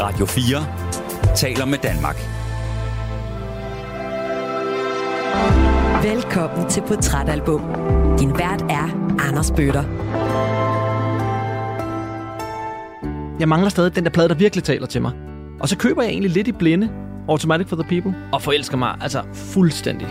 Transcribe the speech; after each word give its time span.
Radio 0.00 0.26
4 0.26 1.34
taler 1.36 1.64
med 1.64 1.78
Danmark. 1.78 2.16
Velkommen 6.14 6.70
til 6.70 6.80
Portrætalbum. 6.80 7.62
Din 8.18 8.38
vært 8.38 8.62
er 8.62 9.16
Anders 9.28 9.50
Bøtter. 9.50 9.84
Jeg 13.40 13.48
mangler 13.48 13.68
stadig 13.68 13.96
den 13.96 14.04
der 14.04 14.10
plade, 14.10 14.28
der 14.28 14.34
virkelig 14.34 14.64
taler 14.64 14.86
til 14.86 15.02
mig. 15.02 15.12
Og 15.60 15.68
så 15.68 15.76
køber 15.76 16.02
jeg 16.02 16.10
egentlig 16.10 16.30
lidt 16.30 16.48
i 16.48 16.52
blinde 16.52 16.90
Automatic 17.28 17.68
for 17.68 17.76
the 17.76 17.88
People, 17.88 18.18
og 18.32 18.42
forelsker 18.42 18.76
mig 18.76 18.96
altså 19.00 19.22
fuldstændig. 19.34 20.08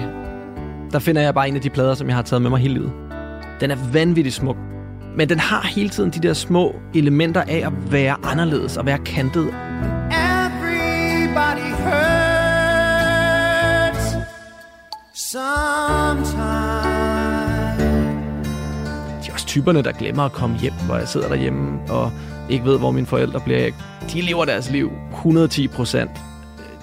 Der 0.91 0.99
finder 0.99 1.21
jeg 1.21 1.33
bare 1.33 1.47
en 1.47 1.55
af 1.55 1.61
de 1.61 1.69
plader, 1.69 1.95
som 1.95 2.07
jeg 2.07 2.15
har 2.15 2.23
taget 2.23 2.41
med 2.41 2.49
mig 2.49 2.59
hele 2.59 2.73
livet. 2.73 2.91
Den 3.59 3.71
er 3.71 3.77
vanvittigt 3.93 4.35
smuk, 4.35 4.57
men 5.17 5.29
den 5.29 5.39
har 5.39 5.67
hele 5.67 5.89
tiden 5.89 6.09
de 6.09 6.19
der 6.19 6.33
små 6.33 6.75
elementer 6.95 7.41
af 7.41 7.63
at 7.65 7.91
være 7.91 8.15
anderledes 8.23 8.77
og 8.77 8.85
være 8.85 8.97
kantet. 8.97 9.53
Everybody 11.37 11.69
hurts 11.83 12.05
sometimes. 15.13 16.37
De 19.23 19.29
er 19.29 19.33
også 19.33 19.45
typerne, 19.45 19.81
der 19.81 19.91
glemmer 19.91 20.23
at 20.23 20.31
komme 20.31 20.57
hjem, 20.57 20.73
hvor 20.85 20.95
jeg 20.95 21.07
sidder 21.07 21.27
derhjemme 21.27 21.79
og 21.89 22.11
ikke 22.49 22.65
ved, 22.65 22.79
hvor 22.79 22.91
mine 22.91 23.07
forældre 23.07 23.39
bliver. 23.39 23.71
De 24.13 24.21
lever 24.21 24.45
deres 24.45 24.71
liv 24.71 24.91
110 25.13 25.67
procent. 25.67 26.11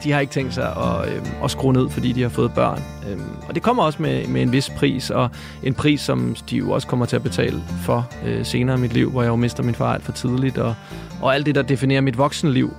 De 0.05 0.13
har 0.13 0.21
ikke 0.21 0.33
tænkt 0.33 0.55
sig 0.55 0.77
at, 0.77 1.09
øh, 1.15 1.45
at 1.45 1.51
skrue 1.51 1.73
ned, 1.73 1.91
fordi 1.91 2.13
de 2.13 2.23
har 2.23 2.29
fået 2.29 2.55
børn. 2.55 2.83
Øh, 3.09 3.19
og 3.49 3.55
det 3.55 3.63
kommer 3.63 3.83
også 3.83 4.03
med, 4.03 4.27
med 4.27 4.43
en 4.43 4.53
vis 4.53 4.71
pris, 4.71 5.11
og 5.11 5.31
en 5.63 5.75
pris, 5.75 6.01
som 6.01 6.37
de 6.51 6.57
jo 6.57 6.71
også 6.71 6.87
kommer 6.89 7.07
til 7.07 7.17
at 7.17 7.23
betale 7.23 7.63
for 7.83 8.11
øh, 8.25 8.45
senere 8.47 8.79
i 8.79 8.81
mit 8.81 8.93
liv, 8.93 9.11
hvor 9.11 9.23
jeg 9.23 9.29
jo 9.29 9.37
mister 9.37 9.63
min 9.63 9.75
far 9.75 9.95
alt 9.95 10.03
for 10.03 10.13
tidligt, 10.13 10.59
og, 10.59 10.75
og 11.23 11.35
alt 11.35 11.47
det, 11.47 11.55
der 11.55 11.63
definerer 11.63 12.01
mit 12.01 12.19
voksenliv. 12.19 12.75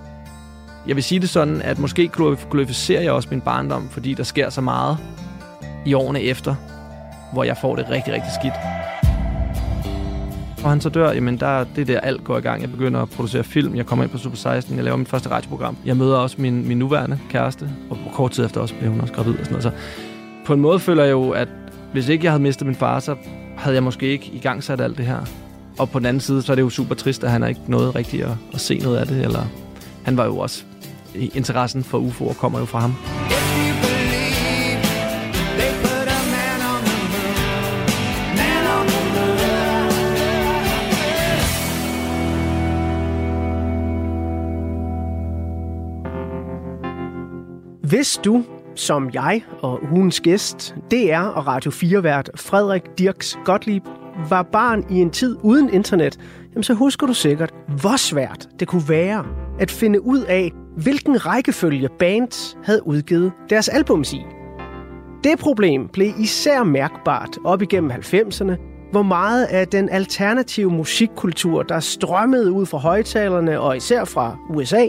Jeg 0.88 0.96
vil 0.96 1.04
sige 1.04 1.20
det 1.20 1.30
sådan, 1.30 1.62
at 1.62 1.80
måske 1.80 2.10
glorificerer 2.52 3.02
jeg 3.02 3.12
også 3.12 3.28
min 3.32 3.42
barndom, 3.42 3.90
fordi 3.90 4.14
der 4.14 4.24
sker 4.24 4.50
så 4.50 4.62
meget 4.62 4.98
i 5.86 5.94
årene 5.94 6.22
efter, 6.22 6.56
hvor 7.34 7.44
jeg 7.44 7.58
får 7.58 7.76
det 7.76 7.90
rigtig, 7.90 8.14
rigtig 8.14 8.32
skidt. 8.40 8.54
Og 10.64 10.72
han 10.72 10.82
så 10.82 10.90
dør, 10.90 11.12
jamen 11.12 11.38
der, 11.38 11.64
det 11.64 11.82
er 11.82 11.86
der 11.86 12.00
alt 12.00 12.24
går 12.24 12.38
i 12.38 12.42
gang. 12.42 12.62
Jeg 12.62 12.72
begynder 12.72 13.02
at 13.02 13.10
producere 13.10 13.44
film, 13.44 13.76
jeg 13.76 13.86
kommer 13.86 14.04
ind 14.04 14.12
på 14.12 14.18
Super 14.18 14.38
16, 14.38 14.76
jeg 14.76 14.84
laver 14.84 14.98
mit 14.98 15.10
første 15.10 15.30
radioprogram. 15.30 15.78
Jeg 15.86 15.98
møder 15.98 16.18
også 16.18 16.36
min, 16.40 16.68
min 16.68 16.78
nuværende 16.78 17.20
kæreste, 17.30 17.70
og 17.90 17.98
kort 18.14 18.32
tid 18.32 18.46
efter 18.46 18.62
også 18.62 18.76
blev 18.80 18.92
hun 18.92 19.02
også 19.02 19.14
gravid 19.14 19.32
og 19.32 19.46
sådan 19.46 19.52
noget. 19.52 19.64
Så 19.64 19.72
på 20.46 20.54
en 20.54 20.62
måde 20.62 20.80
føler 20.80 21.04
jeg 21.04 21.12
jo, 21.12 21.30
at 21.30 21.48
hvis 21.94 22.10
ikke 22.10 22.24
jeg 22.24 22.32
havde 22.32 22.44
mistet 22.44 22.68
min 22.68 22.76
far, 22.76 23.00
så 23.00 23.16
havde 23.58 23.76
jeg 23.76 23.84
måske 23.84 24.08
ikke 24.08 24.32
i 24.34 24.40
gang 24.40 24.64
sat 24.64 24.82
alt 24.82 24.98
det 24.98 25.06
her. 25.06 25.20
Og 25.80 25.90
på 25.90 26.00
den 26.00 26.06
anden 26.06 26.22
side, 26.22 26.42
så 26.42 26.52
er 26.52 26.56
det 26.56 26.62
jo 26.62 26.70
super 26.70 26.96
trist, 26.96 27.24
at 27.24 27.32
han 27.32 27.44
er 27.44 27.48
ikke 27.48 27.62
noget 27.68 27.96
rigtigt 27.96 28.24
at, 28.24 28.32
at 28.54 28.60
se 28.60 28.80
noget 28.84 28.98
af 28.98 29.08
det. 29.08 29.22
Eller 29.22 29.46
han 30.04 30.18
var 30.18 30.26
jo 30.26 30.38
også 30.38 30.64
interessen 31.16 31.84
for 31.84 32.00
UFO'er 32.00 32.34
kommer 32.34 32.60
jo 32.60 32.66
fra 32.66 32.80
ham. 32.80 32.94
Hvis 47.90 48.20
du, 48.26 48.44
som 48.76 49.10
jeg 49.14 49.44
og 49.60 49.80
ugens 49.92 50.20
gæst, 50.20 50.76
DR 50.92 51.20
og 51.20 51.48
Radio 51.48 51.72
4-vært 51.72 52.30
Frederik 52.36 52.82
Dirks 52.98 53.38
Gottlieb, 53.46 53.84
var 54.30 54.44
barn 54.44 54.86
i 54.90 55.02
en 55.02 55.10
tid 55.10 55.38
uden 55.44 55.70
internet, 55.70 56.18
jamen 56.54 56.64
så 56.64 56.74
husker 56.74 57.08
du 57.08 57.14
sikkert, 57.14 57.54
hvor 57.82 57.96
svært 57.96 58.50
det 58.60 58.68
kunne 58.68 58.90
være 58.90 59.45
at 59.60 59.72
finde 59.72 60.06
ud 60.06 60.20
af, 60.20 60.52
hvilken 60.78 61.26
rækkefølge 61.26 61.90
bands 62.00 62.58
havde 62.64 62.88
udgivet 62.88 63.32
deres 63.50 63.70
albums 63.70 64.14
i. 64.14 64.22
Det 65.24 65.40
problem 65.40 65.88
blev 65.88 66.08
især 66.20 66.64
mærkbart 66.64 67.38
op 67.44 67.62
igennem 67.62 67.92
90'erne, 67.92 68.54
hvor 68.92 69.02
meget 69.02 69.46
af 69.46 69.68
den 69.68 69.90
alternative 69.90 70.72
musikkultur, 70.72 71.64
der 71.64 71.80
strømmede 71.80 72.52
ud 72.52 72.66
fra 72.66 72.78
højtalerne 72.78 73.60
og 73.60 73.78
især 73.78 74.04
fra 74.04 74.38
USA, 74.50 74.88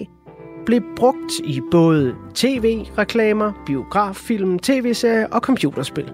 blev 0.67 0.81
brugt 0.97 1.33
i 1.45 1.61
både 1.71 2.15
tv-reklamer, 2.35 3.53
biograffilm, 3.67 4.59
tv-serier 4.59 5.27
og 5.33 5.41
computerspil. 5.41 6.13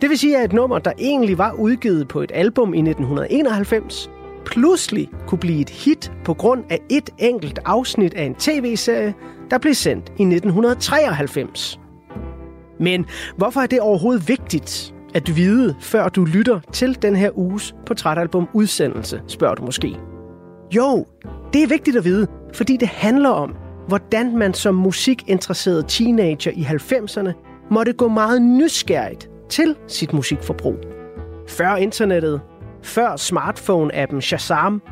Det 0.00 0.10
vil 0.10 0.18
sige, 0.18 0.38
at 0.38 0.44
et 0.44 0.52
nummer, 0.52 0.78
der 0.78 0.92
egentlig 0.98 1.38
var 1.38 1.52
udgivet 1.52 2.08
på 2.08 2.20
et 2.20 2.32
album 2.34 2.74
i 2.74 2.78
1991, 2.78 4.10
pludselig 4.46 5.10
kunne 5.26 5.38
blive 5.38 5.60
et 5.60 5.70
hit 5.70 6.12
på 6.24 6.34
grund 6.34 6.64
af 6.70 6.78
et 6.90 7.10
enkelt 7.18 7.58
afsnit 7.64 8.14
af 8.14 8.24
en 8.24 8.34
tv-serie, 8.34 9.14
der 9.50 9.58
blev 9.58 9.74
sendt 9.74 10.08
i 10.08 10.22
1993. 10.22 11.80
Men 12.80 13.06
hvorfor 13.36 13.60
er 13.60 13.66
det 13.66 13.80
overhovedet 13.80 14.28
vigtigt 14.28 14.94
at 15.14 15.36
vide, 15.36 15.76
før 15.80 16.08
du 16.08 16.24
lytter 16.24 16.60
til 16.72 17.02
den 17.02 17.16
her 17.16 17.38
uges 17.38 17.74
portrætalbum 17.86 18.48
udsendelse, 18.52 19.22
spørger 19.26 19.54
du 19.54 19.64
måske. 19.64 19.96
Jo, 20.76 21.06
det 21.52 21.62
er 21.62 21.66
vigtigt 21.66 21.96
at 21.96 22.04
vide, 22.04 22.26
fordi 22.54 22.76
det 22.76 22.88
handler 22.88 23.30
om, 23.30 23.54
hvordan 23.88 24.36
man 24.36 24.54
som 24.54 24.74
musikinteresseret 24.74 25.84
teenager 25.88 26.50
i 26.50 26.62
90'erne 26.62 27.32
måtte 27.70 27.92
gå 27.92 28.08
meget 28.08 28.42
nysgerrigt 28.42 29.30
til 29.48 29.76
sit 29.88 30.12
musikforbrug. 30.12 30.76
Før 31.48 31.76
internettet, 31.76 32.40
før 32.82 33.16
smartphone-appen 33.16 34.20
Shazam, 34.20 34.82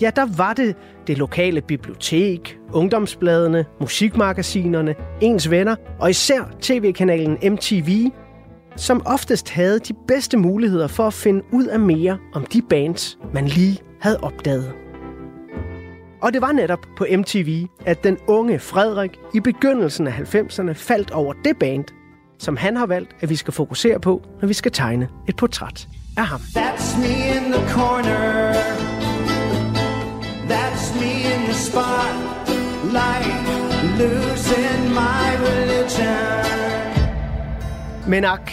ja, 0.00 0.10
der 0.16 0.26
var 0.36 0.52
det 0.52 0.76
det 1.06 1.18
lokale 1.18 1.60
bibliotek, 1.60 2.58
ungdomsbladene, 2.72 3.64
musikmagasinerne, 3.80 4.94
ens 5.20 5.50
venner 5.50 5.76
og 6.00 6.10
især 6.10 6.50
tv-kanalen 6.60 7.38
MTV, 7.52 8.10
som 8.76 9.02
oftest 9.06 9.50
havde 9.50 9.78
de 9.78 9.94
bedste 10.08 10.36
muligheder 10.36 10.86
for 10.86 11.06
at 11.06 11.14
finde 11.14 11.42
ud 11.52 11.64
af 11.66 11.80
mere 11.80 12.18
om 12.34 12.46
de 12.46 12.62
bands, 12.62 13.18
man 13.32 13.46
lige 13.46 13.78
havde 14.00 14.20
opdaget. 14.22 14.72
Og 16.22 16.32
det 16.32 16.42
var 16.42 16.52
netop 16.52 16.86
på 16.96 17.06
MTV, 17.18 17.66
at 17.86 18.04
den 18.04 18.18
unge 18.26 18.58
Frederik 18.58 19.18
i 19.34 19.40
begyndelsen 19.40 20.06
af 20.06 20.34
90'erne 20.34 20.72
faldt 20.72 21.10
over 21.10 21.32
det 21.44 21.58
band, 21.60 21.84
som 22.38 22.56
han 22.56 22.76
har 22.76 22.86
valgt, 22.86 23.16
at 23.20 23.30
vi 23.30 23.36
skal 23.36 23.54
fokusere 23.54 24.00
på, 24.00 24.22
når 24.40 24.48
vi 24.48 24.54
skal 24.54 24.72
tegne 24.72 25.08
et 25.28 25.36
portræt 25.36 25.88
af 26.16 26.26
ham. 26.26 26.40
That's 26.40 26.98
me 26.98 27.14
in 27.36 27.52
the 27.52 27.62
corner. 27.68 28.52
That's 30.48 30.94
me 31.00 31.10
in 31.34 31.40
the 31.48 31.54
spotlight. 31.54 33.26
Losing 33.98 34.82
my 35.00 35.26
religion. 35.48 36.64
Men 38.06 38.24
ak, 38.24 38.52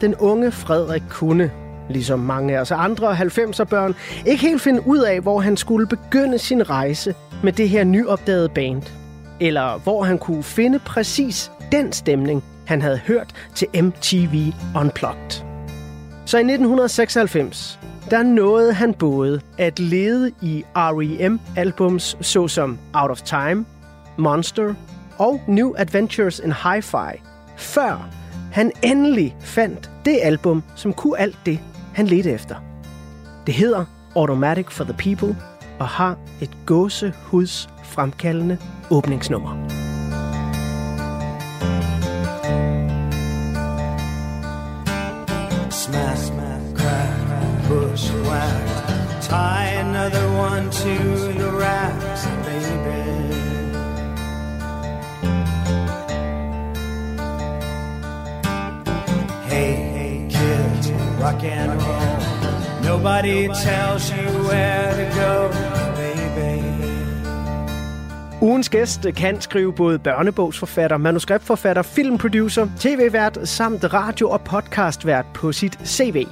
den 0.00 0.14
unge 0.14 0.52
Frederik 0.52 1.02
kunne, 1.10 1.50
ligesom 1.88 2.18
mange 2.18 2.56
af 2.56 2.60
os 2.60 2.70
andre 2.70 3.12
90'er 3.12 3.64
børn, 3.64 3.94
ikke 4.26 4.42
helt 4.42 4.62
finde 4.62 4.86
ud 4.86 4.98
af, 4.98 5.20
hvor 5.20 5.40
han 5.40 5.56
skulle 5.56 5.86
begynde 5.86 6.38
sin 6.38 6.70
rejse 6.70 7.14
med 7.42 7.52
det 7.52 7.68
her 7.68 7.84
nyopdagede 7.84 8.48
band. 8.48 8.82
Eller 9.40 9.78
hvor 9.78 10.02
han 10.04 10.18
kunne 10.18 10.42
finde 10.42 10.78
præcis 10.78 11.50
den 11.72 11.92
stemning, 11.92 12.44
han 12.66 12.82
havde 12.82 12.98
hørt 12.98 13.34
til 13.54 13.68
MTV 13.74 14.52
Unplugged. 14.80 15.45
Så 16.26 16.36
i 16.36 16.40
1996, 16.40 17.78
der 18.10 18.22
nåede 18.22 18.72
han 18.72 18.94
både 18.94 19.40
at 19.58 19.78
lede 19.78 20.32
i 20.42 20.64
R.E.M.-albums 20.76 22.22
såsom 22.22 22.78
Out 22.94 23.10
of 23.10 23.22
Time, 23.22 23.64
Monster 24.18 24.74
og 25.18 25.40
New 25.48 25.74
Adventures 25.78 26.38
in 26.38 26.52
Hi-Fi, 26.52 27.22
før 27.56 28.08
han 28.52 28.72
endelig 28.82 29.36
fandt 29.40 29.90
det 30.04 30.18
album, 30.22 30.62
som 30.76 30.92
kunne 30.92 31.18
alt 31.18 31.38
det, 31.46 31.60
han 31.94 32.06
ledte 32.06 32.30
efter. 32.30 32.56
Det 33.46 33.54
hedder 33.54 33.84
Automatic 34.16 34.66
for 34.70 34.84
the 34.84 34.94
People 34.98 35.36
og 35.78 35.88
har 35.88 36.16
et 36.40 36.50
gåsehuds 36.66 37.68
fremkaldende 37.84 38.58
åbningsnummer. 38.90 39.85
Whack. 48.28 48.66
Tie 49.22 49.66
another 49.86 50.26
one 50.48 50.70
to 50.70 50.94
the 51.40 51.50
racks, 51.62 52.22
baby. 52.46 53.02
Hey, 59.48 59.74
hey, 59.96 60.28
kids, 60.30 60.90
rock 61.22 61.42
and 61.44 61.72
roll. 61.82 62.16
Nobody 62.82 63.48
tells 63.48 64.10
you 64.10 64.26
where 64.48 64.92
to 65.00 65.06
go, 65.20 65.50
baby. 65.96 66.62
Ugens 68.40 68.68
gæst 68.68 69.06
kan 69.16 69.40
skrive 69.40 69.72
både 69.72 69.98
børnebogsforfatter, 69.98 70.96
manuskriptforfatter, 70.96 71.82
filmproducer, 71.82 72.66
tv-vært 72.80 73.38
samt 73.48 73.92
radio- 73.92 74.30
og 74.30 74.40
podcastvært 74.40 75.26
på 75.34 75.52
sit 75.52 75.78
CV. 75.84 76.26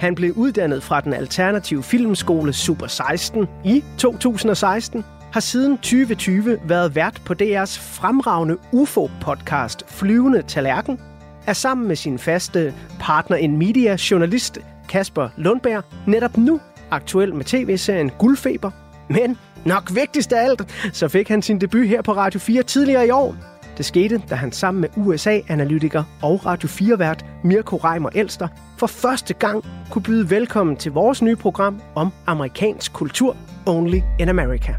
Han 0.00 0.14
blev 0.14 0.32
uddannet 0.36 0.82
fra 0.82 1.00
den 1.00 1.12
alternative 1.12 1.82
filmskole 1.82 2.52
Super 2.52 2.86
16 2.86 3.48
i 3.64 3.84
2016, 3.98 5.04
har 5.32 5.40
siden 5.40 5.76
2020 5.76 6.58
været 6.64 6.94
vært 6.94 7.20
på 7.24 7.34
DR's 7.42 7.80
fremragende 7.80 8.56
UFO-podcast 8.72 9.78
Flyvende 9.88 10.42
Tallerken, 10.42 11.00
er 11.46 11.52
sammen 11.52 11.88
med 11.88 11.96
sin 11.96 12.18
faste 12.18 12.74
partner 13.00 13.36
in 13.36 13.56
media, 13.56 13.96
journalist 14.10 14.58
Kasper 14.88 15.28
Lundberg, 15.36 15.82
netop 16.06 16.36
nu 16.36 16.60
aktuel 16.90 17.34
med 17.34 17.44
tv-serien 17.44 18.10
Guldfeber. 18.18 18.70
Men 19.08 19.38
nok 19.64 19.94
vigtigst 19.94 20.32
af 20.32 20.44
alt, 20.44 20.90
så 20.92 21.08
fik 21.08 21.28
han 21.28 21.42
sin 21.42 21.60
debut 21.60 21.88
her 21.88 22.02
på 22.02 22.12
Radio 22.12 22.40
4 22.40 22.62
tidligere 22.62 23.06
i 23.06 23.10
år. 23.10 23.53
Det 23.76 23.84
skete, 23.84 24.22
da 24.30 24.34
han 24.34 24.52
sammen 24.52 24.80
med 24.80 24.88
USA-analytiker 24.96 26.04
og 26.22 26.46
Radio 26.46 26.68
4-vært 26.68 27.24
Mirko 27.44 27.76
Reimer 27.76 28.10
Elster 28.14 28.48
for 28.78 28.86
første 28.86 29.34
gang 29.34 29.64
kunne 29.90 30.02
byde 30.02 30.30
velkommen 30.30 30.76
til 30.76 30.92
vores 30.92 31.22
nye 31.22 31.36
program 31.36 31.80
om 31.94 32.12
amerikansk 32.26 32.92
kultur, 32.92 33.36
Only 33.66 34.00
in 34.20 34.28
America. 34.28 34.74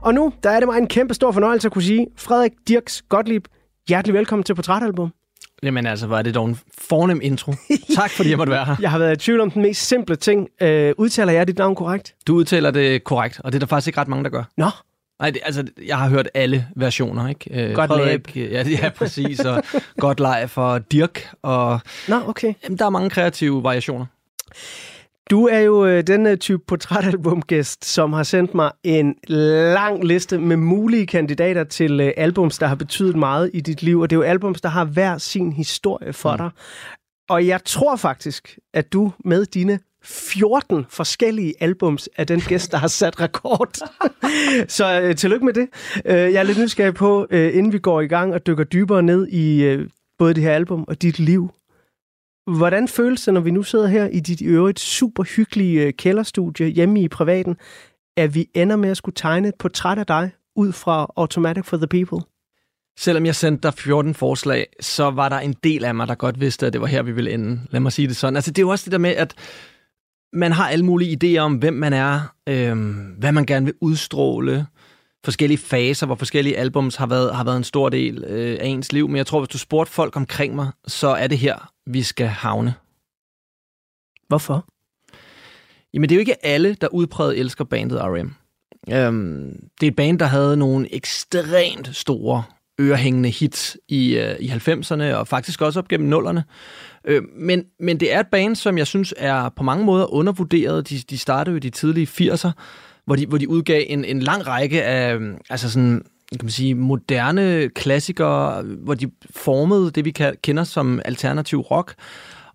Og 0.00 0.14
nu, 0.14 0.32
der 0.42 0.50
er 0.50 0.60
det 0.60 0.68
mig 0.68 0.78
en 0.78 0.86
kæmpe 0.86 1.14
stor 1.14 1.32
fornøjelse 1.32 1.68
at 1.68 1.72
kunne 1.72 1.82
sige, 1.82 2.06
Frederik 2.16 2.52
Dirks 2.68 3.02
Gottlieb, 3.08 3.44
hjertelig 3.88 4.14
velkommen 4.14 4.44
til 4.44 4.54
Portrætalbum. 4.54 5.12
Jamen 5.62 5.86
altså, 5.86 6.06
var 6.06 6.22
det 6.22 6.34
dog 6.34 6.46
en 6.48 6.58
fornem 6.78 7.20
intro. 7.22 7.52
Tak 7.96 8.10
fordi 8.10 8.30
jeg 8.30 8.38
måtte 8.38 8.50
være 8.50 8.64
her. 8.64 8.76
Jeg 8.80 8.90
har 8.90 8.98
været 8.98 9.12
i 9.12 9.24
tvivl 9.24 9.40
om 9.40 9.50
den 9.50 9.62
mest 9.62 9.88
simple 9.88 10.16
ting. 10.16 10.48
Øh, 10.62 10.94
udtaler 10.98 11.32
jeg 11.32 11.46
dit 11.46 11.58
navn 11.58 11.74
korrekt? 11.74 12.14
Du 12.26 12.34
udtaler 12.34 12.70
det 12.70 13.04
korrekt, 13.04 13.40
og 13.44 13.52
det 13.52 13.56
er 13.58 13.60
der 13.60 13.66
faktisk 13.66 13.86
ikke 13.88 14.00
ret 14.00 14.08
mange, 14.08 14.24
der 14.24 14.30
gør. 14.30 14.44
Nå, 14.56 14.66
Nej, 15.20 15.30
det, 15.30 15.40
altså, 15.44 15.64
jeg 15.86 15.98
har 15.98 16.08
hørt 16.08 16.28
alle 16.34 16.66
versioner, 16.76 17.28
ikke? 17.28 17.68
Øh, 17.68 17.74
Godt 17.74 17.88
Frederik, 17.88 18.36
ja, 18.36 18.62
ja, 18.62 18.88
præcis, 18.88 19.40
og 19.40 19.62
godt 19.96 20.20
leg 20.20 20.50
for 20.50 20.78
Dirk, 20.78 21.34
og 21.42 21.80
nå 22.08 22.16
okay. 22.26 22.54
jamen, 22.64 22.78
der 22.78 22.84
er 22.84 22.90
mange 22.90 23.10
kreative 23.10 23.62
variationer. 23.62 24.06
Du 25.30 25.46
er 25.46 25.58
jo 25.58 25.86
øh, 25.86 26.06
den 26.06 26.26
øh, 26.26 26.36
type 26.36 26.62
portrætalbumgæst, 26.66 27.84
som 27.84 28.12
har 28.12 28.22
sendt 28.22 28.54
mig 28.54 28.70
en 28.84 29.14
lang 29.74 30.04
liste 30.04 30.38
med 30.38 30.56
mulige 30.56 31.06
kandidater 31.06 31.64
til 31.64 32.00
øh, 32.00 32.12
albums, 32.16 32.58
der 32.58 32.66
har 32.66 32.74
betydet 32.74 33.16
meget 33.16 33.50
i 33.54 33.60
dit 33.60 33.82
liv. 33.82 34.00
Og 34.00 34.10
det 34.10 34.16
er 34.16 34.18
jo 34.18 34.22
albums, 34.22 34.60
der 34.60 34.68
har 34.68 34.84
hver 34.84 35.18
sin 35.18 35.52
historie 35.52 36.12
for 36.12 36.32
mm. 36.32 36.38
dig. 36.38 36.50
Og 37.28 37.46
jeg 37.46 37.64
tror 37.64 37.96
faktisk, 37.96 38.58
at 38.74 38.92
du 38.92 39.12
med 39.24 39.46
dine 39.46 39.78
14 40.02 40.86
forskellige 40.88 41.54
albums 41.60 42.08
af 42.16 42.26
den 42.26 42.40
gæst, 42.40 42.72
der 42.72 42.78
har 42.78 42.88
sat 42.88 43.20
rekord. 43.20 43.78
Så 44.68 45.00
øh, 45.00 45.16
tillykke 45.16 45.44
med 45.44 45.52
det. 45.52 45.68
Øh, 46.04 46.16
jeg 46.16 46.34
er 46.34 46.42
lidt 46.42 46.58
nysgerrig 46.58 46.94
på, 46.94 47.26
øh, 47.30 47.56
inden 47.56 47.72
vi 47.72 47.78
går 47.78 48.00
i 48.00 48.06
gang 48.06 48.34
og 48.34 48.46
dykker 48.46 48.64
dybere 48.64 49.02
ned 49.02 49.28
i 49.28 49.64
øh, 49.64 49.88
både 50.18 50.34
det 50.34 50.42
her 50.42 50.52
album 50.52 50.84
og 50.88 51.02
dit 51.02 51.18
liv. 51.18 51.50
Hvordan 52.56 52.88
føles 52.88 53.24
det, 53.24 53.34
når 53.34 53.40
vi 53.40 53.50
nu 53.50 53.62
sidder 53.62 53.86
her 53.86 54.06
i 54.08 54.20
dit 54.20 54.42
øvrigt 54.42 54.80
super 54.80 55.22
hyggelige 55.22 55.82
øh, 55.82 55.92
kælderstudie 55.92 56.66
hjemme 56.66 57.00
i 57.00 57.08
privaten, 57.08 57.56
at 58.16 58.34
vi 58.34 58.46
ender 58.54 58.76
med 58.76 58.90
at 58.90 58.96
skulle 58.96 59.14
tegne 59.14 59.48
et 59.48 59.54
portræt 59.58 59.98
af 59.98 60.06
dig 60.06 60.30
ud 60.56 60.72
fra 60.72 61.12
Automatic 61.16 61.64
for 61.64 61.76
the 61.76 61.86
People? 61.86 62.18
Selvom 62.98 63.26
jeg 63.26 63.34
sendte 63.34 63.62
dig 63.62 63.74
14 63.74 64.14
forslag, 64.14 64.66
så 64.80 65.10
var 65.10 65.28
der 65.28 65.38
en 65.38 65.54
del 65.64 65.84
af 65.84 65.94
mig, 65.94 66.08
der 66.08 66.14
godt 66.14 66.40
vidste, 66.40 66.66
at 66.66 66.72
det 66.72 66.80
var 66.80 66.86
her, 66.86 67.02
vi 67.02 67.12
ville 67.12 67.30
ende. 67.30 67.60
Lad 67.70 67.80
mig 67.80 67.92
sige 67.92 68.08
det 68.08 68.16
sådan. 68.16 68.36
Altså, 68.36 68.50
det 68.50 68.58
er 68.58 68.66
jo 68.66 68.68
også 68.68 68.84
det 68.84 68.92
der 68.92 68.98
med, 68.98 69.10
at 69.10 69.34
man 70.32 70.52
har 70.52 70.68
alle 70.68 70.84
mulige 70.84 71.18
idéer 71.24 71.38
om, 71.38 71.54
hvem 71.54 71.74
man 71.74 71.92
er, 71.92 72.34
øhm, 72.48 73.14
hvad 73.18 73.32
man 73.32 73.46
gerne 73.46 73.66
vil 73.66 73.74
udstråle, 73.80 74.66
forskellige 75.24 75.58
faser, 75.58 76.06
hvor 76.06 76.14
forskellige 76.14 76.56
albums 76.56 76.96
har 76.96 77.06
været, 77.06 77.36
har 77.36 77.44
været 77.44 77.56
en 77.56 77.64
stor 77.64 77.88
del 77.88 78.24
øh, 78.26 78.58
af 78.60 78.66
ens 78.66 78.92
liv. 78.92 79.08
Men 79.08 79.16
jeg 79.16 79.26
tror, 79.26 79.40
hvis 79.40 79.48
du 79.48 79.58
spurgte 79.58 79.92
folk 79.92 80.16
omkring 80.16 80.54
mig, 80.54 80.70
så 80.86 81.08
er 81.08 81.26
det 81.26 81.38
her, 81.38 81.72
vi 81.86 82.02
skal 82.02 82.26
havne. 82.26 82.74
Hvorfor? 84.28 84.66
Jamen, 85.94 86.08
det 86.08 86.14
er 86.14 86.16
jo 86.16 86.20
ikke 86.20 86.46
alle, 86.46 86.74
der 86.74 86.88
udpræget 86.88 87.38
elsker 87.38 87.64
bandet 87.64 88.00
R.M. 88.00 88.34
Øhm, 88.92 89.68
det 89.80 89.86
er 89.86 89.90
et 89.90 89.96
band, 89.96 90.18
der 90.18 90.26
havde 90.26 90.56
nogle 90.56 90.94
ekstremt 90.94 91.96
store 91.96 92.42
ørehængende 92.80 93.28
hits 93.28 93.76
i, 93.88 94.16
øh, 94.16 94.36
i 94.40 94.48
90'erne, 94.48 95.14
og 95.14 95.28
faktisk 95.28 95.62
også 95.62 95.78
op 95.78 95.88
gennem 95.88 96.08
nullerne. 96.08 96.44
Øh, 97.04 97.22
men, 97.36 97.64
men 97.80 98.00
det 98.00 98.14
er 98.14 98.20
et 98.20 98.26
band, 98.26 98.56
som 98.56 98.78
jeg 98.78 98.86
synes 98.86 99.14
er 99.16 99.48
på 99.48 99.62
mange 99.62 99.84
måder 99.84 100.14
undervurderet. 100.14 100.90
De, 100.90 100.98
de 101.10 101.18
startede 101.18 101.52
jo 101.52 101.56
i 101.56 101.60
de 101.60 101.70
tidlige 101.70 102.06
80'er, 102.06 102.50
hvor 103.06 103.16
de, 103.16 103.26
hvor 103.26 103.38
de 103.38 103.48
udgav 103.48 103.84
en, 103.86 104.04
en 104.04 104.20
lang 104.20 104.46
række 104.46 104.84
af 104.84 105.14
øh, 105.14 105.34
altså 105.50 105.70
sådan, 105.70 106.02
kan 106.32 106.40
man 106.42 106.50
sige, 106.50 106.74
moderne 106.74 107.68
klassikere, 107.68 108.62
hvor 108.62 108.94
de 108.94 109.10
formede 109.30 109.90
det, 109.90 110.04
vi 110.04 110.10
kan, 110.10 110.34
kender 110.42 110.64
som 110.64 111.00
alternativ 111.04 111.60
rock. 111.60 111.94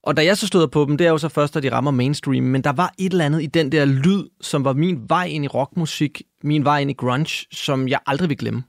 Og 0.04 0.18
da 0.18 0.26
jeg 0.26 0.38
så 0.38 0.48
stod 0.48 0.68
på 0.68 0.86
dem, 0.90 0.98
det 0.98 1.08
er 1.08 1.12
jo 1.12 1.18
så 1.18 1.30
først, 1.30 1.56
at 1.58 1.64
de 1.64 1.72
rammer 1.72 1.92
mainstream, 1.92 2.44
men 2.44 2.62
der 2.62 2.72
var 2.72 2.94
et 2.98 3.12
eller 3.12 3.26
andet 3.26 3.44
i 3.44 3.46
den 3.46 3.72
der 3.72 3.86
lyd, 3.86 4.24
som 4.42 4.66
var 4.66 4.74
min 4.74 5.00
vej 5.08 5.26
ind 5.26 5.46
i 5.46 5.48
rockmusik, 5.48 6.22
min 6.44 6.66
vej 6.66 6.80
ind 6.80 6.90
i 6.90 6.94
grunge, 6.94 7.46
som 7.52 7.88
jeg 7.88 8.00
aldrig 8.06 8.30
vil 8.30 8.38
glemme. 8.38 8.64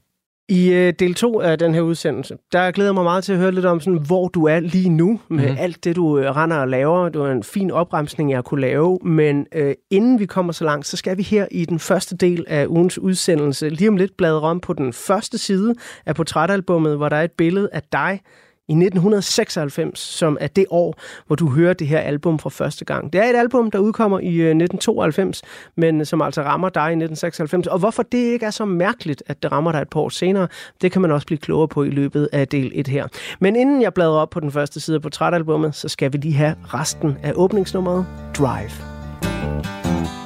I 0.49 0.73
øh, 0.73 0.93
del 0.99 1.15
2 1.15 1.41
af 1.41 1.59
den 1.59 1.75
her 1.75 1.81
udsendelse, 1.81 2.37
der 2.53 2.71
glæder 2.71 2.89
jeg 2.91 2.95
mig 2.95 3.05
meget 3.05 3.25
til 3.25 3.33
at 3.33 3.39
høre 3.39 3.53
lidt 3.53 3.65
om, 3.67 3.81
sådan, 3.81 3.99
hvor 4.07 4.29
du 4.29 4.45
er 4.47 4.61
lige 4.61 4.89
nu 4.89 5.21
med 5.29 5.49
Mhm. 5.49 5.57
alt 5.59 5.85
det, 5.85 5.97
du 5.97 6.19
øh, 6.19 6.37
render 6.37 6.57
og 6.57 6.69
laver. 6.69 7.09
Det 7.09 7.21
var 7.21 7.33
en 7.33 7.43
fin 7.43 7.71
opremsning, 7.71 8.31
jeg 8.31 8.45
kunne 8.45 8.61
lave. 8.61 8.99
Men 9.05 9.47
øh, 9.55 9.75
inden 9.91 10.19
vi 10.21 10.27
kommer 10.27 10.53
så 10.53 10.65
langt, 10.65 10.87
så 10.87 10.97
skal 10.97 11.17
vi 11.19 11.23
her 11.23 11.47
i 11.51 11.65
den 11.65 11.79
første 11.79 12.17
del 12.17 12.45
af 12.49 12.67
ugens 12.67 12.99
udsendelse 12.99 13.69
lige 13.69 13.89
om 13.89 13.97
lidt 13.97 14.17
bladre 14.17 14.41
om 14.41 14.61
på 14.61 14.73
den 14.73 14.93
første 14.93 15.39
side 15.39 15.75
af 16.07 16.15
portrætalbummet, 16.15 16.97
hvor 16.97 17.09
der 17.09 17.17
er 17.17 17.23
et 17.25 17.33
billede 17.33 17.69
af 17.73 17.83
dig 17.93 18.21
i 18.69 18.73
1996, 18.73 19.99
som 19.99 20.39
er 20.41 20.47
det 20.47 20.67
år, 20.71 21.01
hvor 21.27 21.37
du 21.37 21.51
hører 21.51 21.73
det 21.73 21.87
her 21.87 21.99
album 21.99 22.39
for 22.39 22.51
første 22.51 22.85
gang. 22.85 23.13
Det 23.13 23.21
er 23.21 23.25
et 23.25 23.37
album, 23.37 23.71
der 23.71 23.79
udkommer 23.79 24.19
i 24.19 24.35
øh, 24.35 24.51
1992, 24.51 25.43
men 25.77 26.01
øh, 26.01 26.07
som 26.07 26.23
altså 26.23 26.43
rammer 26.43 26.69
dig 26.69 26.81
i 26.81 26.97
1996. 27.05 27.67
Og 27.67 27.79
hvorfor 27.79 28.03
det 28.03 28.19
ikke 28.19 28.47
er 28.47 28.51
så 28.51 28.65
mærkeligt, 28.65 29.23
at 29.27 29.43
det 29.43 29.53
rammer 29.53 29.73
dig 29.73 29.81
et 29.81 29.89
par 29.89 30.01
år 30.01 30.09
senere, 30.09 30.49
det 30.81 30.93
kan 30.93 31.03
man 31.03 31.11
også 31.11 31.27
blive 31.27 31.39
klogere 31.39 31.69
på 31.69 31.83
i 31.83 31.91
løbet 31.91 32.29
af 32.33 32.49
del 32.49 32.73
1 32.75 32.87
her. 32.87 33.07
Men 33.41 33.57
inden 33.57 33.83
jeg 33.83 33.95
bladrer 33.95 34.19
op 34.19 34.31
på 34.31 34.41
den 34.41 34.53
første 34.53 34.81
side 34.81 34.95
af 34.95 35.03
portrætalbummet, 35.03 35.75
så 35.75 35.89
skal 35.89 36.13
vi 36.13 36.19
lige 36.19 36.35
have 36.35 36.55
resten 36.65 37.17
af 37.23 37.33
åbningsnummeret 37.35 38.07
Drive. 38.39 38.71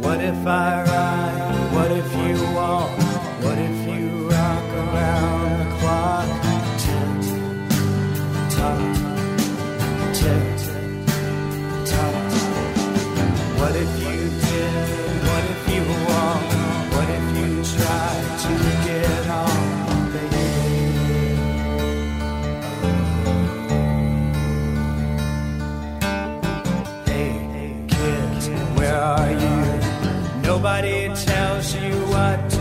What 0.02 0.20
if 0.20 0.46
I 0.46 0.82
ride? 0.90 1.27
are 28.98 29.30
you? 29.30 30.42
Nobody 30.42 31.08
tells 31.14 31.74
you 31.74 31.94
what 32.12 32.57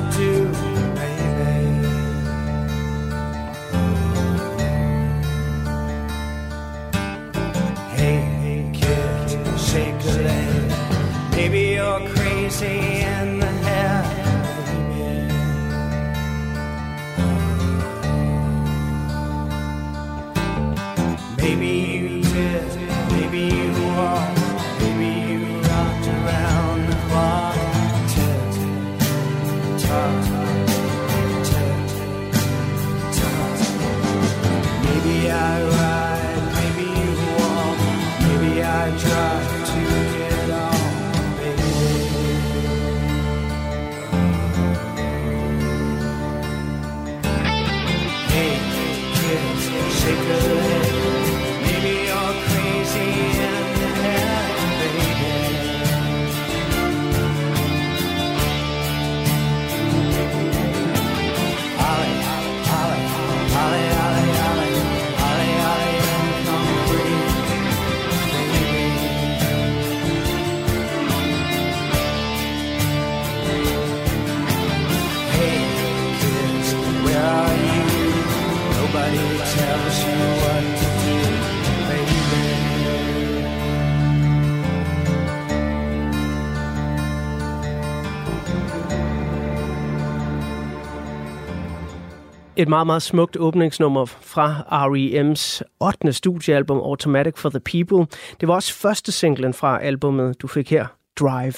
Et 92.59 92.67
meget, 92.67 92.87
meget 92.87 93.01
smukt 93.01 93.37
åbningsnummer 93.37 94.05
fra 94.05 94.63
R.E.M.'s 94.71 95.63
8. 95.79 96.13
studiealbum 96.13 96.77
Automatic 96.77 97.37
for 97.37 97.49
the 97.49 97.59
People. 97.59 98.07
Det 98.39 98.47
var 98.47 98.53
også 98.53 98.73
første 98.73 99.11
singlen 99.11 99.53
fra 99.53 99.83
albumet, 99.83 100.41
du 100.41 100.47
fik 100.47 100.71
her, 100.71 100.87
Drive. 101.19 101.53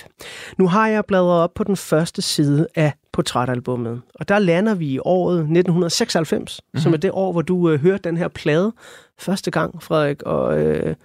Nu 0.57 0.67
har 0.67 0.87
jeg 0.87 1.05
bladret 1.05 1.43
op 1.43 1.53
på 1.53 1.63
den 1.63 1.75
første 1.75 2.21
side 2.21 2.67
af 2.75 2.93
portrætalbummet, 3.13 4.01
og 4.15 4.27
der 4.27 4.39
lander 4.39 4.75
vi 4.75 4.87
i 4.87 4.99
året 4.99 5.37
1996, 5.37 6.61
mm-hmm. 6.63 6.79
som 6.81 6.93
er 6.93 6.97
det 6.97 7.11
år, 7.13 7.31
hvor 7.31 7.41
du 7.41 7.69
øh, 7.69 7.79
hørte 7.79 8.03
den 8.03 8.17
her 8.17 8.27
plade 8.27 8.73
første 9.19 9.51
gang, 9.51 9.83
Frederik. 9.83 10.23
Og 10.23 10.61
øh, 10.61 10.95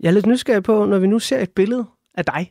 jeg 0.00 0.08
er 0.08 0.12
lidt 0.12 0.26
nysgerrig 0.26 0.62
på, 0.62 0.84
når 0.84 0.98
vi 0.98 1.06
nu 1.06 1.18
ser 1.18 1.38
et 1.38 1.50
billede 1.50 1.86
af 2.14 2.24
dig. 2.24 2.50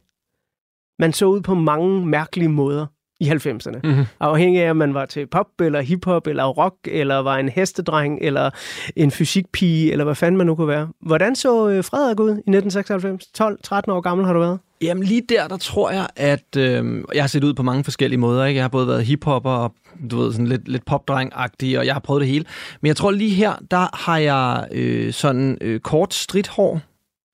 Man 0.99 1.13
så 1.13 1.25
ud 1.25 1.41
på 1.41 1.55
mange 1.55 2.05
mærkelige 2.05 2.49
måder 2.49 2.85
i 3.19 3.29
90'erne. 3.29 3.79
Mhm. 3.83 4.05
Afhængig 4.19 4.61
af, 4.61 4.69
om 4.69 4.77
man 4.77 4.93
var 4.93 5.05
til 5.05 5.27
pop, 5.27 5.47
eller 5.61 5.81
hiphop, 5.81 6.27
eller 6.27 6.45
rock, 6.45 6.75
eller 6.85 7.17
var 7.17 7.37
en 7.37 7.49
hestedreng, 7.49 8.19
eller 8.21 8.49
en 8.95 9.11
fysikpige, 9.11 9.91
eller 9.91 10.05
hvad 10.05 10.15
fanden 10.15 10.37
man 10.37 10.47
nu 10.47 10.55
kunne 10.55 10.67
være. 10.67 10.87
Hvordan 11.01 11.35
så 11.35 11.69
øh, 11.69 11.83
Frederik 11.83 12.19
ud 12.19 12.29
i 12.29 12.31
1996? 12.31 13.23
12-13 13.41 13.91
år 13.91 14.01
gammel 14.01 14.25
har 14.25 14.33
du 14.33 14.39
været? 14.39 14.59
Jamen 14.81 15.03
lige 15.03 15.21
der, 15.29 15.47
der 15.47 15.57
tror 15.57 15.91
jeg, 15.91 16.07
at 16.15 16.57
øh, 16.57 17.03
jeg 17.13 17.23
har 17.23 17.27
set 17.27 17.43
ud 17.43 17.53
på 17.53 17.63
mange 17.63 17.83
forskellige 17.83 18.19
måder. 18.19 18.45
Ikke? 18.45 18.57
Jeg 18.57 18.63
har 18.63 18.69
både 18.69 18.87
været 18.87 19.05
hiphopper 19.05 19.51
og 19.51 19.73
du 20.11 20.17
ved, 20.17 20.31
sådan 20.31 20.47
lidt, 20.47 20.67
lidt 20.67 20.83
popdreng-agtig, 20.85 21.79
og 21.79 21.85
jeg 21.85 21.93
har 21.95 21.99
prøvet 21.99 22.21
det 22.21 22.29
hele. 22.29 22.45
Men 22.81 22.87
jeg 22.87 22.95
tror 22.95 23.11
lige 23.11 23.33
her, 23.33 23.53
der 23.71 23.97
har 24.05 24.17
jeg 24.17 24.67
øh, 24.71 25.13
sådan 25.13 25.57
øh, 25.61 25.79
kort 25.79 26.13
stridthår. 26.13 26.81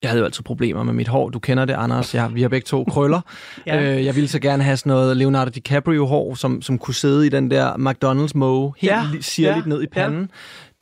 Jeg 0.04 0.10
havde 0.10 0.18
jo 0.20 0.24
altid 0.24 0.42
problemer 0.42 0.82
med 0.82 0.92
mit 0.92 1.08
hår. 1.08 1.28
Du 1.28 1.38
kender 1.38 1.64
det, 1.64 1.74
Anders. 1.74 2.14
Jeg, 2.14 2.34
vi 2.34 2.42
har 2.42 2.48
begge 2.48 2.64
to 2.64 2.84
krøller. 2.84 3.20
Ja. 3.66 3.96
øh, 3.96 4.04
jeg 4.04 4.14
ville 4.14 4.28
så 4.28 4.38
gerne 4.38 4.62
have 4.62 4.76
sådan 4.76 4.90
noget 4.90 5.16
Leonardo 5.16 5.50
DiCaprio-hår, 5.50 6.34
som, 6.34 6.62
som 6.62 6.78
kunne 6.78 6.94
sidde 6.94 7.26
i 7.26 7.28
den 7.28 7.50
der 7.50 7.72
McDonald's-måge, 7.72 8.72
helt 8.78 8.92
Ja, 8.92 9.02
sirligt 9.20 9.66
ja, 9.66 9.68
ned 9.68 9.82
i 9.82 9.86
panden. 9.86 10.20
Ja. 10.20 10.26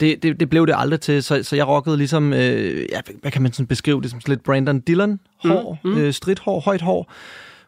Det, 0.07 0.23
det, 0.23 0.41
det 0.41 0.51
blev 0.51 0.67
det 0.67 0.75
aldrig 0.79 1.01
til, 1.01 1.23
så, 1.23 1.43
så 1.43 1.57
jeg 1.57 1.69
rockede 1.69 1.97
ligesom, 1.97 2.33
øh, 2.33 2.87
ja, 2.93 3.01
hvad 3.21 3.31
kan 3.31 3.43
man 3.43 3.53
sådan 3.53 3.67
beskrive 3.67 4.03
det 4.03 4.11
som 4.11 4.21
lidt 4.27 4.43
Brandon 4.43 4.81
Dillon-hår, 4.81 5.79
mm, 5.85 5.91
mm. 5.91 5.99
Øh, 5.99 6.13
stridthår, 6.13 6.61
højt 6.61 6.83
hår. 6.83 7.13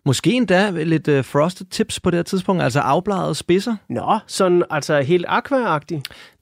Måske 0.06 0.30
endda 0.32 0.70
lidt 0.70 1.08
øh, 1.08 1.24
frosted 1.24 1.66
tips 1.66 2.00
på 2.00 2.10
det 2.10 2.18
her 2.18 2.22
tidspunkt, 2.22 2.62
altså 2.62 2.80
afbladede 2.80 3.34
spidser. 3.34 3.76
Nå, 3.88 4.18
sådan 4.26 4.62
altså 4.70 5.00
helt. 5.00 5.26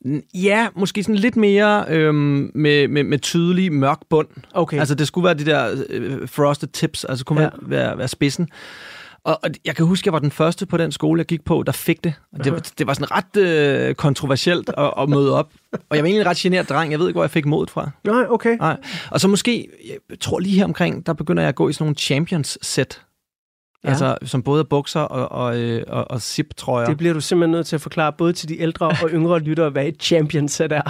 N- 0.07 0.31
Ja, 0.35 0.69
måske 0.77 1.03
sådan 1.03 1.15
lidt 1.15 1.37
mere 1.37 1.85
øhm, 1.89 2.51
med, 2.55 2.89
med, 2.89 3.05
med 3.05 3.19
tydelig 3.19 3.73
mørk 3.73 3.99
bund. 4.11 4.29
Okay. 4.55 4.79
Altså 4.79 4.95
det 4.95 5.07
skulle 5.07 5.25
være 5.25 5.35
de 5.35 5.45
der 5.47 5.85
øh, 5.89 6.29
frosted 6.29 6.69
tips, 6.69 7.05
altså 7.05 7.25
kunne 7.25 7.35
man 7.35 7.45
Ja. 7.45 7.77
ja. 7.77 7.85
være, 7.87 7.99
være 7.99 8.09
spidsen. 8.09 8.49
Og, 9.25 9.39
og 9.43 9.51
jeg 9.65 9.77
kan 9.77 9.87
huske, 9.87 10.07
jeg 10.07 10.13
var 10.13 10.19
den 10.19 10.31
første 10.31 10.67
på 10.67 10.77
den 10.77 10.93
skole, 10.93 11.19
jeg 11.19 11.27
gik 11.27 11.45
på, 11.45 11.63
der 11.67 11.73
fik 11.73 12.05
det. 12.05 12.15
Og 12.33 12.45
det, 12.45 12.53
var- 12.53 12.63
det 12.79 12.87
var 12.87 12.95
sådan 12.95 13.09
ret 13.11 13.37
øh, 13.37 13.95
kontroversielt 13.95 14.71
at, 14.79 14.93
at 14.99 15.09
møde 15.09 15.35
op. 15.39 15.51
Og 15.73 15.79
jeg 15.97 16.03
var 16.03 16.07
egentlig 16.09 16.21
en 16.21 16.27
ret 16.27 16.37
generet 16.37 16.69
dreng. 16.69 16.91
Jeg 16.93 16.99
ved 17.01 17.07
ikke, 17.09 17.17
hvor 17.17 17.23
jeg 17.25 17.31
fik 17.31 17.47
modet 17.47 17.71
fra. 17.71 17.91
Nej, 18.05 18.25
okay. 18.29 18.57
Nej. 18.57 18.77
Og 19.11 19.21
så 19.21 19.29
måske, 19.29 19.69
jeg 20.11 20.21
tror 20.21 20.39
lige 20.39 20.57
her 20.59 20.65
omkring, 20.65 21.07
der 21.07 21.13
begynder 21.13 21.43
jeg 21.43 21.49
at 21.49 21.55
gå 21.55 21.69
i 21.69 21.73
sådan 21.73 21.85
nogle 21.85 21.97
champions-sæt. 21.97 23.01
Ja. 23.85 23.89
Altså, 23.89 24.17
som 24.23 24.43
både 24.43 24.61
er 24.61 24.65
bukser 24.65 25.01
og, 25.01 25.33
og, 25.33 25.61
øh, 25.61 25.83
og, 25.87 26.11
og 26.11 26.23
zip-trøjer. 26.23 26.87
Det 26.87 26.97
bliver 26.97 27.15
du 27.15 27.21
simpelthen 27.21 27.51
nødt 27.51 27.67
til 27.67 27.77
at 27.77 27.81
forklare 27.81 28.13
både 28.13 28.33
til 28.33 28.49
de 28.49 28.61
ældre 28.61 28.87
og 28.87 29.11
yngre 29.15 29.39
lyttere, 29.39 29.71
hvad 29.71 29.87
et 29.87 29.97
champion-set 30.01 30.73
er. 30.73 30.83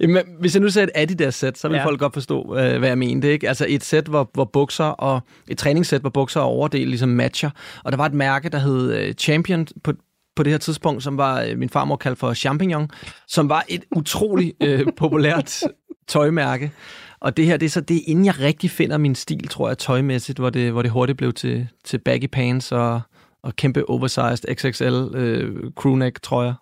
Jamen, 0.00 0.22
hvis 0.40 0.54
jeg 0.54 0.62
nu 0.62 0.68
sagde 0.68 0.84
et 0.84 1.02
Adidas-sæt, 1.02 1.58
så 1.58 1.68
vil 1.68 1.76
ja. 1.76 1.84
folk 1.84 2.00
godt 2.00 2.12
forstå, 2.12 2.56
øh, 2.58 2.78
hvad 2.78 2.88
jeg 2.88 2.98
mente. 2.98 3.32
Ikke? 3.32 3.48
Altså 3.48 3.66
et 3.68 3.84
sæt, 3.84 4.06
hvor, 4.06 4.30
hvor 4.34 4.44
bukser 4.44 4.84
og 4.84 5.20
et 5.48 5.58
træningssæt, 5.58 6.00
hvor 6.00 6.10
bukser 6.10 6.40
og 6.40 6.46
overdel 6.46 6.88
ligesom 6.88 7.08
matcher. 7.08 7.50
Og 7.84 7.92
der 7.92 7.96
var 7.96 8.06
et 8.06 8.14
mærke, 8.14 8.48
der 8.48 8.58
hed 8.58 8.92
øh, 8.94 9.14
Champion 9.14 9.66
på, 9.84 9.92
på 10.36 10.42
det 10.42 10.52
her 10.52 10.58
tidspunkt, 10.58 11.02
som 11.02 11.18
var 11.18 11.42
øh, 11.42 11.58
min 11.58 11.68
farmor 11.68 11.96
kaldte 11.96 12.18
for 12.18 12.34
Champignon, 12.34 12.90
som 13.28 13.48
var 13.48 13.64
et 13.68 13.84
utroligt 13.96 14.56
øh, 14.62 14.86
populært 14.96 15.60
tøjmærke. 16.08 16.72
Og 17.20 17.36
det 17.36 17.46
her, 17.46 17.56
det 17.56 17.66
er 17.66 17.70
så 17.70 17.80
det, 17.80 17.96
er 17.96 18.00
inden 18.06 18.24
jeg 18.24 18.40
rigtig 18.40 18.70
finder 18.70 18.98
min 18.98 19.14
stil, 19.14 19.48
tror 19.48 19.68
jeg, 19.68 19.78
tøjmæssigt, 19.78 20.38
hvor 20.38 20.50
det, 20.50 20.72
hvor 20.72 20.82
det 20.82 20.90
hurtigt 20.90 21.18
blev 21.18 21.32
til, 21.32 21.68
til 21.84 21.98
baggy 21.98 22.26
pants 22.32 22.72
og, 22.72 23.00
og 23.42 23.56
kæmpe 23.56 23.90
oversized 23.90 24.54
XXL 24.54 25.16
øh, 25.16 25.70
crewneck 25.76 26.22
trøjer. 26.22 26.54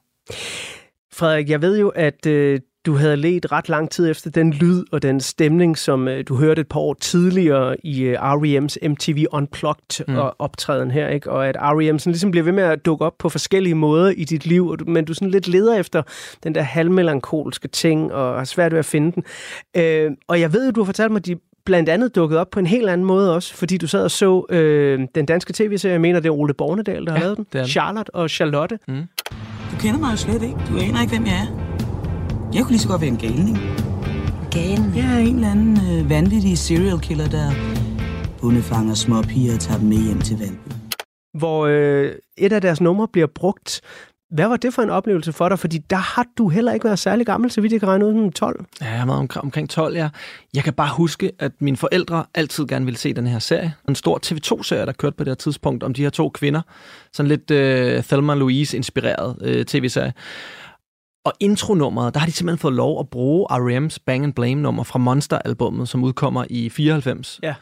Frederik, 1.12 1.50
jeg 1.50 1.62
ved 1.62 1.79
jo, 1.79 1.88
at 1.88 2.26
øh, 2.26 2.61
du 2.87 2.95
havde 2.97 3.17
let 3.17 3.53
ret 3.53 3.69
lang 3.69 3.91
tid 3.91 4.11
efter 4.11 4.31
den 4.31 4.53
lyd 4.53 4.85
og 4.93 5.03
den 5.03 5.21
stemning, 5.21 5.79
som 5.79 6.09
øh, 6.09 6.25
du 6.29 6.37
hørte 6.37 6.61
et 6.61 6.69
par 6.69 6.81
år 6.81 6.95
tidligere 6.95 7.77
i 7.87 8.03
øh, 8.03 8.15
R.E.M.'s 8.15 8.79
MTV 8.89 9.25
Unplugged 9.33 10.05
mm. 10.09 10.12
Mm. 10.15 10.19
og 10.19 10.35
optræden 10.39 10.91
her, 10.91 11.09
ikke? 11.09 11.31
og 11.31 11.49
at 11.49 11.57
R.E.M. 11.61 11.99
sådan 11.99 12.12
ligesom 12.12 12.31
bliver 12.31 12.45
ved 12.45 12.53
med 12.53 12.62
at 12.62 12.87
dukke 12.87 13.05
op 13.05 13.15
på 13.19 13.29
forskellige 13.29 13.75
måder 13.75 14.11
i 14.11 14.25
dit 14.25 14.47
liv, 14.47 14.67
og 14.69 14.79
du, 14.79 14.85
men 14.85 15.05
du 15.05 15.15
sådan 15.15 15.31
lidt 15.31 15.49
leder 15.49 15.79
efter 15.79 16.03
den 16.45 16.55
der 16.55 16.62
halvmelankolske 16.62 17.69
ting, 17.69 18.12
og 18.12 18.39
har 18.39 18.45
svært 18.45 18.73
ved 18.73 18.79
at 18.79 18.85
finde 18.85 19.12
den. 19.12 19.25
Øh, 19.77 20.11
og 20.29 20.41
jeg 20.41 20.53
ved 20.53 20.65
jo, 20.65 20.71
du 20.71 20.81
har 20.81 20.85
fortalt 20.87 21.12
mig, 21.12 21.19
at 21.19 21.27
de 21.27 21.37
blandt 21.65 21.89
andet 21.89 22.15
dukket 22.15 22.39
op 22.39 22.51
på 22.51 22.59
en 22.61 22.67
helt 22.67 22.89
anden 22.89 23.07
måde 23.07 23.35
også, 23.35 23.55
fordi 23.55 23.77
du 23.79 23.87
sad 23.87 24.05
og 24.05 24.11
så 24.11 24.47
øh, 24.51 25.01
den 25.15 25.27
danske 25.27 25.53
tv-serie, 25.53 25.93
jeg 25.93 26.01
mener, 26.01 26.21
det 26.21 26.29
er 26.29 26.33
Ole 26.33 26.55
Bornedal, 26.55 27.07
der 27.07 27.12
har 27.12 27.19
Ja, 27.19 27.25
lavet 27.25 27.37
den. 27.37 27.47
den. 27.53 27.67
Charlotte 27.67 28.15
og 28.15 28.31
Charlotte. 28.31 28.79
Du 29.73 29.77
kender 29.81 29.99
mig 30.01 30.11
jo 30.12 30.17
slet 30.17 30.43
ikke. 30.43 30.57
Du 30.69 30.79
aner 30.79 31.01
ikke, 31.03 31.12
hvem 31.17 31.27
jeg 31.27 31.33
er. 31.49 31.72
Jeg 32.55 32.63
kunne 32.63 32.71
lige 32.71 32.81
så 32.81 32.89
godt 32.89 33.01
være 33.01 33.11
en 33.11 33.17
galning. 33.17 33.59
Gaden. 34.51 34.93
Jeg 34.97 35.15
er 35.15 35.19
en 35.19 35.35
eller 35.35 35.51
anden 35.51 35.77
øh, 36.01 36.11
vanvittig 36.11 36.59
serial 36.59 37.01
killer, 37.01 37.29
der 37.29 37.51
bundefanger 38.41 38.95
småpiger 38.95 39.55
og 39.55 39.61
tager 39.61 39.79
dem 39.79 39.89
med 39.89 39.97
hjem 39.97 40.21
til 40.21 40.39
Valby. 40.39 40.73
hvor 41.39 41.67
øh, 41.67 42.13
et 42.39 42.53
af 42.53 42.61
deres 42.61 42.81
numre 42.81 43.09
bliver 43.09 43.27
brugt. 43.35 43.81
Hvad 44.31 44.49
var 44.49 44.57
det 44.57 44.75
for 44.75 44.83
en 44.83 44.91
oplevelse 44.91 45.33
for 45.33 45.49
dig? 45.49 45.59
Fordi 45.59 45.79
der 45.79 45.97
har 45.97 46.27
du 46.39 46.49
heller 46.49 46.73
ikke 46.73 46.85
været 46.85 46.99
særlig 46.99 47.27
gammel, 47.27 47.51
så 47.51 47.61
vidt 47.61 47.73
jeg 47.73 47.81
kan 47.81 47.89
regne 47.89 48.07
ud, 48.07 48.13
som 48.13 48.33
12. 48.33 48.65
Ja, 48.81 48.87
jeg 48.87 49.07
været 49.07 49.19
omkring, 49.19 49.45
omkring 49.45 49.71
12, 49.71 49.97
ja. 49.97 50.09
Jeg 50.55 50.65
kan 50.65 50.73
bare 50.73 50.95
huske, 50.97 51.33
at 51.39 51.53
mine 51.59 51.77
forældre 51.77 52.25
altid 52.35 52.67
gerne 52.67 52.85
ville 52.85 52.99
se 52.99 53.13
den 53.13 53.27
her 53.27 53.39
serie. 53.39 53.75
En 53.89 53.95
stor 53.95 54.21
TV2-serie, 54.27 54.87
der 54.87 54.93
kørte 54.93 55.17
på 55.17 55.25
det 55.25 55.31
her 55.31 55.35
tidspunkt, 55.35 55.83
om 55.83 55.95
de 55.95 56.03
her 56.03 56.11
to 56.11 56.29
kvinder. 56.29 56.61
Sådan 57.13 57.29
lidt 57.29 57.51
øh, 57.51 58.03
Thelma 58.03 58.35
Louise-inspireret 58.35 59.37
øh, 59.41 59.65
tv-serie. 59.65 60.13
Og 61.25 61.33
intronummeret, 61.41 62.14
der 62.14 62.21
har 62.21 62.26
de 62.26 62.33
simpelthen 62.33 62.59
fået 62.59 62.75
lov 62.75 63.00
at 63.00 63.11
bruge 63.11 63.47
R.E.M.'s 63.50 63.99
Bang 63.99 64.25
and 64.25 64.33
Blame-nummer 64.33 64.83
fra 64.83 64.99
Monster-albummet, 64.99 65.88
som 65.88 66.05
udkommer 66.05 66.45
i 66.50 66.69
94. 66.69 67.41
Ja. 67.43 67.55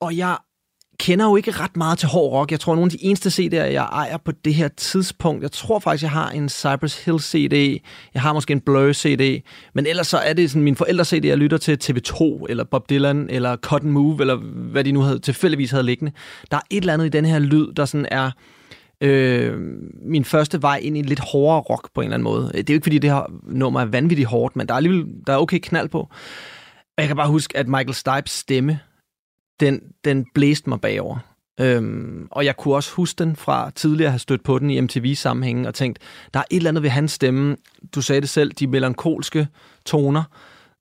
Og 0.00 0.16
jeg 0.16 0.36
kender 1.02 1.24
jo 1.24 1.36
ikke 1.36 1.50
ret 1.50 1.76
meget 1.76 1.98
til 1.98 2.08
hård 2.08 2.32
rock. 2.32 2.50
Jeg 2.50 2.60
tror, 2.60 2.74
nogle 2.74 2.86
af 2.86 2.98
de 2.98 3.04
eneste 3.04 3.28
CD'er, 3.28 3.56
jeg 3.72 3.84
ejer 3.92 4.16
på 4.16 4.32
det 4.44 4.54
her 4.54 4.68
tidspunkt, 4.68 5.42
jeg 5.42 5.52
tror 5.52 5.78
faktisk, 5.78 6.02
jeg 6.02 6.10
har 6.10 6.30
en 6.30 6.48
Cypress 6.48 7.04
Hill 7.04 7.20
CD, 7.20 7.80
jeg 8.14 8.22
har 8.22 8.32
måske 8.32 8.52
en 8.52 8.60
Blur 8.60 8.92
CD, 8.92 9.42
men 9.74 9.86
ellers 9.86 10.06
så 10.06 10.18
er 10.18 10.32
det 10.32 10.50
sådan 10.50 10.62
min 10.62 10.76
forældre 10.76 11.04
CD, 11.04 11.24
jeg 11.24 11.38
lytter 11.38 11.58
til 11.58 11.78
TV2, 11.84 12.44
eller 12.48 12.64
Bob 12.64 12.90
Dylan, 12.90 13.26
eller 13.30 13.56
Cotton 13.56 13.90
Move, 13.90 14.20
eller 14.20 14.36
hvad 14.70 14.84
de 14.84 14.92
nu 14.92 15.00
havde, 15.00 15.18
tilfældigvis 15.18 15.70
havde 15.70 15.84
liggende. 15.84 16.12
Der 16.50 16.56
er 16.56 16.60
et 16.70 16.80
eller 16.80 16.92
andet 16.92 17.06
i 17.06 17.08
den 17.08 17.24
her 17.24 17.38
lyd, 17.38 17.72
der 17.72 17.84
sådan 17.84 18.06
er 18.10 18.30
øh, 19.00 19.58
min 20.02 20.24
første 20.24 20.62
vej 20.62 20.80
ind 20.82 20.98
i 20.98 21.02
lidt 21.02 21.20
hårdere 21.20 21.60
rock 21.60 21.88
på 21.94 22.00
en 22.00 22.04
eller 22.04 22.14
anden 22.14 22.24
måde. 22.24 22.50
Det 22.54 22.70
er 22.70 22.74
jo 22.74 22.74
ikke, 22.74 22.84
fordi 22.84 22.98
det 22.98 23.10
her 23.10 23.32
nummer 23.46 23.80
er 23.80 23.84
vanvittigt 23.84 24.28
hårdt, 24.28 24.56
men 24.56 24.66
der 24.66 24.74
er 24.74 24.76
alligevel 24.76 25.06
der 25.26 25.32
er 25.32 25.38
okay 25.38 25.58
knald 25.62 25.88
på. 25.88 25.98
Og 26.96 26.98
jeg 26.98 27.06
kan 27.06 27.16
bare 27.16 27.28
huske, 27.28 27.56
at 27.56 27.68
Michael 27.68 27.94
Stipes 27.94 28.32
stemme, 28.32 28.80
den, 29.60 29.80
den 30.04 30.26
blæste 30.34 30.68
mig 30.68 30.80
bagover. 30.80 31.18
Øhm, 31.60 32.28
og 32.30 32.44
jeg 32.44 32.56
kunne 32.56 32.74
også 32.74 32.94
huske 32.94 33.24
den 33.24 33.36
fra 33.36 33.70
tidligere 33.70 34.08
at 34.08 34.12
have 34.12 34.18
stødt 34.18 34.44
på 34.44 34.58
den 34.58 34.70
i 34.70 34.80
MTV-sammenhængen 34.80 35.66
og 35.66 35.74
tænkt, 35.74 35.98
der 36.34 36.40
er 36.40 36.44
et 36.50 36.56
eller 36.56 36.70
andet 36.70 36.82
ved 36.82 36.90
hans 36.90 37.12
stemme, 37.12 37.56
du 37.94 38.02
sagde 38.02 38.20
det 38.20 38.28
selv, 38.28 38.52
de 38.52 38.66
melankolske 38.66 39.48
toner, 39.84 40.22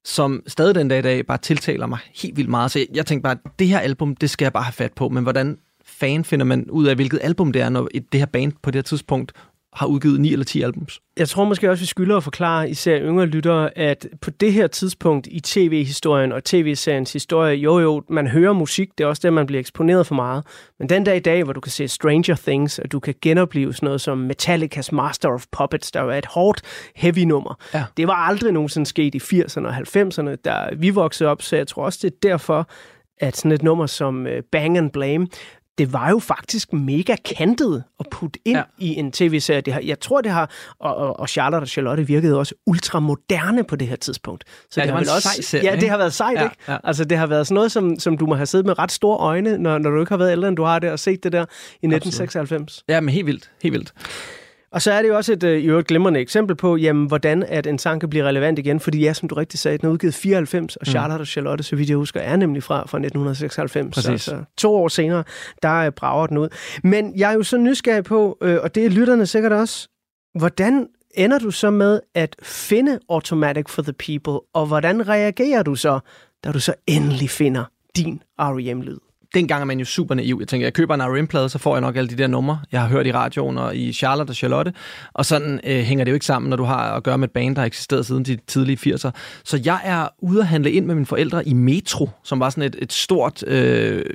som 0.05 0.43
stadig 0.47 0.75
den 0.75 0.87
dag 0.87 0.99
i 0.99 1.01
dag 1.01 1.25
bare 1.25 1.37
tiltaler 1.37 1.85
mig 1.85 1.99
helt 2.15 2.37
vildt 2.37 2.49
meget. 2.49 2.71
Så 2.71 2.79
jeg, 2.79 2.87
jeg 2.93 3.05
tænkte 3.05 3.23
bare, 3.23 3.37
at 3.45 3.51
det 3.59 3.67
her 3.67 3.79
album, 3.79 4.15
det 4.15 4.29
skal 4.29 4.45
jeg 4.45 4.53
bare 4.53 4.63
have 4.63 4.73
fat 4.73 4.93
på, 4.93 5.09
men 5.09 5.23
hvordan 5.23 5.57
fan 5.85 6.25
finder 6.25 6.45
man 6.45 6.69
ud 6.69 6.87
af, 6.87 6.95
hvilket 6.95 7.19
album 7.23 7.51
det 7.51 7.61
er, 7.61 7.69
når 7.69 7.87
et, 7.93 8.11
det 8.11 8.19
her 8.19 8.25
band 8.25 8.53
på 8.61 8.71
det 8.71 8.77
her 8.77 8.83
tidspunkt 8.83 9.31
har 9.73 9.87
udgivet 9.87 10.19
9 10.19 10.31
eller 10.31 10.45
10 10.45 10.61
albums? 10.61 11.01
Jeg 11.17 11.29
tror 11.29 11.43
måske 11.43 11.69
også, 11.69 11.81
vi 11.81 11.87
skylder 11.87 12.17
at 12.17 12.23
forklare 12.23 12.69
især 12.69 12.99
yngre 12.99 13.25
lyttere, 13.25 13.77
at 13.77 14.07
på 14.21 14.29
det 14.29 14.53
her 14.53 14.67
tidspunkt 14.67 15.27
i 15.31 15.39
tv-historien 15.39 16.31
og 16.31 16.43
tv-seriens 16.43 17.13
historie, 17.13 17.55
jo 17.55 17.79
jo, 17.79 18.03
man 18.09 18.27
hører 18.27 18.53
musik, 18.53 18.89
det 18.97 19.03
er 19.03 19.07
også 19.07 19.19
det, 19.23 19.33
man 19.33 19.45
bliver 19.45 19.59
eksponeret 19.59 20.07
for 20.07 20.15
meget. 20.15 20.45
Men 20.79 20.89
den 20.89 21.03
dag 21.03 21.17
i 21.17 21.19
dag, 21.19 21.43
hvor 21.43 21.53
du 21.53 21.59
kan 21.59 21.71
se 21.71 21.87
Stranger 21.87 22.35
Things, 22.35 22.79
og 22.79 22.91
du 22.91 22.99
kan 22.99 23.15
genopleve 23.21 23.73
sådan 23.73 23.85
noget 23.87 24.01
som 24.01 24.31
Metallica's 24.31 24.89
Master 24.91 25.29
of 25.29 25.45
Puppets, 25.51 25.91
der 25.91 26.01
var 26.01 26.15
et 26.15 26.25
hårdt 26.25 26.61
heavy 26.95 27.23
nummer. 27.23 27.55
Ja. 27.73 27.83
Det 27.97 28.07
var 28.07 28.15
aldrig 28.15 28.51
nogensinde 28.51 28.85
sket 28.85 29.15
i 29.15 29.41
80'erne 29.41 29.67
og 29.67 29.77
90'erne, 29.77 30.35
da 30.35 30.69
vi 30.77 30.89
voksede 30.89 31.29
op, 31.29 31.41
så 31.41 31.55
jeg 31.55 31.67
tror 31.67 31.85
også, 31.85 31.99
det 32.01 32.13
er 32.13 32.29
derfor, 32.29 32.69
at 33.21 33.37
sådan 33.37 33.51
et 33.51 33.63
nummer 33.63 33.85
som 33.85 34.27
øh, 34.27 34.43
Bang 34.51 34.77
and 34.77 34.91
Blame, 34.91 35.27
det 35.81 35.93
var 35.93 36.09
jo 36.09 36.19
faktisk 36.19 36.73
mega 36.73 37.15
kantet 37.25 37.83
at 37.99 38.05
putte 38.11 38.39
ind 38.45 38.57
Ja. 38.57 38.63
i 38.77 38.95
en 38.95 39.11
tv-serie. 39.11 39.61
Det 39.61 39.73
har, 39.73 39.81
jeg 39.81 39.99
tror, 39.99 40.21
det 40.21 40.31
har, 40.31 40.51
og, 40.79 40.95
og, 40.95 41.19
og 41.19 41.29
Charlotte 41.29 41.63
og 41.63 41.67
Charlotte 41.67 42.07
virkede 42.07 42.37
også 42.37 42.55
ultramoderne 42.65 43.63
på 43.63 43.75
det 43.75 43.87
her 43.87 43.95
tidspunkt. 43.95 44.43
Så 44.71 44.79
Ja, 44.79 44.81
det 44.85 44.91
har 44.91 44.99
var 45.05 45.15
en 45.15 45.21
sej 45.21 45.41
serie, 45.41 45.69
Ja, 45.71 45.75
det 45.75 45.89
har 45.89 45.97
været 45.97 46.13
sejt, 46.13 46.37
Ja, 46.37 46.43
ikke? 46.43 46.55
ja. 46.67 46.77
Altså, 46.83 47.05
det 47.05 47.17
har 47.17 47.27
været 47.27 47.47
sådan 47.47 47.55
noget, 47.55 47.71
som, 47.71 47.99
som 47.99 48.17
du 48.17 48.25
må 48.25 48.35
have 48.35 48.45
siddet 48.45 48.65
med 48.65 48.79
ret 48.79 48.91
store 48.91 49.17
øjne, 49.17 49.57
når, 49.57 49.77
når 49.77 49.89
du 49.89 49.99
ikke 49.99 50.09
har 50.11 50.17
været 50.17 50.31
ældre, 50.31 50.47
end 50.47 50.57
du 50.57 50.63
har 50.63 50.79
det, 50.79 50.91
og 50.91 50.99
set 50.99 51.23
det 51.23 51.31
der 51.31 51.41
i 51.81 51.87
1996. 51.87 52.83
Ja, 52.89 52.99
men 53.01 53.09
helt 53.13 53.25
vildt. 53.27 53.51
Helt 53.63 53.73
vildt. 53.73 53.93
Og 54.71 54.81
så 54.81 54.91
er 54.91 55.01
det 55.01 55.09
jo 55.09 55.15
også 55.15 55.33
et 55.33 55.43
øh, 55.43 55.59
i 55.59 55.65
øvrigt 55.65 55.87
glimrende 55.87 56.19
eksempel 56.19 56.55
på, 56.55 56.75
jamen, 56.75 57.07
hvordan 57.07 57.43
at 57.43 57.67
en 57.67 57.79
sang 57.79 57.99
kan 57.99 58.09
blive 58.09 58.23
relevant 58.23 58.59
igen. 58.59 58.79
Fordi 58.79 58.99
ja, 58.99 59.13
som 59.13 59.29
du 59.29 59.35
rigtig 59.35 59.59
sagde, 59.59 59.77
den 59.77 59.87
er 59.87 59.91
udgivet 59.91 60.13
94, 60.13 60.75
og 60.75 60.87
Charlotte 60.87 61.21
og 61.21 61.27
Charlotte, 61.27 61.63
så 61.63 61.75
vidt 61.75 61.89
jeg 61.89 61.97
husker, 61.97 62.19
er 62.19 62.35
nemlig 62.35 62.63
fra, 62.63 62.75
fra 62.75 62.97
1996. 62.97 63.95
Præcis. 63.95 64.21
Så, 64.21 64.31
så 64.31 64.43
to 64.57 64.75
år 64.75 64.87
senere, 64.87 65.23
der 65.63 65.75
øh, 65.75 65.91
brager 65.91 66.27
den 66.27 66.37
ud. 66.37 66.49
Men 66.83 67.17
jeg 67.17 67.31
er 67.31 67.35
jo 67.35 67.43
så 67.43 67.57
nysgerrig 67.57 68.03
på, 68.03 68.37
øh, 68.41 68.57
og 68.63 68.75
det 68.75 68.85
er 68.85 68.89
lytterne 68.89 69.25
sikkert 69.25 69.51
også, 69.51 69.89
hvordan 70.39 70.87
ender 71.15 71.39
du 71.39 71.51
så 71.51 71.69
med 71.69 71.99
at 72.15 72.35
finde 72.43 72.99
Automatic 73.09 73.69
for 73.69 73.81
the 73.81 73.93
People, 73.93 74.47
og 74.53 74.65
hvordan 74.65 75.07
reagerer 75.07 75.63
du 75.63 75.75
så, 75.75 75.99
da 76.43 76.51
du 76.51 76.59
så 76.59 76.73
endelig 76.87 77.29
finder 77.29 77.63
din 77.95 78.23
R.E.M.-lyd? 78.39 79.10
Dengang 79.33 79.61
er 79.61 79.65
man 79.65 79.79
jo 79.79 79.85
super 79.85 80.15
naiv. 80.15 80.37
Jeg 80.39 80.47
tænker, 80.47 80.65
jeg 80.65 80.73
køber 80.73 80.93
en 80.93 81.01
RM-plade, 81.01 81.49
så 81.49 81.57
får 81.57 81.75
jeg 81.75 81.81
nok 81.81 81.95
alle 81.95 82.09
de 82.09 82.15
der 82.15 82.27
numre, 82.27 82.59
jeg 82.71 82.81
har 82.81 82.87
hørt 82.87 83.07
i 83.07 83.11
radioen 83.11 83.57
og 83.57 83.75
i 83.75 83.93
Charlotte 83.93 84.31
og 84.31 84.35
Charlotte. 84.35 84.73
Og 85.13 85.25
sådan 85.25 85.59
øh, 85.63 85.79
hænger 85.79 86.05
det 86.05 86.11
jo 86.11 86.13
ikke 86.13 86.25
sammen, 86.25 86.49
når 86.49 86.57
du 86.57 86.63
har 86.63 86.95
at 86.95 87.03
gøre 87.03 87.17
med 87.17 87.27
et 87.27 87.31
band, 87.31 87.55
der 87.55 87.61
har 87.61 87.65
eksisteret 87.65 88.05
siden 88.05 88.25
de 88.25 88.37
tidlige 88.47 88.93
80'er. 88.95 89.09
Så 89.43 89.61
jeg 89.65 89.81
er 89.83 90.07
ude 90.19 90.39
at 90.39 90.47
handle 90.47 90.71
ind 90.71 90.85
med 90.85 90.95
mine 90.95 91.05
forældre 91.05 91.47
i 91.47 91.53
Metro, 91.53 92.09
som 92.23 92.39
var 92.39 92.49
sådan 92.49 92.63
et, 92.63 92.75
et 92.79 92.93
stort 92.93 93.43
øh, 93.47 94.05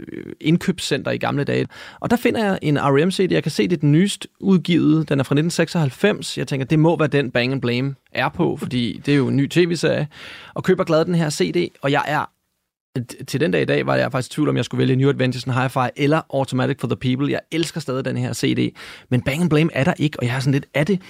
indkøbscenter 0.41 1.11
i 1.11 1.19
gamle 1.19 1.45
dage. 1.45 1.67
Og 2.01 2.11
der 2.11 2.17
finder 2.17 2.45
jeg 2.45 2.59
en 2.63 2.79
RM-CD. 2.79 3.33
Jeg 3.35 3.43
kan 3.43 3.53
se, 3.53 3.69
det 3.69 3.77
er 3.77 3.81
den 3.81 3.93
nyest 3.93 4.27
udgivet. 4.41 5.09
Den 5.09 5.21
er 5.21 5.25
fra 5.25 5.35
1996. 5.35 6.39
Jeg 6.39 6.47
tænker, 6.47 6.67
det 6.67 6.79
må 6.79 6.99
være 6.99 7.09
den 7.09 7.31
Bang 7.31 7.61
Blame 7.61 7.95
er 8.13 8.29
på, 8.29 8.57
fordi 8.57 9.01
det 9.07 9.13
er 9.13 9.19
jo 9.19 9.29
en 9.29 9.37
ny 9.37 9.49
tv-serie. 9.49 10.09
Og 10.55 10.65
køber 10.65 10.85
glad 10.85 11.05
den 11.05 11.15
her 11.15 11.31
CD, 11.31 11.69
og 11.83 11.93
jeg 11.93 12.05
er 12.07 12.36
til 13.27 13.41
den 13.41 13.51
dag 13.51 13.63
i 13.63 13.65
dag 13.65 13.87
var 13.87 13.97
jeg 13.97 14.13
faktisk 14.13 14.33
i 14.33 14.35
tvivl 14.35 14.49
om, 14.49 14.57
jeg 14.57 14.65
skulle 14.65 14.79
vælge 14.79 14.97
New 14.97 15.09
Adventures 15.09 15.47
and 15.47 15.55
Hi-Fi 15.55 15.89
eller 15.97 16.21
Automatic 16.31 16.77
for 16.81 16.89
the 16.89 16.97
People. 16.97 17.33
Jeg 17.33 17.41
elsker 17.53 17.81
stadig 17.81 18.05
den 18.05 18.17
her 18.17 18.33
CD, 18.35 18.77
men 19.11 19.23
Bang 19.23 19.41
and 19.41 19.51
Blame 19.51 19.71
er 19.73 19.85
der 19.85 19.95
ikke, 19.99 20.21
og 20.21 20.27
jeg 20.27 20.37
er 20.37 20.41
sådan 20.41 20.53
lidt, 20.53 20.67
af 20.75 20.87
det... 20.87 21.01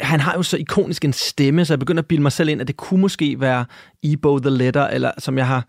Han 0.00 0.20
har 0.20 0.34
jo 0.34 0.42
så 0.42 0.56
ikonisk 0.56 1.04
en 1.04 1.12
stemme, 1.12 1.64
så 1.64 1.72
jeg 1.72 1.78
begynder 1.78 2.02
at 2.02 2.06
bilde 2.06 2.22
mig 2.22 2.32
selv 2.32 2.48
ind, 2.48 2.60
at 2.60 2.68
det 2.68 2.76
kunne 2.76 3.00
måske 3.00 3.40
være 3.40 3.64
Ebo 4.02 4.38
the 4.38 4.50
Letter, 4.50 4.86
eller 4.86 5.10
som 5.18 5.38
jeg 5.38 5.46
har 5.46 5.64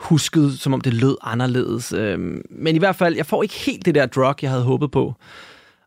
husket, 0.00 0.58
som 0.58 0.74
om 0.74 0.80
det 0.80 0.94
lød 0.94 1.16
anderledes. 1.22 1.92
Øhm, 1.92 2.42
men 2.50 2.76
i 2.76 2.78
hvert 2.78 2.96
fald, 2.96 3.16
jeg 3.16 3.26
får 3.26 3.42
ikke 3.42 3.54
helt 3.54 3.86
det 3.86 3.94
der 3.94 4.06
drug, 4.06 4.34
jeg 4.42 4.50
havde 4.50 4.64
håbet 4.64 4.90
på. 4.90 5.14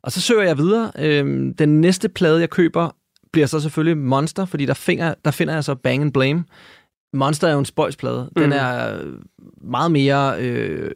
Og 0.03 0.11
så 0.11 0.21
søger 0.21 0.43
jeg 0.43 0.57
videre. 0.57 0.91
Øhm, 0.99 1.53
den 1.53 1.81
næste 1.81 2.09
plade, 2.09 2.39
jeg 2.39 2.49
køber, 2.49 2.89
bliver 3.33 3.47
så 3.47 3.59
selvfølgelig 3.59 3.97
Monster, 3.97 4.45
fordi 4.45 4.65
der, 4.65 4.73
finger, 4.73 5.13
der 5.25 5.31
finder 5.31 5.53
jeg 5.53 5.63
så 5.63 5.75
Bang 5.75 6.01
and 6.01 6.13
Blame. 6.13 6.43
Monster 7.15 7.47
er 7.47 7.51
jo 7.53 7.59
en 7.59 7.65
spøjsplade. 7.65 8.29
Den 8.37 8.43
Mhm. 8.43 8.51
er 8.51 8.97
meget 9.61 9.91
mere 9.91 10.35
øh, 10.39 10.91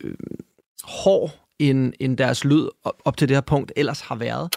hård, 0.83 1.31
end, 1.59 1.93
end 1.99 2.17
deres 2.17 2.43
lyd 2.45 2.67
op, 2.83 2.93
op 3.05 3.17
til 3.17 3.27
det 3.29 3.35
her 3.35 3.41
punkt 3.41 3.71
ellers 3.75 4.01
har 4.01 4.15
været. 4.15 4.49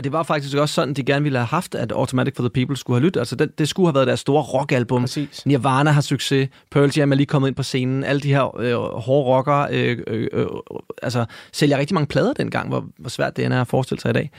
Og 0.00 0.04
det 0.04 0.12
var 0.12 0.22
faktisk 0.22 0.56
også 0.56 0.74
sådan, 0.74 0.94
de 0.94 1.04
gerne 1.04 1.22
ville 1.22 1.38
have 1.38 1.46
haft, 1.46 1.74
at 1.74 1.92
Automatic 1.92 2.36
for 2.36 2.42
the 2.42 2.50
People 2.50 2.76
skulle 2.76 3.00
have 3.00 3.04
lyttet. 3.04 3.20
Altså, 3.20 3.36
det, 3.36 3.58
det 3.58 3.68
skulle 3.68 3.86
have 3.86 3.94
været 3.94 4.06
deres 4.06 4.20
store 4.20 4.42
rockalbum. 4.42 5.02
Præcis. 5.02 5.46
Nirvana 5.46 5.90
har 5.90 6.00
succes. 6.00 6.48
Pearl 6.70 6.90
Jam 6.96 7.12
er 7.12 7.16
lige 7.16 7.26
kommet 7.26 7.48
ind 7.48 7.56
på 7.56 7.62
scenen. 7.62 8.04
Alle 8.04 8.20
de 8.20 8.28
her 8.28 8.60
øh, 8.60 8.74
hårde 8.74 9.24
rockere 9.24 9.68
øh, 9.72 9.98
øh, 10.06 10.28
øh, 10.32 10.46
altså, 11.02 11.24
sælger 11.52 11.78
rigtig 11.78 11.94
mange 11.94 12.06
plader 12.06 12.32
dengang, 12.32 12.68
hvor, 12.68 12.84
hvor 12.98 13.10
svært 13.10 13.36
det 13.36 13.44
er 13.44 13.60
at 13.60 13.68
forestille 13.68 14.00
sig 14.00 14.10
i 14.10 14.12
dag. 14.12 14.30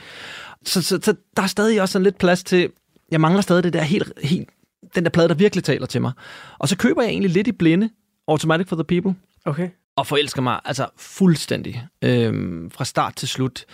Så, 0.64 0.82
så, 0.82 0.98
så 1.02 1.14
der 1.36 1.42
er 1.42 1.46
stadig 1.46 1.82
også 1.82 1.92
sådan 1.92 2.04
lidt 2.04 2.18
plads 2.18 2.44
til... 2.44 2.68
Jeg 3.10 3.20
mangler 3.20 3.40
stadig 3.40 3.64
det 3.64 3.72
der 3.72 3.82
helt, 3.82 4.12
helt, 4.22 4.48
den 4.94 5.04
der 5.04 5.10
plade, 5.10 5.28
der 5.28 5.34
virkelig 5.34 5.64
taler 5.64 5.86
til 5.86 6.00
mig. 6.00 6.12
Og 6.58 6.68
så 6.68 6.76
køber 6.76 7.02
jeg 7.02 7.10
egentlig 7.10 7.30
lidt 7.30 7.46
i 7.46 7.52
blinde 7.52 7.90
Automatic 8.28 8.68
for 8.68 8.76
the 8.76 8.84
People 8.84 9.14
Okay. 9.44 9.68
og 9.96 10.06
forelsker 10.06 10.42
mig 10.42 10.60
altså 10.64 10.86
fuldstændig 10.96 11.86
øhm, 12.04 12.70
fra 12.70 12.84
start 12.84 13.16
til 13.16 13.28
slut. 13.28 13.64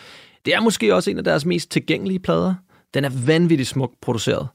Det 0.49 0.55
er 0.55 0.61
måske 0.61 0.95
også 0.95 1.11
en 1.11 1.19
af 1.19 1.25
deres 1.25 1.45
mest 1.45 1.71
tilgængelige 1.71 2.19
plader. 2.19 2.55
Den 2.95 3.05
er 3.05 3.11
vanvittigt 3.27 3.69
smukt 3.69 4.01
produceret. 4.01 4.49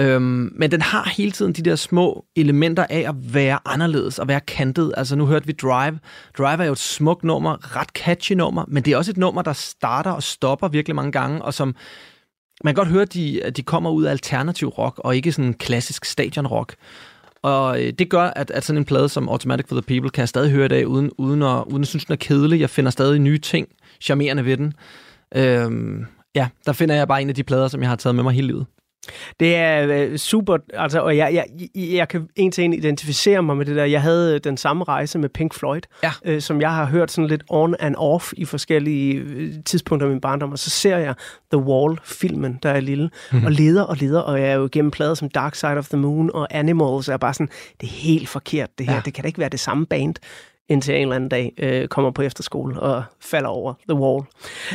Øhm, 0.00 0.52
men 0.56 0.70
den 0.70 0.82
har 0.82 1.12
hele 1.16 1.30
tiden 1.30 1.52
de 1.52 1.62
der 1.62 1.76
små 1.76 2.24
elementer 2.36 2.86
af 2.90 3.04
at 3.08 3.34
være 3.34 3.58
anderledes 3.64 4.18
og 4.18 4.28
være 4.28 4.40
kantet. 4.40 4.94
Altså 4.96 5.16
nu 5.16 5.26
hørte 5.26 5.46
vi 5.46 5.52
Drive. 5.52 5.98
Drive 6.38 6.62
er 6.62 6.64
jo 6.64 6.72
et 6.72 6.78
smukt 6.78 7.24
nummer, 7.24 7.76
ret 7.76 7.88
catchy 7.88 8.32
nummer, 8.32 8.64
men 8.68 8.82
det 8.82 8.92
er 8.92 8.96
også 8.96 9.10
et 9.10 9.16
nummer, 9.16 9.42
der 9.42 9.52
starter 9.52 10.10
og 10.10 10.22
stopper 10.22 10.68
virkelig 10.68 10.94
mange 10.96 11.12
gange, 11.12 11.42
og 11.42 11.54
som 11.54 11.74
man 12.64 12.74
kan 12.74 12.84
godt 12.84 12.88
høre, 12.88 13.02
at 13.02 13.14
de, 13.14 13.44
at 13.44 13.56
de 13.56 13.62
kommer 13.62 13.90
ud 13.90 14.04
af 14.04 14.10
alternativ 14.10 14.68
rock, 14.68 14.98
og 14.98 15.16
ikke 15.16 15.32
sådan 15.32 15.54
klassisk 15.54 16.04
stadion 16.04 16.46
rock. 16.46 16.74
Og 17.42 17.82
øh, 17.82 17.92
det 17.92 18.10
gør, 18.10 18.24
at, 18.36 18.50
at 18.50 18.64
sådan 18.64 18.78
en 18.78 18.84
plade 18.84 19.08
som 19.08 19.28
Automatic 19.28 19.66
for 19.68 19.74
the 19.74 19.82
People 19.82 20.10
kan 20.10 20.20
jeg 20.20 20.28
stadig 20.28 20.50
høre 20.50 20.64
i 20.64 20.68
dag, 20.68 20.86
uden, 20.86 21.10
uden, 21.18 21.42
at, 21.42 21.64
uden 21.66 21.82
at 21.82 21.88
synes, 21.88 22.04
den 22.04 22.12
er 22.12 22.16
kedelig. 22.16 22.60
Jeg 22.60 22.70
finder 22.70 22.90
stadig 22.90 23.18
nye 23.18 23.38
ting, 23.38 23.68
charmerende 24.00 24.44
ved 24.44 24.56
den. 24.56 24.74
Øhm, 25.36 26.06
ja, 26.34 26.48
der 26.66 26.72
finder 26.72 26.94
jeg 26.94 27.08
bare 27.08 27.22
en 27.22 27.28
af 27.28 27.34
de 27.34 27.44
plader, 27.44 27.68
som 27.68 27.80
jeg 27.80 27.88
har 27.88 27.96
taget 27.96 28.14
med 28.14 28.24
mig 28.24 28.32
hele 28.32 28.46
livet. 28.46 28.66
Det 29.40 29.56
er 29.56 29.86
øh, 29.88 30.18
super, 30.18 30.58
altså, 30.74 31.00
og 31.00 31.16
jeg, 31.16 31.34
jeg, 31.34 31.68
jeg, 31.74 32.08
kan 32.08 32.28
en 32.36 32.52
til 32.52 32.64
en 32.64 32.72
identificere 32.72 33.42
mig 33.42 33.56
med 33.56 33.66
det 33.66 33.76
der. 33.76 33.84
Jeg 33.84 34.02
havde 34.02 34.34
øh, 34.34 34.40
den 34.44 34.56
samme 34.56 34.84
rejse 34.84 35.18
med 35.18 35.28
Pink 35.28 35.54
Floyd, 35.54 35.80
Ja. 36.02 36.10
øh, 36.24 36.40
som 36.40 36.60
jeg 36.60 36.74
har 36.74 36.84
hørt 36.84 37.10
sådan 37.10 37.28
lidt 37.28 37.42
on 37.48 37.74
and 37.80 37.94
off 37.98 38.32
i 38.36 38.44
forskellige 38.44 39.14
øh, 39.14 39.54
tidspunkter 39.64 40.06
af 40.06 40.10
min 40.10 40.20
barndom, 40.20 40.52
og 40.52 40.58
så 40.58 40.70
ser 40.70 40.96
jeg 40.98 41.14
The 41.52 41.62
Wall-filmen, 41.62 42.58
der 42.62 42.70
er 42.70 42.80
lille, 42.80 43.10
mm-hmm. 43.32 43.46
og 43.46 43.52
leder 43.52 43.82
og 43.82 43.96
leder, 43.96 44.20
og 44.20 44.40
jeg 44.40 44.48
er 44.48 44.54
jo 44.54 44.68
gennem 44.72 44.90
plader 44.90 45.14
som 45.14 45.28
Dark 45.28 45.54
Side 45.54 45.76
of 45.76 45.88
the 45.88 45.98
Moon 45.98 46.30
og 46.34 46.48
Animals, 46.50 47.08
og 47.08 47.12
jeg 47.12 47.14
er 47.14 47.18
bare 47.18 47.34
sådan, 47.34 47.48
det 47.80 47.86
er 47.86 47.92
helt 47.92 48.28
forkert 48.28 48.68
det 48.78 48.86
her, 48.86 48.94
ja. 48.94 49.00
det 49.04 49.14
kan 49.14 49.22
da 49.22 49.26
ikke 49.26 49.38
være 49.38 49.48
det 49.48 49.60
samme 49.60 49.86
band, 49.86 50.14
indtil 50.70 50.92
jeg 50.92 50.98
en 51.02 51.08
eller 51.08 51.16
anden 51.16 51.28
dag 51.28 51.52
øh, 51.58 51.88
kommer 51.88 52.10
på 52.10 52.22
efterskole 52.22 52.80
og 52.80 53.02
falder 53.20 53.48
over 53.48 53.74
The 53.88 53.98
Wall. 53.98 54.24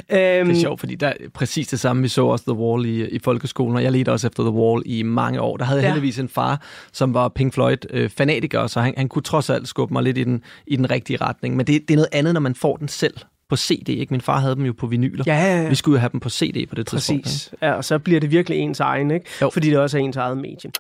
Øhm, 0.09 0.47
Det 0.47 0.57
er 0.57 0.61
sjovt, 0.61 0.79
fordi 0.79 0.95
der 0.95 1.07
er 1.07 1.13
præcis 1.33 1.67
det 1.67 1.79
samme. 1.79 2.01
Vi 2.01 2.07
så 2.07 2.25
også 2.25 2.45
The 2.47 2.53
Wall 2.53 2.85
i, 2.85 3.05
i 3.09 3.19
folkeskolen, 3.19 3.75
og 3.77 3.83
jeg 3.83 3.91
ledte 3.91 4.11
også 4.11 4.27
efter 4.27 4.43
The 4.43 4.51
Wall 4.51 4.83
i 4.85 5.03
mange 5.03 5.41
år. 5.41 5.57
Der 5.57 5.65
havde 5.65 5.79
jeg 5.81 5.87
Ja. 5.87 5.93
heldigvis 5.93 6.19
en 6.19 6.29
far, 6.29 6.61
som 6.93 7.13
var 7.13 7.27
Pink 7.29 7.53
Floyd-fanatiker, 7.53 8.67
så 8.67 8.81
han, 8.81 8.93
han 8.97 9.07
kunne 9.09 9.23
trods 9.23 9.49
alt 9.49 9.67
skubbe 9.67 9.93
mig 9.93 10.03
lidt 10.03 10.17
i 10.17 10.23
den, 10.23 10.43
i 10.67 10.75
den 10.75 10.91
rigtige 10.91 11.17
retning. 11.21 11.55
Men 11.55 11.67
det, 11.67 11.81
det 11.87 11.91
er 11.93 11.95
noget 11.95 12.09
andet, 12.11 12.33
når 12.33 12.41
man 12.41 12.55
får 12.55 12.77
den 12.77 12.87
selv 12.87 13.13
på 13.49 13.55
CD. 13.55 13.89
Ikke? 13.89 14.13
Min 14.13 14.21
far 14.21 14.39
havde 14.39 14.55
dem 14.55 14.65
jo 14.65 14.73
på 14.77 14.87
vinyler. 14.87 15.23
Ja, 15.27 15.35
ja, 15.37 15.61
ja. 15.61 15.69
Vi 15.69 15.75
skulle 15.75 15.95
jo 15.95 15.99
have 15.99 16.09
dem 16.11 16.19
på 16.19 16.29
CD 16.29 16.69
på 16.69 16.75
det 16.75 16.87
tidspunkt. 16.87 17.23
Præcis. 17.23 17.53
Ja, 17.61 17.71
og 17.73 17.85
så 17.85 17.99
bliver 17.99 18.19
det 18.19 18.31
virkelig 18.31 18.59
ens 18.59 18.79
egen, 18.79 19.11
ikke? 19.11 19.25
Jo. 19.41 19.49
Fordi 19.49 19.69
det 19.69 19.77
også 19.77 19.97
er 19.97 20.01
ens 20.01 20.17
eget 20.17 20.37
medie. 20.37 20.71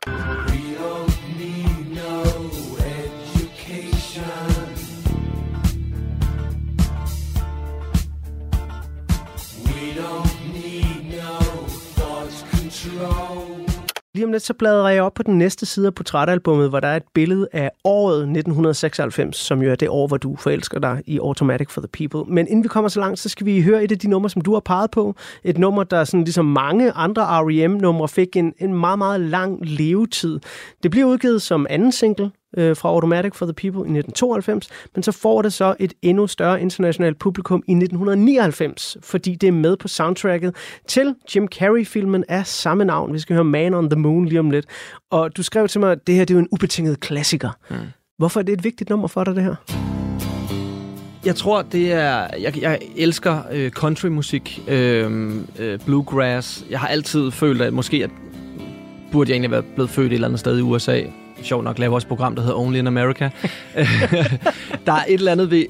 Lige 14.15 14.25
om 14.25 14.31
lidt 14.31 14.43
så 14.43 14.53
bladrer 14.53 14.89
jeg 14.89 15.03
op 15.03 15.13
på 15.13 15.23
den 15.23 15.37
næste 15.37 15.65
side 15.65 15.87
af 15.87 15.95
portrætalbummet, 15.95 16.69
hvor 16.69 16.79
der 16.79 16.87
er 16.87 16.95
et 16.95 17.03
billede 17.13 17.47
af 17.53 17.71
året 17.83 18.17
1996, 18.17 19.37
som 19.37 19.61
jo 19.61 19.71
er 19.71 19.75
det 19.75 19.89
år, 19.89 20.07
hvor 20.07 20.17
du 20.17 20.35
forelsker 20.35 20.79
dig 20.79 21.01
i 21.05 21.17
Automatic 21.17 21.71
for 21.71 21.81
the 21.81 21.87
People. 21.87 22.33
Men 22.33 22.47
inden 22.47 22.63
vi 22.63 22.67
kommer 22.67 22.89
så 22.89 22.99
langt, 22.99 23.19
så 23.19 23.29
skal 23.29 23.45
vi 23.45 23.61
høre 23.61 23.83
et 23.83 23.91
af 23.91 23.99
de 23.99 24.07
numre, 24.07 24.29
som 24.29 24.41
du 24.41 24.53
har 24.53 24.59
peget 24.59 24.91
på. 24.91 25.15
Et 25.43 25.57
nummer, 25.57 25.83
der 25.83 26.03
sådan 26.03 26.23
ligesom 26.23 26.45
mange 26.45 26.91
andre 26.91 27.21
R.E.M.-numre 27.21 28.07
fik 28.07 28.35
en, 28.35 28.53
en 28.59 28.73
meget, 28.73 28.97
meget 28.97 29.21
lang 29.21 29.59
levetid. 29.61 30.39
Det 30.83 30.91
bliver 30.91 31.07
udgivet 31.07 31.41
som 31.41 31.67
anden 31.69 31.91
single 31.91 32.31
øh, 32.57 32.75
fra 32.75 32.89
Automatic 32.89 33.35
for 33.35 33.45
the 33.45 33.53
People 33.53 33.79
i 33.79 33.97
1992, 33.97 34.69
men 34.95 35.03
så 35.03 35.11
får 35.11 35.41
det 35.41 35.53
så 35.53 35.75
et 35.79 35.93
endnu 36.01 36.27
større 36.27 36.61
internationalt 36.61 37.19
publikum 37.19 37.63
i 37.67 37.71
1999, 37.71 38.97
fordi 39.03 39.35
det 39.35 39.47
er 39.47 39.51
med 39.51 39.77
på 39.77 39.87
soundtracket 39.87 40.55
til 40.87 41.15
Jim 41.35 41.47
Carrey-filmen 41.47 42.23
af 42.29 42.47
samme 42.47 42.85
navn. 42.85 43.13
Vi 43.13 43.19
skal 43.19 43.33
høre 43.33 43.43
Man 43.43 43.73
on 43.73 43.89
the 43.89 43.99
Moon 43.99 44.25
lige 44.25 44.39
om 44.39 44.51
lidt. 44.51 44.65
Og 45.11 45.37
du 45.37 45.43
skrev 45.43 45.67
til 45.67 45.79
mig, 45.79 45.91
at 45.91 46.07
det 46.07 46.15
her 46.15 46.25
det 46.25 46.33
er 46.33 46.35
jo 46.35 46.39
en 46.39 46.47
ubetinget 46.51 46.99
klassiker. 46.99 47.49
Mm. 47.69 47.75
Hvorfor 48.17 48.39
er 48.39 48.43
det 48.43 48.53
et 48.53 48.63
vigtigt 48.63 48.89
nummer 48.89 49.07
for 49.07 49.23
dig, 49.23 49.35
det 49.35 49.43
her? 49.43 49.55
Jeg 51.25 51.35
tror, 51.35 51.61
det 51.61 51.93
er... 51.93 52.27
Jeg, 52.41 52.61
jeg 52.61 52.79
elsker 52.95 53.41
øh, 53.51 53.71
countrymusik, 53.71 54.63
øh, 54.67 55.31
øh, 55.59 55.79
bluegrass. 55.85 56.65
Jeg 56.69 56.79
har 56.79 56.87
altid 56.87 57.31
følt, 57.31 57.61
at 57.61 57.73
måske 57.73 58.03
at, 58.03 58.09
burde 59.11 59.29
jeg 59.29 59.33
egentlig 59.33 59.51
være 59.51 59.63
blevet 59.75 59.89
født 59.89 60.07
et 60.07 60.13
eller 60.13 60.27
andet 60.27 60.39
sted 60.39 60.57
i 60.57 60.61
USA. 60.61 61.01
Sjovt 61.43 61.63
nok 61.63 61.79
laver 61.79 61.95
også 61.95 62.05
et 62.05 62.09
program, 62.09 62.35
der 62.35 62.41
hedder 62.41 62.57
Only 62.57 62.77
in 62.77 62.87
America. 62.87 63.29
der 64.85 64.93
er 64.93 65.03
et 65.07 65.13
eller 65.13 65.31
andet 65.31 65.51
ved... 65.51 65.65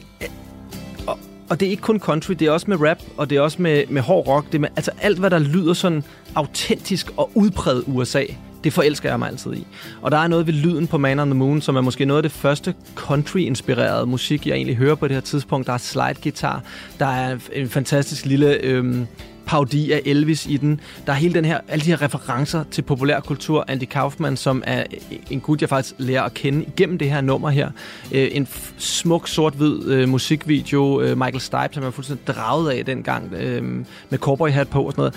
Og, 1.07 1.19
og 1.49 1.59
det 1.59 1.65
er 1.65 1.69
ikke 1.69 1.83
kun 1.83 1.99
country, 1.99 2.33
det 2.33 2.47
er 2.47 2.51
også 2.51 2.65
med 2.69 2.89
rap, 2.89 2.97
og 3.17 3.29
det 3.29 3.37
er 3.37 3.41
også 3.41 3.61
med, 3.61 3.83
med 3.89 4.01
hård 4.01 4.27
rock. 4.27 4.45
Det 4.47 4.55
er 4.55 4.59
med, 4.59 4.69
altså 4.75 4.91
alt, 5.01 5.19
hvad 5.19 5.29
der 5.29 5.39
lyder 5.39 5.73
sådan 5.73 6.03
autentisk 6.35 7.11
og 7.17 7.31
udpræget 7.33 7.83
USA, 7.87 8.23
det 8.63 8.73
forelsker 8.73 9.09
jeg 9.09 9.19
mig 9.19 9.29
altid 9.29 9.53
i. 9.53 9.67
Og 10.01 10.11
der 10.11 10.17
er 10.17 10.27
noget 10.27 10.47
ved 10.47 10.53
lyden 10.53 10.87
på 10.87 10.97
Man 10.97 11.19
on 11.19 11.27
the 11.27 11.37
Moon, 11.37 11.61
som 11.61 11.75
er 11.75 11.81
måske 11.81 12.05
noget 12.05 12.17
af 12.17 12.23
det 12.23 12.31
første 12.31 12.73
country-inspirerede 12.95 14.05
musik, 14.05 14.47
jeg 14.47 14.55
egentlig 14.55 14.77
hører 14.77 14.95
på 14.95 15.07
det 15.07 15.13
her 15.15 15.21
tidspunkt. 15.21 15.67
Der 15.67 15.73
er 15.73 15.77
slide-guitar, 15.77 16.61
der 16.99 17.05
er 17.05 17.37
en 17.53 17.69
fantastisk 17.69 18.25
lille... 18.25 18.57
Øh, 18.63 19.05
parodi 19.45 19.91
af 19.91 20.01
Elvis 20.05 20.45
i 20.45 20.57
den. 20.57 20.79
Der 21.05 21.11
er 21.11 21.17
hele 21.17 21.33
den 21.33 21.45
her, 21.45 21.59
alle 21.67 21.85
de 21.85 21.89
her 21.89 22.01
referencer 22.01 22.63
til 22.71 22.81
populærkultur. 22.81 23.65
Andy 23.67 23.83
Kaufman, 23.83 24.37
som 24.37 24.63
er 24.65 24.83
en 25.29 25.39
gut, 25.39 25.61
jeg 25.61 25.69
faktisk 25.69 25.95
lærer 25.97 26.23
at 26.23 26.33
kende 26.33 26.63
igennem 26.65 26.97
det 26.97 27.09
her 27.09 27.21
nummer 27.21 27.49
her. 27.49 27.69
Øh, 28.11 28.27
en 28.31 28.47
f- 28.51 28.73
smuk 28.77 29.27
sort-hvid 29.27 29.85
øh, 29.87 30.09
musikvideo. 30.09 31.01
Øh, 31.01 31.17
Michael 31.17 31.39
Stipe, 31.41 31.69
som 31.71 31.83
jeg 31.83 31.87
er 31.87 31.91
fuldstændig 31.91 32.27
draget 32.27 32.71
af 32.71 32.85
dengang, 32.85 33.33
øh, 33.33 33.63
med 34.09 34.19
cowboy 34.19 34.49
hat 34.49 34.67
på 34.67 34.81
og 34.83 34.91
sådan 34.91 35.01
noget 35.01 35.13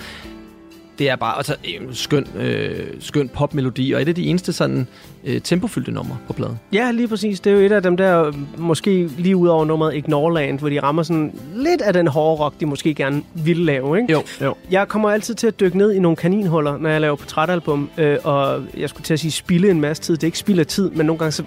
det 0.99 1.09
er 1.09 1.15
bare 1.15 1.37
altså, 1.37 1.55
en 1.63 1.95
skøn, 1.95 2.27
øh, 2.35 2.87
skøn 2.99 3.29
popmelodi, 3.29 3.91
og 3.91 4.01
et 4.01 4.07
af 4.07 4.15
de 4.15 4.25
eneste 4.25 4.53
sådan 4.53 4.87
øh, 5.23 5.41
tempofyldte 5.41 5.91
numre 5.91 6.17
på 6.27 6.33
pladen. 6.33 6.59
Ja, 6.73 6.91
lige 6.91 7.07
præcis. 7.07 7.39
Det 7.39 7.53
er 7.53 7.55
jo 7.57 7.65
et 7.65 7.71
af 7.71 7.83
dem 7.83 7.97
der, 7.97 8.31
måske 8.57 9.09
lige 9.17 9.35
ud 9.35 9.47
over 9.47 9.65
nummeret 9.65 9.95
Ignoreland, 9.95 10.59
hvor 10.59 10.69
de 10.69 10.79
rammer 10.79 11.03
sådan 11.03 11.33
lidt 11.55 11.81
af 11.81 11.93
den 11.93 12.07
hårde 12.07 12.43
rock, 12.43 12.59
de 12.59 12.65
måske 12.65 12.93
gerne 12.93 13.23
ville 13.33 13.65
lave, 13.65 14.01
ikke? 14.01 14.11
Jo, 14.13 14.23
jo. 14.41 14.55
Jeg 14.71 14.87
kommer 14.87 15.09
altid 15.09 15.35
til 15.35 15.47
at 15.47 15.59
dykke 15.59 15.77
ned 15.77 15.93
i 15.93 15.99
nogle 15.99 16.15
kaninhuller, 16.15 16.77
når 16.77 16.89
jeg 16.89 17.01
laver 17.01 17.15
portrætalbum, 17.15 17.89
øh, 17.97 18.17
og 18.23 18.63
jeg 18.77 18.89
skulle 18.89 19.03
til 19.03 19.13
at 19.13 19.19
sige 19.19 19.31
spille 19.31 19.69
en 19.69 19.81
masse 19.81 20.03
tid. 20.03 20.15
Det 20.15 20.23
er 20.23 20.27
ikke 20.27 20.39
spild 20.39 20.59
af 20.59 20.67
tid, 20.67 20.89
men 20.89 21.05
nogle 21.05 21.19
gange 21.19 21.31
så 21.31 21.43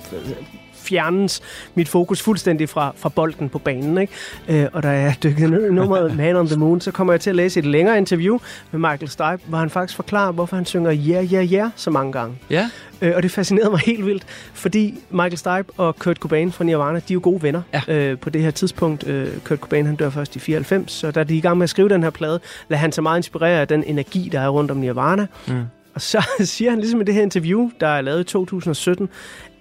fjernes 0.83 1.41
mit 1.75 1.89
fokus 1.89 2.23
fuldstændig 2.23 2.69
fra, 2.69 2.93
fra 2.97 3.09
bolden 3.09 3.49
på 3.49 3.59
banen. 3.59 3.99
Ikke? 3.99 4.13
Øh, 4.49 4.67
og 4.73 4.83
da 4.83 4.89
jeg 4.89 5.17
dykkede 5.23 5.51
ned 5.51 5.71
i 5.71 5.73
nummeret 5.73 6.17
Man 6.17 6.37
on 6.37 6.47
the 6.47 6.57
Moon, 6.57 6.81
så 6.81 6.91
kommer 6.91 7.13
jeg 7.13 7.21
til 7.21 7.31
at 7.31 7.37
læse 7.37 7.61
et 7.61 7.67
længere 7.67 7.99
interview 7.99 8.39
med 8.71 8.81
Michael 8.91 9.09
Stipe, 9.09 9.39
hvor 9.49 9.59
han 9.59 9.71
faktisk 9.71 9.97
forklarer, 9.97 10.33
hvorfor 10.33 10.57
han 10.57 10.65
synger 10.67 10.93
Yeah, 10.95 11.33
Yeah, 11.33 11.53
Yeah 11.53 11.71
så 11.77 11.91
mange 11.91 12.13
gange. 12.13 12.35
Ja. 12.51 12.71
Øh, 13.03 13.13
og 13.17 13.23
det 13.23 13.31
fascinerede 13.31 13.71
mig 13.71 13.81
helt 13.81 14.07
vildt, 14.07 14.25
fordi 14.55 14.95
Michael 15.11 15.39
Stipe 15.39 15.65
og 15.77 15.97
Kurt 15.99 16.17
Cobain 16.17 16.53
fra 16.53 16.65
Nirvana, 16.65 16.99
de 16.99 17.13
er 17.13 17.15
jo 17.15 17.21
gode 17.23 17.43
venner 17.43 17.63
Ja. 17.73 17.83
øh, 17.95 18.19
på 18.19 18.31
det 18.31 18.43
her 18.43 18.51
tidspunkt. 18.51 19.07
Øh, 19.07 19.29
Kurt 19.45 19.59
Cobain 19.59 19.87
han 19.87 19.97
dør 19.97 20.11
først 20.11 20.37
i 20.37 20.39
94, 20.39 20.93
så 20.93 21.11
da 21.11 21.25
de 21.25 21.35
er 21.35 21.39
i 21.39 21.41
gang 21.41 21.59
med 21.59 21.65
at 21.65 21.71
skrive 21.71 21.89
den 21.89 22.03
her 22.03 22.11
plade, 22.11 22.41
lader 22.69 22.81
han 22.81 22.93
sig 22.93 23.03
meget 23.03 23.19
inspirere 23.19 23.61
af 23.61 23.69
den 23.69 23.85
energi, 23.85 24.29
der 24.33 24.41
er 24.41 24.49
rundt 24.49 24.71
om 24.71 24.77
Nirvana. 24.77 25.27
Mm. 25.49 25.63
Og 25.95 26.01
så 26.01 26.27
siger 26.41 26.71
han 26.71 26.81
ligesom 26.81 27.01
i 27.01 27.05
det 27.05 27.15
her 27.15 27.23
interview, 27.23 27.71
der 27.81 27.87
er 27.87 28.01
lavet 28.01 28.21
i 28.21 28.25
2017, 28.25 29.09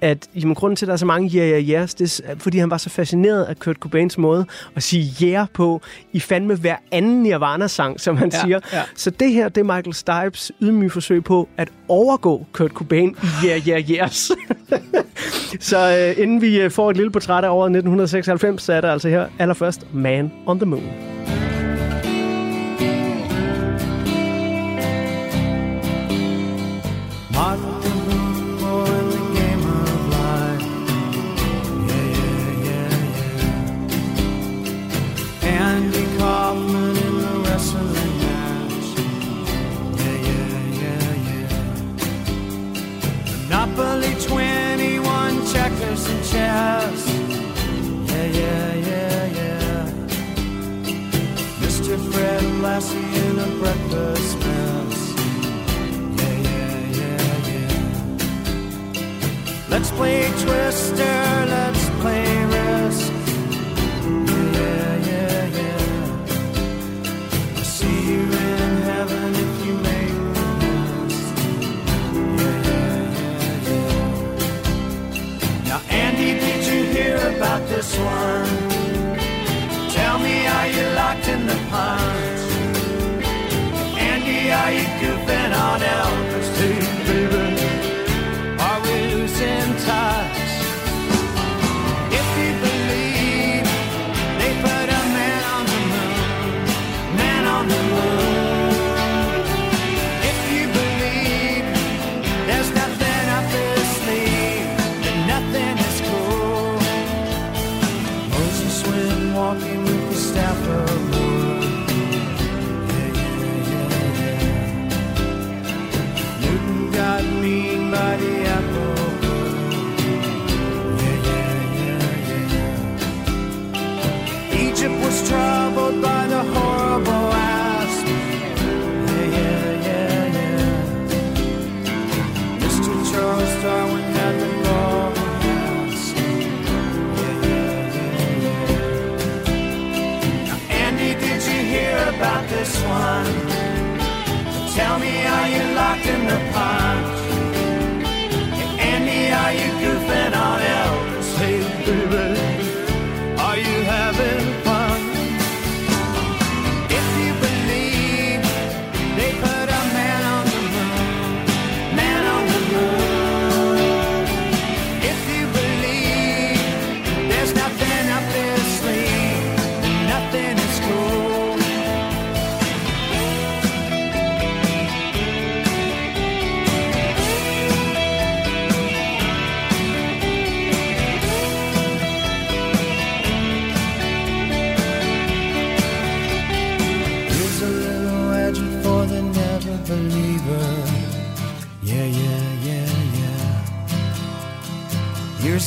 at 0.02 0.28
jamen, 0.36 0.56
grunden 0.56 0.76
til, 0.76 0.86
at 0.86 0.88
der 0.88 0.94
er 0.94 0.98
så 0.98 1.06
mange 1.06 1.38
yeah, 1.38 1.52
yeah, 1.52 1.70
yeahs, 1.70 1.94
det 1.94 2.22
er, 2.26 2.36
fordi 2.38 2.58
han 2.58 2.70
var 2.72 2.78
så 2.78 2.90
fascineret 2.90 3.44
af 3.44 3.60
Kurt 3.60 3.76
Cobains 3.76 4.18
måde 4.18 4.46
at 4.76 4.84
sige 4.84 5.28
yeah 5.28 5.48
på 5.54 5.82
i 6.14 6.20
fandme 6.20 6.56
hver 6.56 6.76
anden 6.92 7.24
Nirvana-sang, 7.24 8.00
som 8.00 8.18
han 8.18 8.30
Ja, 8.34 8.42
siger. 8.42 8.60
ja. 8.74 8.82
Så 8.96 9.10
det 9.10 9.32
her, 9.34 9.50
det 9.50 9.62
er 9.62 9.76
Michael 9.76 9.94
Stipes 9.94 10.52
ydmyge 10.62 10.90
forsøg 10.90 11.24
på 11.24 11.50
at 11.58 11.70
overgå 11.88 12.46
Kurt 12.52 12.72
Cobain 12.72 13.16
i 13.24 13.48
yeah, 13.48 13.68
yeah, 13.68 13.92
yeahs. 13.92 14.32
så 15.70 16.14
øh, 16.18 16.24
inden 16.24 16.42
vi 16.42 16.62
øh, 16.62 16.72
får 16.72 16.90
et 16.90 16.98
lille 16.98 17.12
portræt 17.12 17.44
af 17.44 17.50
året 17.50 17.68
1996, 17.70 18.64
så 18.64 18.74
er 18.74 18.82
der 18.82 18.92
altså 18.92 19.10
her 19.10 19.28
allerførst 19.40 19.94
Man 19.94 20.32
on 20.48 20.60
the 20.60 20.66
Moon. 20.66 20.84
Mr. 27.42 27.58
Fred 27.58 27.82
Lassie 27.82 29.32
in 37.02 37.20
a 37.20 37.34
mess 37.44 37.74
of 37.74 37.88
the 37.96 38.06
mansion 38.22 39.12
yeah 39.98 40.18
yeah 40.28 40.82
yeah 40.82 41.14
yeah. 41.28 41.62
Napoli 43.50 44.14
twiny 44.26 44.94
one 45.04 45.38
checkers 45.52 46.04
and 46.12 46.24
chess. 46.32 47.02
Yeah 48.10 48.28
yeah 48.40 48.74
yeah 48.90 49.26
yeah. 49.40 49.84
Mr 51.62 51.96
fred 52.12 52.44
lassian 52.62 53.36
a 53.40 53.48
breakfast 53.60 54.38
mess. 54.40 54.81
Let's 59.72 59.90
play 59.92 60.30
Twister, 60.44 61.46
let's 61.48 61.90
play 62.02 62.46
Risk. 62.46 63.12
Yeah, 64.58 64.96
yeah, 65.10 65.46
yeah. 65.60 66.26
I'll 67.56 67.64
see 67.64 67.98
you 68.12 68.22
in 68.22 68.82
heaven 68.90 69.34
if 69.34 69.66
you 69.66 69.74
make 69.90 70.18
the 70.36 70.72
list. 71.08 71.36
Yeah, 72.38 72.58
yeah, 72.68 73.00
yeah, 73.18 73.70
yeah. 73.70 75.68
Now, 75.70 75.80
Andy, 75.90 76.32
did 76.40 76.62
you 76.68 76.80
hear 76.92 77.16
about 77.38 77.62
this 77.70 77.90
one? 77.98 78.41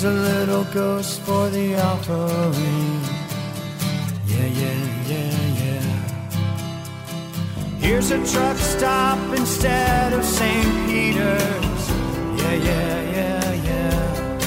A 0.04 0.06
little 0.06 0.64
ghost 0.64 1.20
for 1.22 1.48
the 1.48 1.76
offering. 1.80 3.00
Yeah, 4.26 4.44
yeah, 4.44 4.80
yeah, 5.08 5.32
yeah. 5.62 5.86
Here's 7.78 8.10
a 8.10 8.18
truck 8.26 8.58
stop 8.58 9.18
instead 9.34 10.12
of 10.12 10.22
St. 10.22 10.86
Peter's. 10.86 11.88
Yeah, 12.36 12.52
yeah, 12.52 13.00
yeah, 13.16 13.52
yeah. 13.70 14.40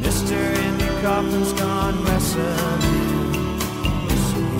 Mr. 0.00 0.36
Andy 0.66 0.86
Kaufman's 1.02 1.52
gone 1.54 2.04
wrestling. 2.04 2.82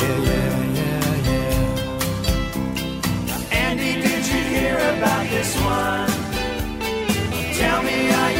Yeah, 0.00 0.18
yeah, 0.30 0.54
yeah, 0.80 1.30
yeah. 1.30 1.58
Now, 3.28 3.40
Andy, 3.52 3.92
did 4.02 4.26
you 4.26 4.42
hear 4.54 4.74
about 4.98 5.24
this 5.30 5.54
one? 5.62 6.10
Tell 7.54 7.82
me 7.84 8.10
I 8.10 8.33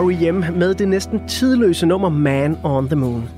R.E.M. 0.00 0.44
med 0.58 0.74
det 0.74 0.88
næsten 0.88 1.28
tidløse 1.28 1.86
nummer 1.86 2.08
Man 2.08 2.56
on 2.64 2.86
the 2.86 2.96
Moon. 2.96 3.28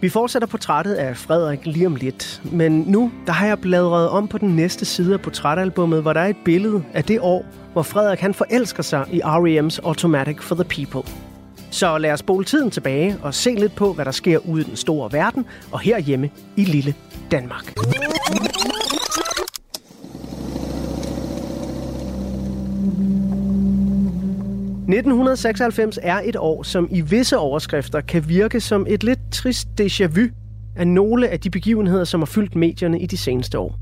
Vi 0.00 0.08
fortsætter 0.08 0.48
portrættet 0.48 0.94
af 0.94 1.16
Frederik 1.16 1.66
lige 1.66 1.86
om 1.86 1.96
lidt, 1.96 2.42
men 2.52 2.84
nu 2.86 3.10
der 3.26 3.32
har 3.32 3.46
jeg 3.46 3.58
bladret 3.58 4.08
om 4.08 4.28
på 4.28 4.38
den 4.38 4.56
næste 4.56 4.84
side 4.84 5.14
af 5.14 5.20
portrætalbummet, 5.20 6.02
hvor 6.02 6.12
der 6.12 6.20
er 6.20 6.26
et 6.26 6.36
billede 6.44 6.84
af 6.94 7.04
det 7.04 7.18
år, 7.20 7.44
hvor 7.72 7.82
Frederik 7.82 8.20
han 8.20 8.34
forelsker 8.34 8.82
sig 8.82 9.04
i 9.12 9.20
R.E.M.'s 9.24 9.78
Automatic 9.78 10.40
for 10.40 10.54
the 10.54 10.64
People. 10.64 11.12
Så 11.70 11.98
lad 11.98 12.12
os 12.12 12.20
spole 12.20 12.44
tiden 12.44 12.70
tilbage 12.70 13.16
og 13.22 13.34
se 13.34 13.54
lidt 13.54 13.74
på, 13.74 13.92
hvad 13.92 14.04
der 14.04 14.10
sker 14.10 14.38
ude 14.38 14.62
i 14.62 14.64
den 14.64 14.76
store 14.76 15.12
verden 15.12 15.46
og 15.72 15.80
herhjemme 15.80 16.30
i 16.56 16.64
lille 16.64 16.94
Danmark. 17.30 17.74
1996 24.88 25.98
er 26.02 26.20
et 26.24 26.36
år, 26.36 26.62
som 26.62 26.88
i 26.90 27.00
visse 27.00 27.38
overskrifter 27.38 28.00
kan 28.00 28.28
virke 28.28 28.60
som 28.60 28.86
et 28.88 29.04
lidt 29.04 29.18
trist 29.32 29.68
déjà 29.80 30.06
vu 30.06 30.28
af 30.76 30.86
nogle 30.86 31.28
af 31.28 31.40
de 31.40 31.50
begivenheder, 31.50 32.04
som 32.04 32.20
har 32.20 32.26
fyldt 32.26 32.56
medierne 32.56 33.00
i 33.00 33.06
de 33.06 33.16
seneste 33.16 33.58
år. 33.58 33.78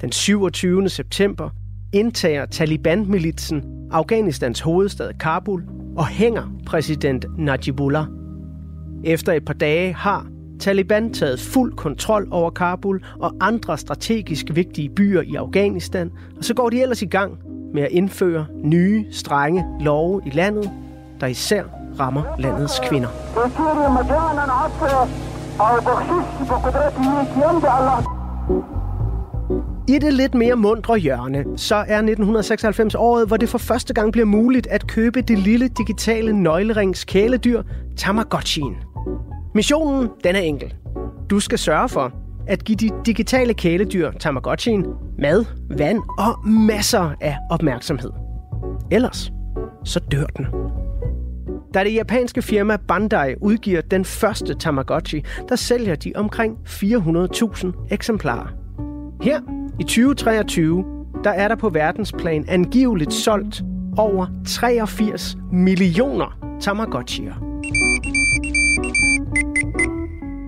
Den 0.00 0.12
27. 0.12 0.88
september 0.88 1.50
indtager 1.92 2.46
Taliban-militsen 2.46 3.64
Afghanistans 3.90 4.60
hovedstad 4.60 5.12
Kabul 5.20 5.64
og 5.96 6.06
hænger 6.06 6.52
præsident 6.66 7.26
Najibullah. 7.38 8.06
Efter 9.04 9.32
et 9.32 9.44
par 9.44 9.54
dage 9.54 9.92
har 9.92 10.26
Taliban 10.60 11.12
taget 11.12 11.40
fuld 11.40 11.72
kontrol 11.72 12.28
over 12.30 12.50
Kabul 12.50 13.04
og 13.18 13.34
andre 13.40 13.78
strategisk 13.78 14.46
vigtige 14.54 14.90
byer 14.96 15.22
i 15.22 15.34
Afghanistan, 15.34 16.10
og 16.36 16.44
så 16.44 16.54
går 16.54 16.70
de 16.70 16.82
ellers 16.82 17.02
i 17.02 17.06
gang 17.06 17.38
med 17.74 17.82
at 17.82 17.88
indføre 17.90 18.46
nye, 18.64 19.06
strenge 19.10 19.64
love 19.80 20.22
i 20.26 20.30
landet, 20.30 20.70
der 21.20 21.26
især 21.26 21.62
rammer 22.00 22.22
landets 22.38 22.80
kvinder. 22.88 23.08
I 29.88 29.98
det 29.98 30.12
lidt 30.12 30.34
mere 30.34 30.56
mundre 30.56 30.98
hjørne, 30.98 31.44
så 31.56 31.74
er 31.74 31.80
1996 31.80 32.94
året, 32.94 33.26
hvor 33.26 33.36
det 33.36 33.48
for 33.48 33.58
første 33.58 33.94
gang 33.94 34.12
bliver 34.12 34.24
muligt 34.24 34.66
at 34.66 34.86
købe 34.86 35.20
det 35.20 35.38
lille 35.38 35.68
digitale 35.68 36.42
nøglerings 36.42 37.04
kæledyr 37.04 37.62
Tamagotchien. 37.96 38.76
Missionen 39.54 40.08
den 40.24 40.34
er 40.36 40.40
enkel. 40.40 40.74
Du 41.30 41.40
skal 41.40 41.58
sørge 41.58 41.88
for, 41.88 42.12
at 42.50 42.64
give 42.64 42.76
de 42.76 42.90
digitale 43.06 43.54
kæledyr 43.54 44.10
Tamagotchien 44.10 44.86
mad, 45.18 45.44
vand 45.70 45.98
og 46.18 46.48
masser 46.48 47.14
af 47.20 47.36
opmærksomhed. 47.50 48.10
Ellers 48.90 49.32
så 49.84 50.00
dør 50.00 50.26
den. 50.26 50.46
Da 51.74 51.84
det 51.84 51.94
japanske 51.94 52.42
firma 52.42 52.76
Bandai 52.88 53.34
udgiver 53.40 53.80
den 53.80 54.04
første 54.04 54.54
Tamagotchi, 54.54 55.24
der 55.48 55.56
sælger 55.56 55.94
de 55.94 56.12
omkring 56.14 56.58
400.000 56.66 57.72
eksemplarer. 57.90 58.48
Her 59.22 59.40
i 59.80 59.82
2023, 59.82 60.84
der 61.24 61.30
er 61.30 61.48
der 61.48 61.56
på 61.56 61.68
verdensplan 61.68 62.44
angiveligt 62.48 63.12
solgt 63.12 63.62
over 63.96 64.26
83 64.46 65.36
millioner 65.52 66.56
Tamagotchier. 66.60 67.49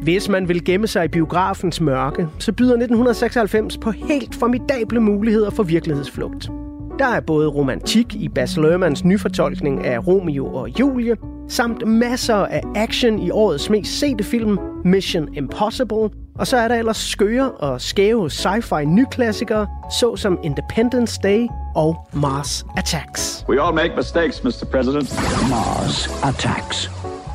Hvis 0.02 0.28
man 0.28 0.48
vil 0.48 0.64
gemme 0.64 0.86
sig 0.86 1.04
i 1.04 1.08
biografens 1.08 1.80
mørke, 1.80 2.28
så 2.38 2.52
byder 2.52 2.72
1996 2.72 3.78
på 3.78 3.90
helt 3.90 4.34
formidable 4.34 5.00
muligheder 5.00 5.50
for 5.50 5.62
virkelighedsflugt. 5.62 6.50
Der 6.98 7.06
er 7.06 7.20
både 7.20 7.48
romantik 7.48 8.14
i 8.14 8.28
Baz 8.28 8.56
Luhrmanns 8.56 9.04
nyfortolkning 9.04 9.86
af 9.86 10.06
Romeo 10.06 10.54
og 10.54 10.80
Julie, 10.80 11.16
samt 11.48 11.86
masser 11.86 12.34
af 12.34 12.62
action 12.74 13.18
i 13.18 13.30
årets 13.30 13.70
mest 13.70 13.98
sete 13.98 14.24
film, 14.24 14.58
Mission 14.84 15.34
Impossible, 15.34 16.10
og 16.38 16.46
så 16.46 16.56
er 16.56 16.68
der 16.68 16.74
ellers 16.74 16.96
skøre 16.96 17.50
og 17.50 17.80
skæve 17.80 18.26
sci-fi 18.30 18.84
nyklassikere, 18.84 19.66
såsom 20.00 20.38
Independence 20.44 21.20
Day 21.22 21.46
og 21.74 22.08
Mars 22.12 22.64
Attacks. 22.76 23.44
We 23.48 23.62
all 23.62 23.74
make 23.74 23.96
mistakes, 23.96 24.44
Mr. 24.44 24.64
President. 24.70 25.14
Mars 25.50 26.24
attacks. 26.24 26.90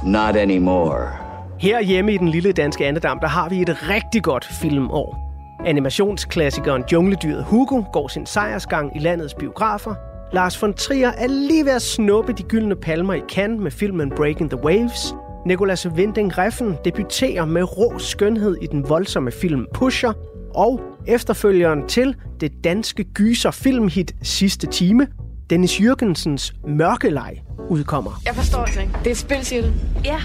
Not 0.06 0.36
anymore. 0.36 1.27
Her 1.60 1.82
hjemme 1.82 2.14
i 2.14 2.18
den 2.18 2.28
lille 2.28 2.52
danske 2.52 2.86
andedam, 2.86 3.20
der 3.20 3.28
har 3.28 3.50
vi 3.50 3.62
et 3.62 3.90
rigtig 3.90 4.24
godt 4.24 4.46
filmår. 4.62 5.34
Animationsklassikeren 5.66 6.84
Jungledyret 6.94 7.44
Hugo 7.44 7.84
går 7.94 8.08
sin 8.08 8.26
sejrsgang 8.26 8.96
i 8.96 9.00
landets 9.00 9.34
biografer. 9.34 9.96
Lars 10.34 10.62
von 10.62 10.74
Trier 10.74 11.12
er 11.18 11.28
lige 11.28 11.66
ved 11.66 11.72
at 11.72 11.82
snuppe 11.82 12.34
de 12.34 12.44
gyldne 12.44 12.76
palmer 12.76 13.14
i 13.14 13.22
Cannes 13.30 13.62
med 13.62 13.72
filmen 13.72 14.10
Breaking 14.10 14.50
the 14.50 14.64
Waves. 14.64 15.16
Nicolas 15.46 15.88
Winding 15.90 16.38
Refn 16.38 16.72
debuterer 16.86 17.46
med 17.46 17.78
rå 17.78 18.00
skønhed 18.00 18.58
i 18.62 18.66
den 18.66 18.90
voldsomme 18.90 19.32
film 19.32 19.66
Pusher. 19.74 20.14
Og 20.56 20.82
efterfølgeren 21.08 21.88
til 21.88 22.16
det 22.42 22.64
danske 22.64 23.04
gyser 23.04 23.52
filmhit 23.52 24.16
Sidste 24.24 24.68
Time, 24.68 25.08
Dennis 25.50 25.82
Jørgensens 25.82 26.54
Mørkelej, 26.68 27.40
udkommer. 27.70 28.22
Jeg 28.26 28.36
forstår 28.36 28.66
det 28.66 28.82
ikke. 28.82 28.94
Det 29.00 29.08
er 29.08 29.12
et 29.12 29.18
spil, 29.18 29.46
siger 29.46 29.62
du? 29.62 29.68
Ja, 30.06 30.20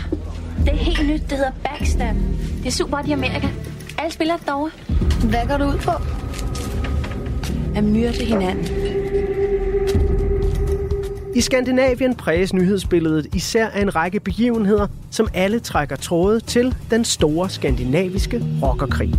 det 0.64 0.72
er 0.72 0.76
helt 0.76 1.08
nyt. 1.08 1.20
Det 1.20 1.38
hedder 1.38 1.52
Backstab. 1.64 2.14
Det 2.58 2.66
er 2.66 2.70
super 2.70 2.98
i 3.06 3.12
Amerika. 3.12 3.48
Alle 3.98 4.12
spiller 4.12 4.36
det 4.36 4.46
derovre. 4.46 4.70
Hvad 5.30 5.46
går 5.48 5.56
du 5.56 5.64
ud 5.64 5.78
på? 5.78 5.90
At 7.76 7.84
myrde 7.84 8.24
hinanden. 8.24 8.66
I 11.34 11.40
Skandinavien 11.40 12.14
præges 12.14 12.54
nyhedsbilledet 12.54 13.26
især 13.34 13.66
af 13.66 13.82
en 13.82 13.96
række 13.96 14.20
begivenheder, 14.20 14.86
som 15.10 15.28
alle 15.34 15.60
trækker 15.60 15.96
tråde 15.96 16.40
til 16.40 16.74
den 16.90 17.04
store 17.04 17.50
skandinaviske 17.50 18.44
rockerkrig. 18.62 19.14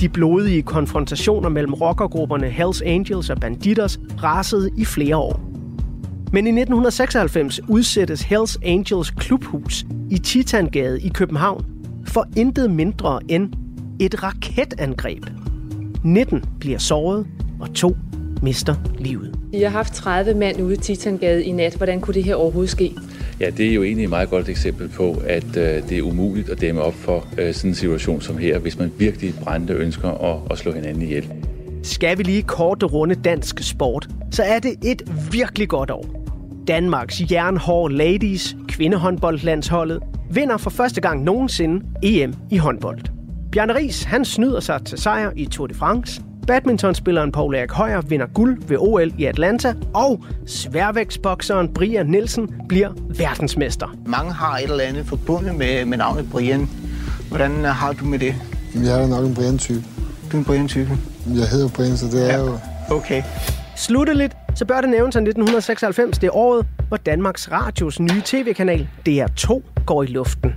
De 0.00 0.08
blodige 0.08 0.62
konfrontationer 0.62 1.48
mellem 1.48 1.74
rockergrupperne 1.74 2.48
Hells 2.48 2.82
Angels 2.82 3.30
og 3.30 3.40
Banditos 3.40 4.00
rasede 4.22 4.70
i 4.76 4.84
flere 4.84 5.16
år. 5.16 5.49
Men 6.32 6.46
i 6.46 6.50
1996 6.50 7.60
udsættes 7.68 8.22
Hells 8.22 8.58
Angels 8.64 9.10
klubhus 9.10 9.86
i 10.10 10.18
Titangade 10.18 11.00
i 11.00 11.08
København 11.08 11.66
for 12.06 12.28
intet 12.36 12.70
mindre 12.70 13.20
end 13.28 13.52
et 14.00 14.22
raketangreb. 14.22 15.24
19 16.04 16.44
bliver 16.60 16.78
såret, 16.78 17.26
og 17.60 17.74
to 17.74 17.96
mister 18.42 18.74
livet. 18.98 19.34
I 19.52 19.60
har 19.60 19.68
haft 19.68 19.94
30 19.94 20.34
mand 20.34 20.62
ude 20.62 20.74
i 20.74 20.76
Titangade 20.76 21.44
i 21.44 21.52
nat. 21.52 21.74
Hvordan 21.74 22.00
kunne 22.00 22.14
det 22.14 22.24
her 22.24 22.34
overhovedet 22.34 22.70
ske? 22.70 22.94
Ja, 23.40 23.50
det 23.50 23.66
er 23.70 23.74
jo 23.74 23.82
egentlig 23.82 24.04
et 24.04 24.10
meget 24.10 24.30
godt 24.30 24.48
eksempel 24.48 24.88
på, 24.88 25.22
at 25.26 25.56
øh, 25.56 25.88
det 25.88 25.98
er 25.98 26.02
umuligt 26.02 26.48
at 26.48 26.60
dæmme 26.60 26.82
op 26.82 26.94
for 26.94 27.26
øh, 27.38 27.54
sådan 27.54 27.70
en 27.70 27.74
situation 27.74 28.20
som 28.20 28.38
her, 28.38 28.58
hvis 28.58 28.78
man 28.78 28.92
virkelig 28.98 29.34
brændte 29.42 29.72
ønsker 29.74 30.08
at, 30.08 30.40
at 30.50 30.58
slå 30.58 30.72
hinanden 30.72 31.02
ihjel. 31.02 31.28
Skal 31.82 32.18
vi 32.18 32.22
lige 32.22 32.42
kort 32.42 32.82
runde 32.92 33.14
dansk 33.14 33.62
sport, 33.62 34.08
så 34.30 34.42
er 34.42 34.58
det 34.58 34.74
et 34.84 35.02
virkelig 35.32 35.68
godt 35.68 35.90
år. 35.90 36.19
Danmarks 36.70 37.20
jernhårde 37.32 37.96
ladies, 37.96 38.56
kvindehåndboldlandsholdet, 38.68 40.00
vinder 40.30 40.56
for 40.56 40.70
første 40.70 41.00
gang 41.00 41.24
nogensinde 41.24 41.86
EM 42.02 42.34
i 42.50 42.56
håndbold. 42.56 43.00
Bjarne 43.52 43.74
Ries, 43.74 44.02
han 44.02 44.24
snyder 44.24 44.60
sig 44.60 44.80
til 44.84 44.98
sejr 44.98 45.30
i 45.36 45.46
Tour 45.46 45.66
de 45.66 45.74
France. 45.74 46.22
Badmintonspilleren 46.46 47.32
Paul 47.32 47.54
Erik 47.54 47.70
Højer 47.70 48.00
vinder 48.00 48.26
guld 48.26 48.62
ved 48.68 48.76
OL 48.80 49.12
i 49.18 49.24
Atlanta, 49.24 49.74
og 49.94 50.24
sværvægtsbokseren 50.46 51.74
Brian 51.74 52.06
Nielsen 52.06 52.54
bliver 52.68 52.90
verdensmester. 53.18 53.96
Mange 54.06 54.32
har 54.32 54.56
et 54.56 54.62
eller 54.62 54.84
andet 54.84 55.06
forbundet 55.06 55.54
med, 55.54 55.84
med 55.84 55.98
navnet 55.98 56.30
Brian. 56.32 56.68
Hvordan 57.28 57.64
har 57.64 57.92
du 57.92 58.04
med 58.04 58.18
det? 58.18 58.34
Jeg 58.74 59.02
er 59.02 59.06
nok 59.06 59.24
en 59.24 59.34
Brian-type. 59.34 59.84
Du 60.32 60.36
er 60.36 60.38
en 60.38 60.44
Brian-type? 60.44 60.98
Jeg 61.26 61.48
hedder 61.48 61.68
Brian, 61.68 61.96
så 61.96 62.06
det 62.06 62.30
er 62.30 62.38
ja. 62.38 62.44
jo... 62.44 62.58
Okay. 62.90 63.22
Slutteligt, 63.76 64.36
så 64.54 64.64
bør 64.64 64.80
det 64.80 64.90
nævnes, 64.90 65.16
at 65.16 65.20
1996 65.20 66.18
det 66.18 66.26
er 66.26 66.36
året, 66.36 66.66
hvor 66.88 66.96
Danmarks 66.96 67.50
Radios 67.52 68.00
nye 68.00 68.22
tv-kanal 68.24 68.88
DR2 69.08 69.62
går 69.86 70.02
i 70.02 70.06
luften. 70.06 70.54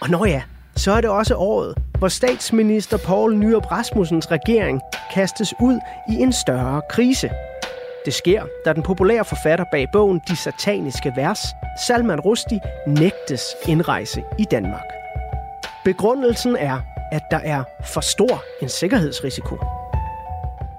Og 0.00 0.10
når 0.10 0.26
ja, 0.26 0.42
så 0.76 0.92
er 0.92 1.00
det 1.00 1.10
også 1.10 1.34
året, 1.34 1.74
hvor 1.98 2.08
statsminister 2.08 2.98
Poul 3.06 3.36
Nyrup 3.36 3.72
Rasmussens 3.72 4.30
regering 4.30 4.80
kastes 5.14 5.54
ud 5.60 5.78
i 6.10 6.14
en 6.14 6.32
større 6.32 6.82
krise. 6.90 7.30
Det 8.04 8.14
sker, 8.14 8.42
da 8.64 8.72
den 8.72 8.82
populære 8.82 9.24
forfatter 9.24 9.64
bag 9.72 9.86
bogen 9.92 10.20
De 10.28 10.36
Sataniske 10.36 11.12
Vers, 11.16 11.38
Salman 11.86 12.20
Rusti, 12.20 12.58
nægtes 12.86 13.42
indrejse 13.68 14.22
i 14.38 14.44
Danmark. 14.50 14.92
Begrundelsen 15.84 16.56
er, 16.56 16.80
at 17.12 17.22
der 17.30 17.38
er 17.38 17.64
for 17.84 18.00
stor 18.00 18.44
en 18.62 18.68
sikkerhedsrisiko. 18.68 19.56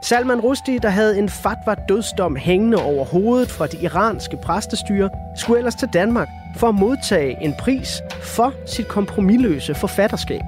Salman 0.09 0.39
Rushdie, 0.39 0.79
der 0.79 0.89
havde 0.89 1.19
en 1.19 1.29
fatwa 1.29 1.75
dødsdom 1.89 2.35
hængende 2.35 2.77
over 2.77 3.05
hovedet 3.05 3.51
fra 3.51 3.67
det 3.67 3.81
iranske 3.81 4.37
præstestyre, 4.37 5.09
skulle 5.35 5.57
ellers 5.57 5.75
til 5.75 5.87
Danmark 5.93 6.27
for 6.57 6.69
at 6.69 6.75
modtage 6.75 7.43
en 7.43 7.53
pris 7.59 8.01
for 8.21 8.53
sit 8.65 8.87
kompromilløse 8.87 9.75
forfatterskab. 9.75 10.41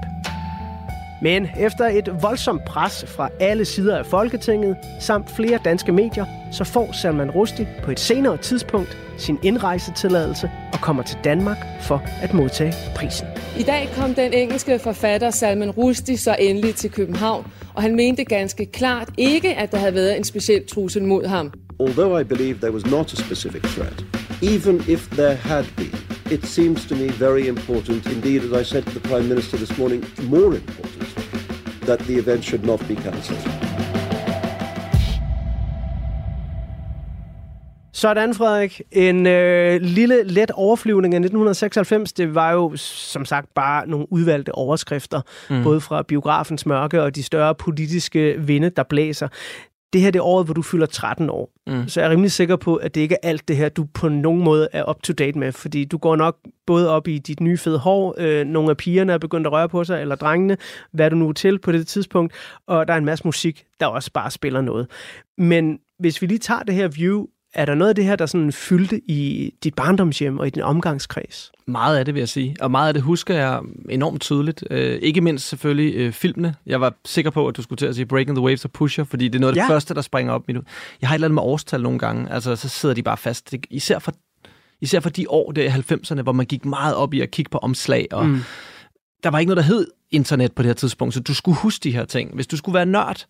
Men 1.22 1.48
efter 1.60 1.84
et 1.84 2.08
voldsomt 2.22 2.64
pres 2.64 3.04
fra 3.08 3.28
alle 3.40 3.64
sider 3.64 3.98
af 3.98 4.06
Folketinget, 4.06 4.76
samt 5.00 5.30
flere 5.30 5.58
danske 5.64 5.92
medier, 5.92 6.26
så 6.52 6.64
får 6.64 6.92
Salman 6.92 7.30
Rushdie 7.30 7.68
på 7.84 7.90
et 7.90 8.00
senere 8.00 8.36
tidspunkt 8.36 8.98
sin 9.16 9.38
indrejsetilladelse 9.42 10.50
og 10.72 10.80
kommer 10.80 11.02
til 11.02 11.18
Danmark 11.24 11.56
for 11.80 12.02
at 12.22 12.34
modtage 12.34 12.74
prisen. 12.94 13.26
I 13.58 13.62
dag 13.62 13.88
kom 13.96 14.14
den 14.14 14.32
engelske 14.32 14.78
forfatter 14.78 15.30
Salman 15.30 15.70
Rushdie 15.70 16.18
så 16.18 16.36
endelig 16.38 16.74
til 16.74 16.90
København, 16.90 17.46
og 17.74 17.82
han 17.82 17.96
mente 17.96 18.24
ganske 18.24 18.66
klart 18.66 19.08
ikke, 19.16 19.54
at 19.54 19.72
der 19.72 19.78
havde 19.78 19.94
været 19.94 20.16
en 20.16 20.24
speciel 20.24 20.66
trussel 20.66 21.04
mod 21.04 21.26
ham. 21.26 21.52
Although 21.80 22.20
I 22.20 22.24
believe 22.24 22.54
there 22.54 22.72
was 22.72 22.86
not 22.86 23.12
a 23.12 23.16
specific 23.16 23.62
threat, 23.62 24.04
even 24.42 24.82
if 24.88 25.08
there 25.10 25.34
had 25.34 25.64
been, 25.76 25.94
it 26.30 26.46
seems 26.46 26.86
to 26.86 26.94
me 26.94 27.08
very 27.08 27.48
important, 27.48 28.06
indeed, 28.06 28.40
as 28.42 28.60
I 28.60 28.64
said 28.64 28.82
to 28.82 28.90
the 28.90 29.00
Prime 29.00 29.28
Minister 29.28 29.56
this 29.56 29.78
morning, 29.78 30.04
more 30.22 30.54
important, 30.54 30.97
that 31.88 31.98
the 31.98 32.18
event 32.18 32.44
should 32.44 32.64
not 32.66 32.80
be 32.88 32.94
cancelled. 32.94 33.68
Sådan, 37.92 38.34
Frederik. 38.34 38.82
En 38.92 39.26
øh, 39.26 39.80
lille, 39.80 40.22
let 40.22 40.50
overflyvning 40.50 41.14
af 41.14 41.18
1996. 41.18 42.12
Det 42.12 42.34
var 42.34 42.52
jo, 42.52 42.72
som 42.76 43.24
sagt, 43.24 43.48
bare 43.54 43.88
nogle 43.88 44.12
udvalgte 44.12 44.54
overskrifter, 44.54 45.20
mm. 45.50 45.62
både 45.62 45.80
fra 45.80 46.02
biografens 46.02 46.66
mørke 46.66 47.02
og 47.02 47.14
de 47.14 47.22
større 47.22 47.54
politiske 47.54 48.34
vinde, 48.38 48.70
der 48.70 48.82
blæser. 48.82 49.28
Det 49.92 50.00
her 50.00 50.10
det 50.10 50.18
er 50.18 50.24
året, 50.24 50.46
hvor 50.46 50.54
du 50.54 50.62
fylder 50.62 50.86
13 50.86 51.30
år. 51.30 51.50
Mm. 51.66 51.88
Så 51.88 52.00
jeg 52.00 52.06
er 52.06 52.10
rimelig 52.10 52.32
sikker 52.32 52.56
på, 52.56 52.76
at 52.76 52.94
det 52.94 53.00
ikke 53.00 53.14
er 53.22 53.28
alt 53.28 53.48
det 53.48 53.56
her, 53.56 53.68
du 53.68 53.84
på 53.94 54.08
nogen 54.08 54.44
måde 54.44 54.68
er 54.72 54.90
up-to-date 54.90 55.38
med. 55.38 55.52
Fordi 55.52 55.84
du 55.84 55.98
går 55.98 56.16
nok 56.16 56.38
både 56.66 56.90
op 56.90 57.08
i 57.08 57.18
dit 57.18 57.40
nye 57.40 57.58
fede 57.58 57.78
hår, 57.78 58.14
øh, 58.18 58.46
nogle 58.46 58.70
af 58.70 58.76
pigerne 58.76 59.12
er 59.12 59.18
begyndt 59.18 59.46
at 59.46 59.52
røre 59.52 59.68
på 59.68 59.84
sig, 59.84 60.00
eller 60.00 60.14
drengene, 60.14 60.56
hvad 60.92 61.10
du 61.10 61.16
nu 61.16 61.28
er 61.28 61.32
til 61.32 61.58
på 61.58 61.72
det 61.72 61.86
tidspunkt. 61.86 62.34
Og 62.66 62.88
der 62.88 62.94
er 62.94 62.98
en 62.98 63.04
masse 63.04 63.24
musik, 63.24 63.64
der 63.80 63.86
også 63.86 64.12
bare 64.12 64.30
spiller 64.30 64.60
noget. 64.60 64.86
Men 65.38 65.78
hvis 65.98 66.22
vi 66.22 66.26
lige 66.26 66.38
tager 66.38 66.62
det 66.62 66.74
her 66.74 66.88
view 66.88 67.26
er 67.54 67.64
der 67.64 67.74
noget 67.74 67.88
af 67.88 67.94
det 67.94 68.04
her, 68.04 68.16
der 68.16 68.26
sådan 68.26 68.52
fyldte 68.52 69.00
i 69.10 69.52
dit 69.64 69.74
barndomshjem 69.74 70.38
og 70.38 70.46
i 70.46 70.50
din 70.50 70.62
omgangskreds? 70.62 71.52
Meget 71.66 71.98
af 71.98 72.04
det, 72.04 72.14
vil 72.14 72.20
jeg 72.20 72.28
sige. 72.28 72.56
Og 72.60 72.70
meget 72.70 72.88
af 72.88 72.94
det 72.94 73.02
husker 73.02 73.34
jeg 73.34 73.60
enormt 73.88 74.20
tydeligt. 74.20 74.64
Øh, 74.70 74.98
ikke 75.02 75.20
mindst 75.20 75.48
selvfølgelig 75.48 75.94
øh, 75.94 76.12
filmene. 76.12 76.54
Jeg 76.66 76.80
var 76.80 76.94
sikker 77.04 77.30
på, 77.30 77.48
at 77.48 77.56
du 77.56 77.62
skulle 77.62 77.76
til 77.76 77.86
at 77.86 77.94
sige 77.94 78.06
Breaking 78.06 78.36
the 78.36 78.44
Waves 78.44 78.64
og 78.64 78.70
Pusher, 78.70 79.04
fordi 79.04 79.28
det 79.28 79.34
er 79.34 79.40
noget 79.40 79.52
af 79.52 79.54
det 79.54 79.62
ja. 79.62 79.74
første, 79.74 79.94
der 79.94 80.00
springer 80.00 80.32
op. 80.32 80.48
Jeg 80.48 80.56
har 81.02 81.14
et 81.14 81.14
eller 81.14 81.26
andet 81.26 81.34
med 81.34 81.42
årstal 81.42 81.82
nogle 81.82 81.98
gange. 81.98 82.32
Altså, 82.32 82.56
så 82.56 82.68
sidder 82.68 82.94
de 82.94 83.02
bare 83.02 83.16
fast. 83.16 83.50
Det, 83.50 83.66
især, 83.70 83.98
for, 83.98 84.12
især 84.80 85.00
for 85.00 85.10
de 85.10 85.26
år 85.28 85.52
der 85.52 85.62
i 85.62 85.68
90'erne, 85.68 86.22
hvor 86.22 86.32
man 86.32 86.46
gik 86.46 86.64
meget 86.64 86.94
op 86.94 87.14
i 87.14 87.20
at 87.20 87.30
kigge 87.30 87.48
på 87.50 87.58
omslag. 87.58 88.06
Og 88.12 88.26
mm. 88.26 88.40
Der 89.22 89.30
var 89.30 89.38
ikke 89.38 89.48
noget, 89.48 89.64
der 89.64 89.74
hed 89.74 89.86
internet 90.10 90.52
på 90.52 90.62
det 90.62 90.68
her 90.68 90.74
tidspunkt, 90.74 91.14
så 91.14 91.20
du 91.20 91.34
skulle 91.34 91.58
huske 91.58 91.82
de 91.82 91.90
her 91.90 92.04
ting. 92.04 92.34
Hvis 92.34 92.46
du 92.46 92.56
skulle 92.56 92.74
være 92.74 92.86
nørd, 92.86 93.26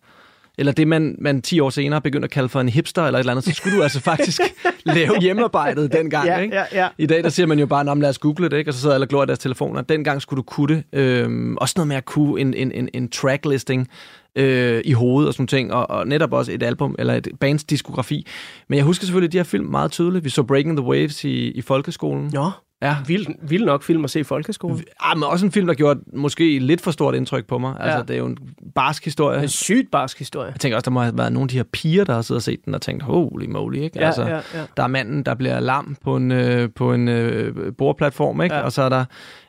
eller 0.59 0.71
det, 0.71 0.87
man, 0.87 1.15
man 1.19 1.41
10 1.41 1.59
år 1.59 1.69
senere 1.69 2.01
begyndte 2.01 2.25
at 2.25 2.31
kalde 2.31 2.49
for 2.49 2.61
en 2.61 2.69
hipster 2.69 3.03
eller 3.03 3.19
et 3.19 3.21
eller 3.21 3.31
andet, 3.31 3.45
så 3.45 3.51
skulle 3.53 3.77
du 3.77 3.83
altså 3.83 3.99
faktisk 3.99 4.41
lave 4.95 5.19
hjemmearbejdet 5.21 5.91
dengang. 5.91 6.27
Ja, 6.27 6.37
ikke? 6.37 6.55
ja, 6.55 6.63
ja. 6.73 6.87
I 6.97 7.05
dag, 7.05 7.23
der 7.23 7.29
siger 7.29 7.47
man 7.47 7.59
jo 7.59 7.65
bare, 7.65 7.99
lad 7.99 8.09
os 8.09 8.17
google 8.17 8.49
det, 8.49 8.57
ikke? 8.57 8.69
og 8.69 8.73
så 8.73 8.79
sidder 8.81 8.95
alle 8.95 9.03
og 9.05 9.09
glor 9.09 9.23
i 9.23 9.25
deres 9.25 9.39
telefoner. 9.39 9.81
Dengang 9.81 10.21
skulle 10.21 10.37
du 10.37 10.43
kunne 10.43 10.75
det. 10.75 10.83
Øhm, 10.93 11.57
også 11.57 11.73
noget 11.77 11.87
med 11.87 11.95
at 11.95 12.05
kunne 12.05 12.41
en, 12.41 12.53
en, 12.53 12.71
en, 12.71 12.89
en 12.93 13.09
tracklisting 13.09 13.87
øh, 14.35 14.81
i 14.85 14.91
hovedet 14.91 15.27
og 15.27 15.33
sådan 15.33 15.47
ting, 15.47 15.73
og, 15.73 15.89
og 15.89 16.07
netop 16.07 16.33
også 16.33 16.51
et 16.51 16.63
album, 16.63 16.95
eller 16.99 17.13
et 17.13 17.27
bands 17.39 17.63
diskografi. 17.63 18.27
Men 18.67 18.77
jeg 18.77 18.85
husker 18.85 19.05
selvfølgelig 19.05 19.31
de 19.31 19.37
her 19.37 19.43
film 19.43 19.65
meget 19.65 19.91
tydeligt. 19.91 20.25
Vi 20.25 20.29
så 20.29 20.43
Breaking 20.43 20.77
the 20.77 20.85
Waves 20.85 21.23
i, 21.23 21.51
i 21.51 21.61
folkeskolen. 21.61 22.29
Ja. 22.33 22.49
Ja. 22.81 22.95
Vild, 23.07 23.27
vild 23.41 23.65
nok 23.65 23.83
film 23.83 24.03
at 24.03 24.09
se 24.09 24.19
i 24.19 24.23
folkeskolen. 24.23 24.83
Ja, 25.05 25.15
men 25.15 25.23
også 25.23 25.45
en 25.45 25.51
film, 25.51 25.67
der 25.67 25.73
gjorde 25.73 25.99
måske 26.13 26.59
lidt 26.59 26.81
for 26.81 26.91
stort 26.91 27.15
indtryk 27.15 27.45
på 27.45 27.57
mig. 27.57 27.75
Altså, 27.79 28.03
det 28.03 28.13
er 28.13 28.17
jo 28.17 28.25
en 28.25 28.37
barsk 28.75 29.05
historie. 29.05 29.41
En 29.41 29.47
sygt 29.47 29.91
barsk 29.91 30.19
historie. 30.19 30.51
Jeg 30.51 30.59
tænker 30.59 30.75
også, 30.75 30.85
der 30.85 30.91
må 30.91 31.01
have 31.01 31.17
været 31.17 31.33
nogle 31.33 31.43
af 31.43 31.49
de 31.49 31.55
her 31.55 31.63
piger, 31.63 32.03
der 32.03 32.13
har 32.13 32.21
siddet 32.21 32.39
og 32.39 32.43
set 32.43 32.65
den 32.65 32.75
og 32.75 32.81
tænkt, 32.81 33.03
holy 33.03 33.45
moly, 33.45 33.77
ikke? 33.77 33.99
Ja, 33.99 34.05
altså, 34.05 34.21
ja, 34.27 34.35
ja. 34.35 34.41
Der 34.77 34.83
er 34.83 34.87
manden, 34.87 35.23
der 35.23 35.35
bliver 35.35 35.59
lam 35.59 35.97
på 36.03 36.15
en, 36.15 36.31
øh, 36.31 36.69
på 36.75 36.93
en 36.93 37.07
øh, 37.07 37.73
bordplatform, 37.73 38.41
ikke? 38.41 38.55
Ja. 38.55 38.61
Og 38.61 38.71
så 38.71 38.81
er 38.81 38.89
der 38.89 39.05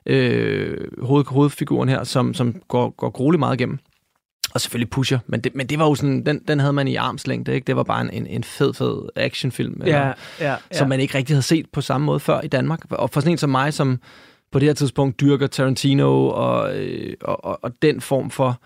øh, 0.07 0.77
hoved, 1.03 1.25
hovedfiguren 1.27 1.89
her, 1.89 2.05
som, 2.05 2.35
som 2.35 2.55
går, 2.69 2.91
går 2.91 3.11
grueligt 3.11 3.39
meget 3.39 3.61
igennem. 3.61 3.79
Og 4.55 4.61
selvfølgelig 4.61 4.91
Pusher, 4.91 5.19
men 5.27 5.41
det, 5.41 5.55
men 5.55 5.67
det 5.67 5.79
var 5.79 5.85
jo 5.89 5.95
sådan, 5.95 6.27
den, 6.27 6.41
den 6.49 6.61
havde 6.61 6.73
man 6.73 6.89
i 6.89 6.97
armslængde, 6.97 7.55
ikke? 7.55 7.67
Det 7.67 7.77
var 7.77 7.83
bare 7.83 8.15
en, 8.15 8.27
en 8.27 8.45
fed, 8.45 8.75
fed 8.75 9.09
actionfilm, 9.17 9.75
Ja, 9.81 9.87
eller, 9.87 10.13
ja, 10.41 10.51
ja. 10.51 10.57
som 10.73 10.89
man 10.89 11.01
ikke 11.01 11.19
rigtig 11.19 11.35
havde 11.35 11.43
set 11.43 11.67
på 11.73 11.81
samme 11.81 12.05
måde 12.05 12.21
før 12.21 12.41
i 12.41 12.49
Danmark. 12.49 12.81
Og 12.91 13.11
for 13.11 13.21
sådan 13.21 13.33
en 13.33 13.39
som 13.39 13.51
mig, 13.51 13.75
som 13.75 14.01
på 14.53 14.59
det 14.59 14.69
her 14.69 14.75
tidspunkt 14.75 15.21
dyrker 15.21 15.47
Tarantino 15.47 16.29
og, 16.29 16.77
øh, 16.77 17.15
og, 17.21 17.45
og, 17.45 17.59
og 17.63 17.73
den 17.83 18.01
form 18.01 18.31
for 18.31 18.61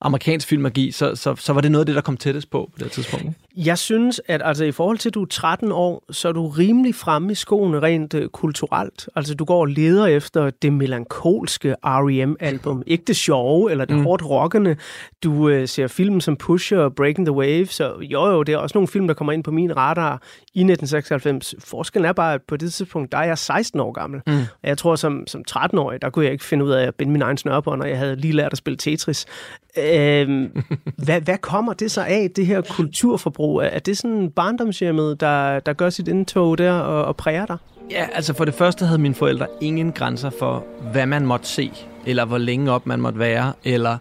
amerikansk 0.00 0.48
filmmagi, 0.48 0.90
så, 0.90 1.14
så, 1.14 1.36
så 1.36 1.52
var 1.52 1.60
det 1.60 1.72
noget 1.72 1.82
af 1.82 1.86
det, 1.86 1.94
der 1.94 2.00
kom 2.00 2.16
tættest 2.16 2.50
på 2.50 2.70
på 2.72 2.84
det 2.84 2.92
tidspunkt. 2.92 3.24
ikke? 3.24 3.36
Jeg 3.56 3.78
synes, 3.78 4.20
at 4.28 4.42
altså, 4.44 4.64
i 4.64 4.72
forhold 4.72 4.98
til, 4.98 5.08
at 5.08 5.14
du 5.14 5.22
er 5.22 5.26
13 5.26 5.72
år, 5.72 6.04
så 6.10 6.28
er 6.28 6.32
du 6.32 6.48
rimelig 6.48 6.94
fremme 6.94 7.32
i 7.32 7.34
skoene 7.34 7.80
rent 7.82 8.14
uh, 8.14 8.26
kulturelt. 8.26 9.08
Altså, 9.16 9.34
du 9.34 9.44
går 9.44 9.60
og 9.60 9.66
leder 9.66 10.06
efter 10.06 10.50
det 10.50 10.72
melankolske 10.72 11.74
R.E.M.-album. 11.84 12.82
Ikke 12.86 13.04
det 13.06 13.16
sjove 13.16 13.70
eller 13.70 13.84
det 13.84 13.96
mm. 13.96 14.02
hårdt 14.02 14.24
rockende. 14.24 14.76
Du 15.22 15.32
uh, 15.32 15.64
ser 15.66 15.86
film 15.86 16.20
som 16.20 16.36
Pusher 16.36 16.78
og 16.78 16.94
Breaking 16.94 17.26
the 17.26 17.34
Waves. 17.34 17.70
Så 17.70 17.94
jo, 18.00 18.26
jo, 18.26 18.42
det 18.42 18.52
er 18.52 18.58
også 18.58 18.78
nogle 18.78 18.88
film, 18.88 19.06
der 19.06 19.14
kommer 19.14 19.32
ind 19.32 19.44
på 19.44 19.50
min 19.50 19.76
radar 19.76 20.22
i 20.54 20.60
1996. 20.60 21.54
Forskellen 21.58 22.08
er 22.08 22.12
bare, 22.12 22.34
at 22.34 22.42
på 22.48 22.56
det 22.56 22.72
tidspunkt, 22.72 23.12
der 23.12 23.18
er 23.18 23.24
jeg 23.24 23.38
16 23.38 23.80
år 23.80 23.92
gammel. 23.92 24.20
Mm. 24.26 24.32
Og 24.32 24.68
jeg 24.68 24.78
tror, 24.78 24.96
som, 24.96 25.26
som 25.26 25.44
13-årig, 25.50 26.02
der 26.02 26.10
kunne 26.10 26.24
jeg 26.24 26.32
ikke 26.32 26.44
finde 26.44 26.64
ud 26.64 26.70
af 26.70 26.86
at 26.86 26.94
binde 26.94 27.12
min 27.12 27.22
egen 27.22 27.36
snørbånd, 27.36 27.82
og 27.82 27.88
jeg 27.88 27.98
havde 27.98 28.16
lige 28.16 28.32
lært 28.32 28.52
at 28.52 28.58
spille 28.58 28.76
Tetris 28.76 29.26
øh, 29.92 30.50
hvad, 30.96 31.20
hvad 31.20 31.38
kommer 31.38 31.72
det 31.72 31.90
så 31.90 32.02
af, 32.02 32.30
det 32.36 32.46
her 32.46 32.60
kulturforbrug? 32.60 33.62
Er 33.62 33.78
det 33.78 33.98
sådan 33.98 34.30
barndomshjemmet, 34.30 35.20
der, 35.20 35.60
der 35.60 35.72
gør 35.72 35.90
sit 35.90 36.08
indtog 36.08 36.58
der 36.58 36.72
og, 36.72 37.04
og 37.04 37.16
præger 37.16 37.46
dig? 37.46 37.56
Ja, 37.90 38.06
altså 38.14 38.34
for 38.34 38.44
det 38.44 38.54
første 38.54 38.86
havde 38.86 39.00
mine 39.00 39.14
forældre 39.14 39.46
ingen 39.60 39.92
grænser 39.92 40.30
for, 40.30 40.64
hvad 40.92 41.06
man 41.06 41.26
måtte 41.26 41.48
se, 41.48 41.72
eller 42.06 42.24
hvor 42.24 42.38
længe 42.38 42.72
op 42.72 42.86
man 42.86 43.00
måtte 43.00 43.18
være, 43.18 43.52
eller... 43.64 43.98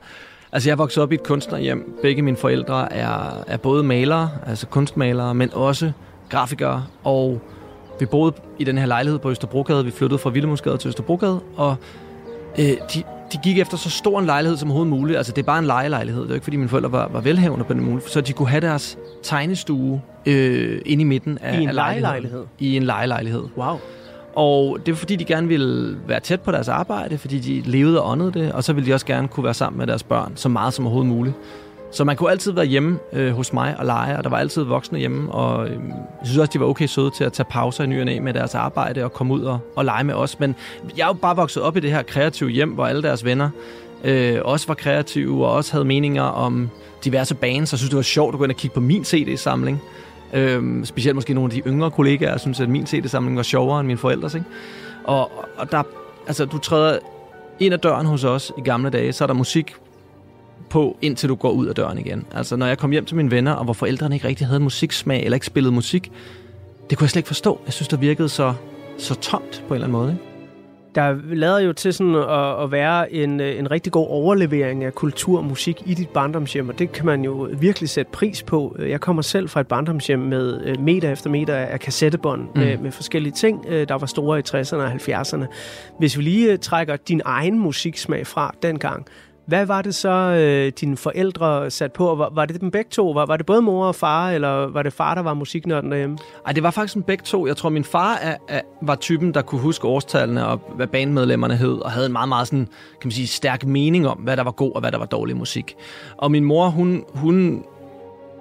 Altså 0.52 0.70
jeg 0.70 0.78
voksede 0.78 1.04
op 1.04 1.12
i 1.12 1.16
et 1.16 1.24
kunstnerhjem. 1.24 1.94
Begge 2.02 2.22
mine 2.22 2.38
forældre 2.38 2.94
er, 2.94 3.44
er 3.48 3.58
både 3.58 3.84
malere, 3.84 4.30
altså 4.48 4.68
kunstmalere, 4.68 5.36
men 5.36 5.54
også 5.54 5.92
grafikere, 6.30 6.86
og 7.04 7.42
vi 8.00 8.06
boede 8.06 8.36
i 8.60 8.64
den 8.64 8.78
her 8.78 8.86
lejlighed 8.86 9.20
på 9.20 9.30
Østerbrogade. 9.30 9.86
Vi 9.86 9.92
flyttede 9.92 10.20
fra 10.20 10.30
Villemusgade 10.30 10.78
til 10.78 10.88
Østerbrogade, 10.88 11.40
og 11.56 11.76
øh, 12.60 12.66
de, 12.66 13.04
de 13.34 13.38
gik 13.44 13.60
efter 13.60 13.78
så 13.78 13.90
stor 13.90 14.20
en 14.20 14.26
lejlighed 14.26 14.58
som 14.58 14.70
overhovedet 14.70 14.90
muligt. 14.90 15.18
Altså, 15.18 15.32
det 15.32 15.42
er 15.42 15.46
bare 15.46 15.60
en 15.60 15.66
lejelejlighed. 15.66 16.24
Det 16.24 16.30
er 16.30 16.34
ikke, 16.34 16.44
fordi 16.44 16.58
mine 16.58 16.70
forældre 16.70 16.92
var, 16.92 17.08
var 17.08 17.22
velhavende 17.22 17.66
på 17.66 17.74
den 17.74 17.84
mulighed. 17.84 18.10
Så 18.10 18.22
de 18.22 18.34
kunne 18.34 18.50
have 18.50 18.62
deres 18.62 18.98
tegnestue 19.24 20.02
øh, 20.26 20.82
inde 20.86 21.02
i 21.02 21.06
midten 21.06 21.38
af 21.38 21.60
I 21.60 21.62
en 21.62 21.70
af 21.70 21.76
lejelejlighed? 21.76 22.44
I 22.60 22.78
en 22.78 22.84
lejelejlighed. 22.84 23.44
Wow. 23.58 23.78
Og 24.36 24.78
det 24.86 24.92
var 24.92 24.96
fordi, 24.96 25.16
de 25.16 25.26
gerne 25.26 25.48
ville 25.48 25.98
være 26.08 26.20
tæt 26.20 26.42
på 26.42 26.52
deres 26.52 26.68
arbejde, 26.68 27.18
fordi 27.18 27.40
de 27.40 27.62
levede 27.72 28.02
og 28.02 28.12
åndede 28.12 28.32
det, 28.32 28.52
og 28.52 28.64
så 28.64 28.74
ville 28.74 28.90
de 28.90 28.94
også 28.94 29.06
gerne 29.06 29.28
kunne 29.28 29.44
være 29.44 29.54
sammen 29.54 29.78
med 29.78 29.88
deres 29.88 30.04
børn, 30.04 30.32
så 30.36 30.50
meget 30.50 30.74
som 30.74 30.86
overhovedet 30.86 31.10
muligt. 31.10 31.36
Så 31.92 32.04
man 32.04 32.16
kunne 32.16 32.32
altid 32.32 32.52
være 32.52 32.66
hjemme 32.66 33.00
øh, 33.14 33.32
hos 33.32 33.54
mig 33.54 33.76
og 33.80 33.86
lege, 33.86 34.18
og 34.18 34.24
der 34.24 34.30
var 34.30 34.38
altid 34.38 34.64
voksne 34.64 35.00
hjemme, 35.00 35.32
og 35.32 35.68
øh, 35.68 35.72
jeg 35.72 36.28
synes 36.28 36.38
også, 36.38 36.52
de 36.54 36.60
var 36.60 36.66
okay 36.66 36.86
søde 36.86 37.10
til 37.10 37.24
at 37.24 37.34
tage 37.34 37.48
pauser 37.50 37.84
i 37.84 37.88
ny 37.88 38.00
og 38.00 38.06
næ 38.06 38.20
med 38.20 38.34
deres 38.34 38.56
arbejde 38.56 39.04
og 39.04 39.14
komme 39.14 39.34
ud 39.34 39.42
og, 39.42 39.60
og 39.76 39.86
lege 39.86 40.04
med 40.04 40.14
os. 40.14 40.40
Men 40.40 40.56
jeg 40.98 41.04
er 41.04 41.08
jo 41.08 41.14
bare 41.14 41.36
vokset 41.36 41.64
op 41.64 41.78
i 41.78 41.80
det 41.80 41.92
her 41.92 42.02
kreative 42.02 42.50
hjem, 42.50 42.70
hvor 42.70 42.86
alle 42.86 43.04
deres 43.04 43.26
venner 43.26 43.50
øh, 44.04 44.40
også 44.46 44.68
var 44.68 44.74
kreative 44.74 45.46
og 45.46 45.54
også 45.54 45.72
havde 45.72 45.86
meninger 45.86 46.24
om 46.24 46.70
diverse 47.04 47.36
bands, 47.36 47.74
og 47.74 47.80
synes, 47.80 47.90
det 47.90 47.98
var 47.98 48.04
sjovt 48.04 48.36
at 48.36 48.38
gå 48.38 48.44
ind 48.44 48.52
og 48.52 48.58
kigge 48.58 48.74
på 48.74 48.80
min 48.80 49.04
CD-samling. 49.06 49.82
Øh, 50.34 50.86
specielt 50.86 51.16
måske 51.16 51.34
nogle 51.34 51.54
af 51.54 51.64
de 51.64 51.70
yngre 51.70 51.92
kollegaer 51.92 52.38
synes, 52.38 52.60
at 52.60 52.70
min 52.70 52.86
CD-samling 52.88 53.38
var 53.38 53.44
sjovere 53.44 53.80
end 53.80 53.88
mine 53.88 54.00
forældres. 54.00 54.34
Ikke? 54.34 54.48
Og, 55.04 55.32
og 55.58 55.72
der, 55.72 55.84
altså, 56.28 56.46
du 56.46 56.58
træder 56.58 57.00
ind 57.60 57.74
ad 57.74 57.80
døren 57.80 58.06
hos 58.06 58.24
os 58.24 58.52
i 58.58 58.62
gamle 58.62 58.90
dage, 58.90 59.14
så 59.14 59.24
er 59.24 59.28
der 59.28 59.34
musik 59.34 59.76
på, 60.70 60.97
indtil 61.01 61.30
du 61.30 61.36
går 61.36 61.51
ud 61.51 61.67
af 61.67 61.76
døren 61.76 61.97
igen. 61.97 62.26
Altså, 62.36 62.55
når 62.55 62.65
jeg 62.65 62.78
kom 62.78 62.91
hjem 62.91 63.05
til 63.05 63.17
mine 63.17 63.32
venner, 63.32 63.51
og 63.51 63.63
hvor 63.63 63.74
forældrene 63.74 64.15
ikke 64.15 64.28
rigtig 64.28 64.47
havde 64.47 64.59
musiksmag, 64.59 65.24
eller 65.24 65.36
ikke 65.36 65.45
spillede 65.45 65.74
musik, 65.74 66.11
det 66.89 66.97
kunne 66.97 67.05
jeg 67.05 67.09
slet 67.09 67.20
ikke 67.20 67.28
forstå. 67.28 67.59
Jeg 67.65 67.74
synes, 67.74 67.88
det 67.88 68.01
virkede 68.01 68.30
så, 68.30 68.53
så 68.97 69.15
tomt 69.15 69.63
på 69.67 69.74
en 69.74 69.76
eller 69.76 69.88
anden 69.88 69.99
måde. 69.99 70.11
Ikke? 70.11 70.30
Der 70.95 71.15
lader 71.36 71.59
jo 71.59 71.74
til 71.74 71.93
sådan 71.93 72.15
at, 72.15 72.63
at 72.63 72.72
være 72.72 73.13
en, 73.13 73.39
øh, 73.39 73.59
en 73.59 73.72
rigtig 73.72 73.91
god 73.91 74.07
overlevering 74.07 74.84
af 74.84 74.95
kultur 74.95 75.38
og 75.38 75.45
musik 75.45 75.82
i 75.86 75.93
dit 75.93 76.09
barndomshjem, 76.09 76.70
og 76.70 76.80
det 76.80 76.91
kan 76.91 77.05
man 77.05 77.22
jo 77.22 77.49
virkelig 77.59 77.89
sætte 77.89 78.11
pris 78.11 78.43
på. 78.43 78.76
Jeg 78.80 79.01
kommer 79.01 79.22
selv 79.22 79.49
fra 79.49 79.61
et 79.61 79.67
barndomshjem 79.67 80.20
med 80.20 80.61
øh, 80.65 80.80
meter 80.80 81.11
efter 81.11 81.30
meter 81.30 81.55
af 81.55 81.80
kassettebånd 81.80 82.41
mm. 82.41 82.61
med, 82.61 82.78
med 82.78 82.91
forskellige 82.91 83.34
ting, 83.34 83.65
øh, 83.67 83.88
der 83.88 83.95
var 83.97 84.07
store 84.07 84.39
i 84.39 84.41
60'erne 84.49 84.76
og 84.76 84.91
70'erne. 84.91 85.45
Hvis 85.99 86.17
vi 86.17 86.24
lige 86.24 86.57
trækker 86.57 86.95
din 86.95 87.22
egen 87.26 87.59
musiksmag 87.59 88.28
fra 88.28 88.55
dengang, 88.63 89.05
hvad 89.50 89.66
var 89.66 89.82
det 89.82 89.95
så, 89.95 90.10
øh, 90.10 90.72
dine 90.80 90.97
forældre 90.97 91.72
sat 91.72 91.93
på? 91.93 92.16
Var, 92.16 92.30
var 92.34 92.45
det 92.45 92.62
dem 92.62 92.72
begge 92.72 92.89
to? 92.89 93.10
Var, 93.10 93.26
var 93.26 93.38
det 93.38 93.45
både 93.45 93.62
mor 93.62 93.86
og 93.86 93.95
far, 93.95 94.32
eller 94.32 94.50
var 94.50 94.84
det 94.84 94.93
far, 94.93 95.16
der 95.16 95.22
var 95.22 95.34
musiknørden 95.34 95.91
derhjemme? 95.91 96.18
Ej, 96.45 96.54
det 96.54 96.64
var 96.64 96.72
faktisk 96.72 96.95
en 96.95 97.04
begge 97.04 97.24
to. 97.24 97.47
Jeg 97.47 97.58
tror, 97.58 97.70
min 97.70 97.84
far 97.84 98.16
er, 98.16 98.38
er, 98.47 98.62
var 98.82 98.95
typen, 98.95 99.34
der 99.34 99.41
kunne 99.41 99.62
huske 99.62 99.88
årstallene 99.88 100.47
og 100.47 100.62
hvad 100.76 100.88
bandmedlemmerne 100.88 101.56
hed, 101.56 101.78
og 101.78 101.91
havde 101.91 102.06
en 102.06 102.12
meget, 102.12 102.30
meget 102.30 102.47
sådan, 102.47 102.66
kan 102.66 103.08
man 103.08 103.12
sige, 103.12 103.28
stærk 103.28 103.66
mening 103.66 104.08
om, 104.08 104.18
hvad 104.18 104.38
der 104.38 104.43
var 104.43 104.52
god 104.52 104.72
og 104.76 104.82
hvad 104.82 104.91
der 104.91 104.97
var 104.97 105.06
dårlig 105.06 105.38
musik. 105.38 105.76
Og 106.18 106.32
min 106.32 106.43
mor, 106.43 106.70
hun, 106.70 107.04
hun 107.14 107.64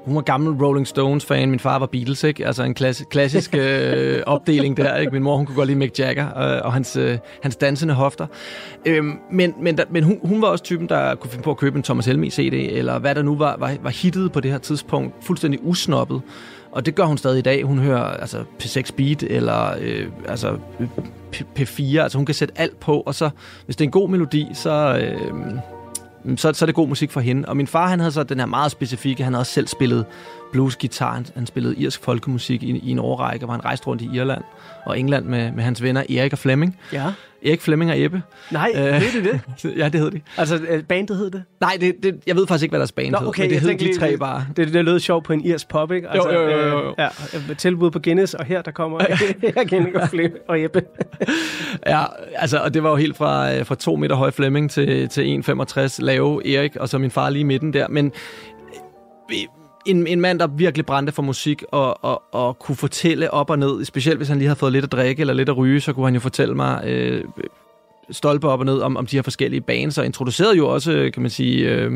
hun 0.04 0.14
var 0.14 0.20
gammel 0.20 0.64
Rolling 0.64 0.86
Stones-fan. 0.86 1.50
Min 1.50 1.58
far 1.60 1.78
var 1.78 1.86
Beatles, 1.86 2.24
ikke? 2.24 2.46
Altså 2.46 2.62
en 2.62 2.74
klass- 2.80 3.04
klassisk 3.10 3.54
øh, 3.58 4.22
opdeling 4.26 4.76
der, 4.76 4.96
ikke? 4.96 5.12
Min 5.12 5.22
mor, 5.22 5.36
hun 5.36 5.46
kunne 5.46 5.56
godt 5.56 5.66
lide 5.66 5.78
Mick 5.78 5.98
Jagger 5.98 6.38
øh, 6.38 6.60
og 6.64 6.72
hans, 6.72 6.96
øh, 6.96 7.18
hans 7.42 7.56
dansende 7.56 7.94
hofter. 7.94 8.26
Øhm, 8.86 9.12
men 9.30 9.54
men, 9.60 9.76
da, 9.76 9.84
men 9.90 10.04
hun, 10.04 10.20
hun 10.24 10.42
var 10.42 10.48
også 10.48 10.64
typen, 10.64 10.88
der 10.88 11.14
kunne 11.14 11.30
finde 11.30 11.42
på 11.42 11.50
at 11.50 11.56
købe 11.56 11.76
en 11.76 11.82
Thomas 11.82 12.06
Helmi 12.06 12.30
CD, 12.30 12.52
eller 12.52 12.98
hvad 12.98 13.14
der 13.14 13.22
nu 13.22 13.36
var, 13.36 13.56
var, 13.58 13.74
var 13.82 13.90
hittet 13.90 14.32
på 14.32 14.40
det 14.40 14.50
her 14.50 14.58
tidspunkt. 14.58 15.14
Fuldstændig 15.22 15.60
usnoppet. 15.62 16.20
Og 16.72 16.86
det 16.86 16.94
gør 16.94 17.04
hun 17.04 17.18
stadig 17.18 17.38
i 17.38 17.42
dag. 17.42 17.64
Hun 17.64 17.78
hører 17.78 18.02
altså 18.04 18.44
P6 18.62 18.90
Beat 18.96 19.22
eller 19.22 19.70
øh, 19.80 20.06
altså 20.28 20.56
P- 21.36 21.44
P4. 21.58 21.98
Altså 21.98 22.18
hun 22.18 22.26
kan 22.26 22.34
sætte 22.34 22.54
alt 22.56 22.80
på, 22.80 23.00
og 23.00 23.14
så 23.14 23.30
hvis 23.64 23.76
det 23.76 23.84
er 23.84 23.88
en 23.88 23.92
god 23.92 24.08
melodi, 24.08 24.46
så... 24.54 24.98
Øh, 25.02 25.46
så, 26.36 26.52
så 26.52 26.64
er 26.64 26.66
det 26.66 26.74
god 26.74 26.88
musik 26.88 27.10
for 27.10 27.20
hende. 27.20 27.48
Og 27.48 27.56
min 27.56 27.66
far, 27.66 27.88
han 27.88 27.98
havde 28.00 28.12
så 28.12 28.22
den 28.22 28.38
her 28.38 28.46
meget 28.46 28.70
specifikke, 28.70 29.24
han 29.24 29.32
havde 29.32 29.42
også 29.42 29.52
selv 29.52 29.66
spillet 29.66 30.04
bluesgitar, 30.52 31.14
han, 31.14 31.26
han 31.34 31.46
spillede 31.46 31.76
irsk 31.76 32.04
folkemusik 32.04 32.62
i, 32.62 32.66
i 32.78 32.90
en 32.90 32.98
årrække, 32.98 33.44
hvor 33.44 33.52
han 33.54 33.64
rejste 33.64 33.86
rundt 33.86 34.02
i 34.02 34.08
Irland 34.14 34.42
og 34.84 34.98
England 34.98 35.24
med, 35.24 35.52
med 35.52 35.64
hans 35.64 35.82
venner 35.82 36.00
Erik 36.10 36.32
og 36.32 36.38
Flemming. 36.38 36.78
Ja. 36.92 37.04
Erik 37.46 37.60
Flemming 37.60 37.90
og 37.90 38.00
Ebbe. 38.00 38.22
Nej, 38.50 38.72
øh, 38.76 38.82
ved 38.84 39.22
det 39.22 39.40
det? 39.62 39.74
ja, 39.78 39.88
det 39.88 40.00
hed 40.00 40.10
de. 40.10 40.20
Altså, 40.36 40.60
øh, 40.68 40.82
bandet 40.82 41.16
hed 41.16 41.30
det? 41.30 41.42
Nej, 41.60 41.76
det, 41.80 41.94
det, 42.02 42.20
jeg 42.26 42.36
ved 42.36 42.46
faktisk 42.46 42.62
ikke, 42.62 42.70
hvad 42.72 42.78
deres 42.80 42.92
band 42.92 43.10
Nå, 43.10 43.18
hed, 43.18 43.26
okay, 43.28 43.42
men 43.42 43.50
det 43.50 43.60
hed 43.60 43.78
de 43.78 43.98
tre 43.98 44.10
det- 44.10 44.18
bare. 44.18 44.46
Det, 44.56 44.72
det 44.72 44.84
lød 44.84 45.00
sjovt 45.00 45.24
på 45.24 45.32
en 45.32 45.44
irsk 45.44 45.68
pop, 45.68 45.92
ikke? 45.92 46.08
Altså, 46.08 46.30
Jo, 46.30 46.40
jo, 46.40 46.50
jo, 46.50 46.58
jo, 46.68 46.78
jo. 46.78 46.88
Øh, 46.88 46.94
ja, 47.48 47.54
tilbud 47.54 47.90
på 47.90 47.98
Guinness, 47.98 48.34
og 48.34 48.44
her 48.44 48.62
der 48.62 48.70
kommer 48.70 48.98
Erik 49.42 49.94
og 49.94 50.08
Flemming 50.08 50.34
og 50.48 50.60
Ebbe. 50.64 50.82
Ja, 51.86 52.04
altså, 52.34 52.58
og 52.58 52.74
det 52.74 52.82
var 52.82 52.90
jo 52.90 52.96
helt 52.96 53.16
fra, 53.16 53.54
øh, 53.54 53.66
fra 53.66 53.74
to 53.74 53.96
meter 53.96 54.14
høj 54.16 54.30
Flemming 54.30 54.70
til, 54.70 55.08
til 55.08 55.42
1,65 55.48 55.96
lave 55.98 56.54
Erik, 56.56 56.76
og 56.76 56.88
så 56.88 56.98
min 56.98 57.10
far 57.10 57.30
lige 57.30 57.40
i 57.40 57.44
midten 57.44 57.72
der. 57.72 57.88
Men 57.88 58.12
øh, 59.30 59.36
en, 59.88 60.06
en 60.06 60.20
mand, 60.20 60.38
der 60.38 60.46
virkelig 60.46 60.86
brændte 60.86 61.12
for 61.12 61.22
musik 61.22 61.62
og, 61.72 62.04
og, 62.04 62.22
og 62.32 62.58
kunne 62.58 62.76
fortælle 62.76 63.30
op 63.30 63.50
og 63.50 63.58
ned, 63.58 63.84
specielt 63.84 64.18
hvis 64.18 64.28
han 64.28 64.38
lige 64.38 64.48
havde 64.48 64.58
fået 64.58 64.72
lidt 64.72 64.84
at 64.84 64.92
drikke 64.92 65.20
eller 65.20 65.34
lidt 65.34 65.48
at 65.48 65.56
ryge, 65.56 65.80
så 65.80 65.92
kunne 65.92 66.06
han 66.06 66.14
jo 66.14 66.20
fortælle 66.20 66.54
mig 66.54 66.82
øh, 66.86 67.24
stolpe 68.10 68.48
op 68.48 68.60
og 68.60 68.66
ned 68.66 68.78
om, 68.80 68.96
om 68.96 69.06
de 69.06 69.16
her 69.16 69.22
forskellige 69.22 69.60
bands, 69.60 69.98
og 69.98 70.06
introducerede 70.06 70.56
jo 70.56 70.68
også, 70.68 71.10
kan 71.14 71.22
man 71.22 71.30
sige, 71.30 71.68
øh, 71.68 71.92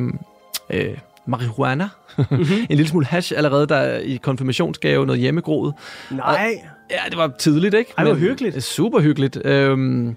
øh, 0.71 0.87
marihuana. 1.27 1.89
Mm-hmm. 2.19 2.39
en 2.71 2.77
lille 2.77 2.89
smule 2.89 3.07
hash 3.07 3.33
allerede 3.37 3.67
der 3.67 3.99
i 3.99 4.17
konfirmationsgave, 4.23 5.07
noget 5.07 5.21
hjemmegroet. 5.21 5.75
Nej. 6.11 6.55
Ja, 6.91 7.11
det 7.11 7.19
var 7.19 7.33
tidligt, 7.39 7.75
ikke? 7.75 7.93
Ej, 7.99 8.05
hvor 8.05 8.13
Men- 8.13 8.23
hyggeligt. 8.23 8.63
Super 8.65 9.01
hyggeligt. 9.01 9.39
Øhm, 9.47 10.17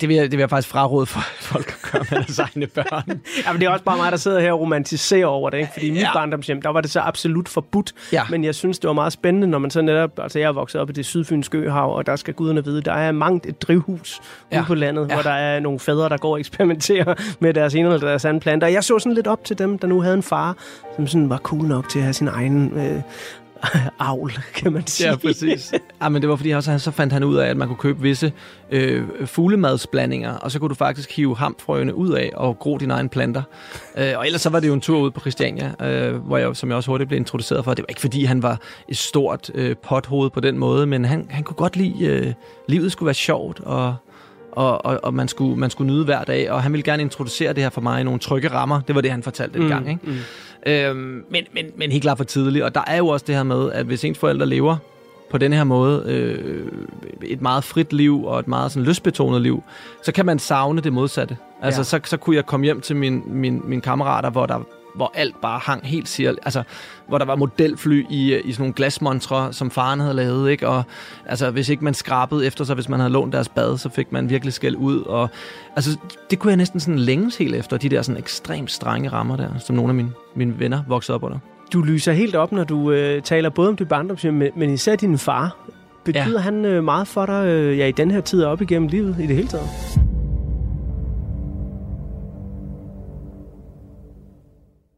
det, 0.00 0.08
vil 0.08 0.16
jeg, 0.16 0.22
det 0.24 0.32
vil 0.32 0.38
jeg 0.38 0.50
faktisk 0.50 0.68
fraråde 0.68 1.06
for 1.06 1.20
folk 1.40 1.76
at 1.84 1.90
gøre 1.92 2.04
med 2.10 2.18
deres 2.18 2.38
egne 2.38 2.66
børn. 2.66 3.20
Ja, 3.46 3.52
men 3.52 3.60
det 3.60 3.66
er 3.66 3.70
også 3.70 3.84
bare 3.84 3.96
mig, 3.96 4.12
der 4.12 4.18
sidder 4.18 4.40
her 4.40 4.52
og 4.52 4.60
romantiserer 4.60 5.26
over 5.26 5.50
det, 5.50 5.58
ikke? 5.58 5.70
Fordi 5.72 5.86
i 5.86 5.90
mit 5.90 6.00
Ja. 6.00 6.12
barndomshjem, 6.12 6.62
der 6.62 6.68
var 6.68 6.80
det 6.80 6.90
så 6.90 7.00
absolut 7.00 7.48
forbudt. 7.48 7.92
Ja. 8.12 8.22
Men 8.30 8.44
jeg 8.44 8.54
synes, 8.54 8.78
det 8.78 8.88
var 8.88 8.94
meget 8.94 9.12
spændende, 9.12 9.46
når 9.46 9.58
man 9.58 9.70
så 9.70 9.82
netop... 9.82 10.10
Altså, 10.18 10.38
jeg 10.38 10.48
er 10.48 10.52
vokset 10.52 10.80
op 10.80 10.90
i 10.90 10.92
det 10.92 11.06
sydfynske 11.06 11.58
øhav, 11.58 11.96
og 11.96 12.06
der 12.06 12.16
skal 12.16 12.34
guderne 12.34 12.64
vide, 12.64 12.80
der 12.82 12.92
er 12.92 13.12
mangt 13.12 13.46
et 13.46 13.62
drivhus 13.62 14.20
ja. 14.52 14.58
Ude 14.58 14.66
på 14.66 14.74
landet, 14.74 15.06
Ja. 15.08 15.14
hvor 15.14 15.22
der 15.22 15.30
er 15.30 15.60
nogle 15.60 15.78
fædre, 15.78 16.08
der 16.08 16.16
går 16.16 16.32
og 16.32 16.40
eksperimenterer 16.40 17.14
med 17.40 17.54
deres 17.54 17.74
ene 17.74 17.88
eller 17.94 18.06
deres 18.08 18.24
anden 18.24 18.40
planter. 18.40 18.66
Jeg 18.66 18.84
så 18.84 18.98
sådan 18.98 19.14
lidt 19.14 19.26
op 19.26 19.44
til 19.44 19.58
dem, 19.58 19.78
der 19.78 19.86
nu 19.88 20.00
havde 20.00 20.14
en 20.14 20.22
far, 20.22 20.56
som 20.96 21.06
sådan 21.06 21.30
var 21.30 21.38
cool 21.38 21.62
nok 21.64 21.88
til 21.88 21.98
at 21.98 22.02
have 22.04 22.12
sin 22.14 22.28
egen 22.28 22.72
øh, 22.78 23.02
avl, 24.08 24.32
kan 24.54 24.72
man 24.72 24.86
sige. 24.86 25.08
Ja, 25.10 25.16
præcis. 25.16 25.72
Ja, 26.02 26.08
men 26.08 26.22
det 26.22 26.28
var 26.30 26.36
fordi, 26.36 26.50
også, 26.50 26.78
så 26.78 26.90
fandt 26.90 27.12
han 27.12 27.24
ud 27.24 27.36
af, 27.36 27.48
at 27.48 27.56
man 27.56 27.68
kunne 27.68 27.76
købe 27.78 28.02
visse 28.02 28.32
øh, 28.70 29.02
fuglemadsblandinger, 29.24 30.34
og 30.34 30.50
så 30.50 30.58
kunne 30.58 30.68
du 30.68 30.74
faktisk 30.74 31.16
hive 31.16 31.36
hamfrøene 31.36 31.94
ud 31.94 32.12
af 32.12 32.30
og 32.34 32.58
gro 32.58 32.78
dine 32.78 32.94
egne 32.94 33.08
planter. 33.08 33.42
Øh, 33.98 34.12
og 34.16 34.26
ellers 34.26 34.40
så 34.42 34.50
var 34.50 34.60
det 34.60 34.68
jo 34.68 34.74
en 34.74 34.80
tur 34.80 35.00
ud 35.00 35.10
på 35.10 35.20
Christiania, 35.20 35.72
øh, 35.82 36.14
hvor 36.14 36.36
jeg, 36.38 36.56
som 36.56 36.68
jeg 36.68 36.76
også 36.76 36.90
hurtigt 36.90 37.08
blev 37.08 37.20
introduceret 37.20 37.64
for. 37.64 37.74
Det 37.74 37.82
var 37.82 37.88
ikke 37.88 38.00
fordi, 38.00 38.24
han 38.24 38.42
var 38.42 38.60
et 38.88 38.96
stort 38.96 39.50
øh, 39.54 39.76
pothoved 39.76 40.30
på 40.30 40.40
den 40.40 40.58
måde, 40.58 40.86
men 40.86 41.04
han, 41.04 41.26
han 41.30 41.44
kunne 41.44 41.56
godt 41.56 41.76
lide, 41.76 42.04
øh, 42.04 42.32
livet 42.68 42.92
skulle 42.92 43.06
være 43.06 43.14
sjovt, 43.14 43.60
og 43.60 43.94
og, 44.52 44.84
og, 44.84 45.00
og 45.02 45.14
man, 45.14 45.28
skulle, 45.28 45.56
man 45.56 45.70
skulle 45.70 45.92
nyde 45.92 46.04
hver 46.04 46.24
dag, 46.24 46.50
og 46.50 46.62
han 46.62 46.72
ville 46.72 46.82
gerne 46.82 47.02
introducere 47.02 47.52
det 47.52 47.62
her 47.62 47.70
for 47.70 47.80
mig 47.80 48.00
i 48.00 48.04
nogle 48.04 48.20
trygge 48.20 48.48
rammer. 48.48 48.80
Det 48.80 48.94
var 48.94 49.00
det, 49.00 49.10
han 49.10 49.22
fortalte 49.22 49.58
Mm, 49.58 49.68
gang. 49.68 49.90
Ikke? 49.90 50.88
Øhm, 50.88 50.96
men, 51.30 51.44
men, 51.54 51.66
men 51.76 51.90
helt 51.90 52.02
klart 52.02 52.16
for 52.16 52.24
tidligt. 52.24 52.64
Og 52.64 52.74
der 52.74 52.84
er 52.86 52.96
jo 52.96 53.08
også 53.08 53.24
det 53.26 53.34
her 53.34 53.42
med, 53.42 53.72
at 53.72 53.86
hvis 53.86 54.04
ens 54.04 54.18
forældre 54.18 54.46
lever 54.46 54.76
på 55.30 55.38
den 55.38 55.52
her 55.52 55.64
måde, 55.64 56.02
øh, 56.06 56.72
et 57.22 57.40
meget 57.42 57.64
frit 57.64 57.92
liv 57.92 58.24
og 58.24 58.38
et 58.38 58.48
meget 58.48 58.72
sådan 58.72 58.86
lystbetonet 58.86 59.42
liv, 59.42 59.62
så 60.02 60.12
kan 60.12 60.26
man 60.26 60.38
savne 60.38 60.80
det 60.80 60.92
modsatte. 60.92 61.36
Altså, 61.62 61.80
Ja. 61.80 61.84
så, 61.84 62.00
så 62.04 62.16
kunne 62.16 62.36
jeg 62.36 62.46
komme 62.46 62.64
hjem 62.64 62.80
til 62.80 62.96
min, 62.96 63.22
min, 63.26 63.62
mine 63.64 63.82
kammerater, 63.82 64.30
hvor 64.30 64.46
der 64.46 64.58
hvor 64.94 65.12
alt 65.14 65.40
bare 65.42 65.60
hang 65.64 65.86
helt 65.86 66.08
siger, 66.08 66.34
altså, 66.42 66.62
hvor 67.08 67.18
der 67.18 67.24
var 67.24 67.36
modelfly 67.36 68.06
i, 68.10 68.38
i 68.38 68.52
sådan 68.52 68.62
nogle 68.62 68.74
glasmontre, 68.74 69.52
som 69.52 69.70
faren 69.70 70.00
havde 70.00 70.14
lavet, 70.14 70.50
ikke? 70.50 70.68
Og 70.68 70.82
altså, 71.26 71.50
hvis 71.50 71.68
ikke 71.68 71.84
man 71.84 71.94
skrabede 71.94 72.46
efter 72.46 72.64
sig, 72.64 72.74
hvis 72.74 72.88
man 72.88 73.00
havde 73.00 73.12
lånt 73.12 73.32
deres 73.32 73.48
bad, 73.48 73.78
så 73.78 73.88
fik 73.88 74.12
man 74.12 74.30
virkelig 74.30 74.52
skæld 74.54 74.76
ud, 74.76 75.00
og 75.02 75.28
altså, 75.76 75.98
det 76.30 76.38
kunne 76.38 76.50
jeg 76.50 76.56
næsten 76.56 76.80
sådan 76.80 76.98
længes 76.98 77.36
helt 77.36 77.54
efter, 77.54 77.76
de 77.76 77.88
der 77.88 78.02
sådan 78.02 78.18
ekstremt 78.18 78.70
strenge 78.70 79.08
rammer 79.08 79.36
der, 79.36 79.48
som 79.58 79.76
nogle 79.76 79.90
af 79.90 79.94
mine, 79.94 80.12
mine 80.34 80.58
venner 80.58 80.82
voksede 80.88 81.14
op 81.14 81.22
under. 81.22 81.38
Du 81.72 81.82
lyser 81.82 82.12
helt 82.12 82.36
op, 82.36 82.52
når 82.52 82.64
du 82.64 82.90
øh, 82.90 83.22
taler 83.22 83.50
både 83.50 83.68
om 83.68 83.76
dit 83.76 83.88
barndomshjem, 83.88 84.34
men, 84.34 84.50
men 84.56 84.70
især 84.70 84.96
din 84.96 85.18
far. 85.18 85.56
Betyder 86.04 86.32
ja. 86.32 86.38
Han 86.38 86.64
øh, 86.64 86.84
meget 86.84 87.08
for 87.08 87.26
dig 87.26 87.46
øh, 87.46 87.78
ja, 87.78 87.86
i 87.86 87.92
den 87.92 88.10
her 88.10 88.20
tid 88.20 88.42
og 88.42 88.52
op 88.52 88.62
igennem 88.62 88.88
livet 88.88 89.16
i 89.20 89.26
det 89.26 89.36
hele 89.36 89.48
taget? 89.48 89.68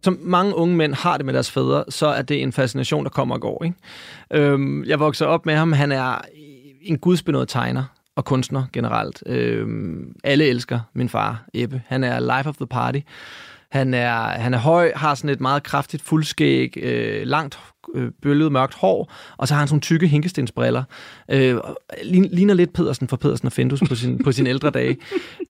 som 0.05 0.19
mange 0.21 0.55
unge 0.55 0.77
mænd 0.77 0.95
har 0.95 1.17
det 1.17 1.27
med 1.27 1.35
deres 1.35 1.51
fædre, 1.51 1.85
så 1.89 2.07
er 2.07 2.23
det 2.23 2.43
en 2.43 2.53
fascination, 2.53 3.05
der 3.05 3.11
kommer 3.11 3.35
og 3.35 3.41
går. 3.41 3.65
Ikke? 3.65 3.77
Øhm, 4.31 4.85
jeg 4.85 5.01
vokser 5.01 5.27
op 5.27 5.47
med 5.47 5.55
ham. 5.55 5.73
Han 5.73 5.93
er 5.93 6.21
en 6.83 6.99
gudsbenået 6.99 7.49
tegner 7.49 7.85
og 8.17 8.25
kunstner 8.25 8.65
generelt. 8.73 9.23
Øhm, 9.27 10.17
alle 10.25 10.45
elsker 10.45 10.81
min 10.95 11.09
far, 11.09 11.45
Ebbe. 11.55 11.83
Han 11.87 12.05
er 12.05 12.21
life 12.21 12.49
of 12.49 12.57
the 12.57 12.67
party. 12.67 12.99
Han 13.73 13.95
er, 13.95 14.13
han 14.15 14.55
er 14.55 14.59
høj, 14.59 14.93
har 14.97 15.15
sådan 15.15 15.31
et 15.31 15.41
meget 15.41 15.63
kraftigt 15.63 16.03
fuldskæg, 16.03 16.77
øh, 16.77 17.27
langt 17.27 17.59
øh, 17.95 18.11
bøllet 18.23 18.53
mørkt 18.53 18.75
hår, 18.75 19.13
og 19.37 19.49
så 19.49 19.55
har 19.55 19.59
han 19.59 19.69
sådan 19.69 19.81
tykke 19.81 20.07
hinkestensbriller. 20.07 20.83
Øh, 21.31 21.57
ligner 22.05 22.55
lidt 22.55 22.73
Pedersen 22.73 23.09
for 23.09 23.17
Pedersen 23.17 23.47
og 23.47 23.53
Findus 23.53 23.81
på 23.89 23.95
sin, 23.95 24.25
på 24.25 24.33
sin 24.33 24.47
ældre 24.47 24.71
dage 24.71 24.97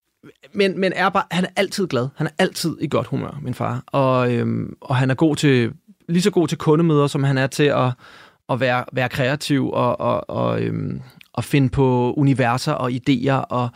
men, 0.54 0.80
men 0.80 0.92
er 0.96 1.08
bare, 1.08 1.24
han 1.30 1.44
er 1.44 1.48
altid 1.56 1.86
glad. 1.86 2.08
Han 2.16 2.26
er 2.26 2.30
altid 2.38 2.76
i 2.80 2.88
godt 2.88 3.06
humør, 3.06 3.38
min 3.42 3.54
far. 3.54 3.82
Og, 3.86 4.32
øhm, 4.32 4.76
og 4.80 4.96
han 4.96 5.10
er 5.10 5.14
god 5.14 5.36
til, 5.36 5.72
lige 6.08 6.22
så 6.22 6.30
god 6.30 6.48
til 6.48 6.58
kundemøder, 6.58 7.06
som 7.06 7.24
han 7.24 7.38
er 7.38 7.46
til 7.46 7.64
at, 7.64 7.90
at 8.48 8.60
være, 8.60 8.84
være 8.92 9.08
kreativ 9.08 9.70
og, 9.70 10.00
og, 10.00 10.30
og, 10.30 10.62
øhm, 10.62 11.00
og 11.32 11.44
finde 11.44 11.68
på 11.68 12.14
universer 12.16 12.72
og 12.72 12.90
idéer. 12.90 13.32
Og, 13.32 13.68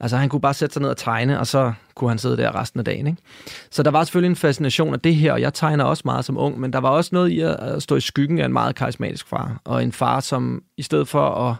altså, 0.00 0.16
han 0.16 0.28
kunne 0.28 0.40
bare 0.40 0.54
sætte 0.54 0.72
sig 0.72 0.82
ned 0.82 0.90
og 0.90 0.96
tegne, 0.96 1.40
og 1.40 1.46
så 1.46 1.72
kunne 1.94 2.10
han 2.10 2.18
sidde 2.18 2.36
der 2.36 2.60
resten 2.60 2.80
af 2.80 2.84
dagen. 2.84 3.06
Ikke? 3.06 3.22
Så 3.70 3.82
der 3.82 3.90
var 3.90 4.04
selvfølgelig 4.04 4.30
en 4.30 4.36
fascination 4.36 4.94
af 4.94 5.00
det 5.00 5.14
her, 5.14 5.32
og 5.32 5.40
jeg 5.40 5.54
tegner 5.54 5.84
også 5.84 6.02
meget 6.04 6.24
som 6.24 6.38
ung, 6.38 6.60
men 6.60 6.72
der 6.72 6.78
var 6.78 6.90
også 6.90 7.10
noget 7.12 7.30
i 7.30 7.40
at 7.40 7.82
stå 7.82 7.96
i 7.96 8.00
skyggen 8.00 8.38
af 8.38 8.44
en 8.44 8.52
meget 8.52 8.74
karismatisk 8.74 9.28
far. 9.28 9.60
Og 9.64 9.82
en 9.82 9.92
far, 9.92 10.20
som 10.20 10.62
i 10.76 10.82
stedet 10.82 11.08
for 11.08 11.28
at 11.28 11.56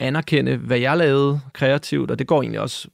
anerkende, 0.00 0.56
hvad 0.56 0.78
jeg 0.78 0.96
lavede 0.96 1.40
kreativt, 1.52 2.10
og 2.10 2.18
det 2.18 2.26
går 2.26 2.42
egentlig 2.42 2.60
også 2.60 2.88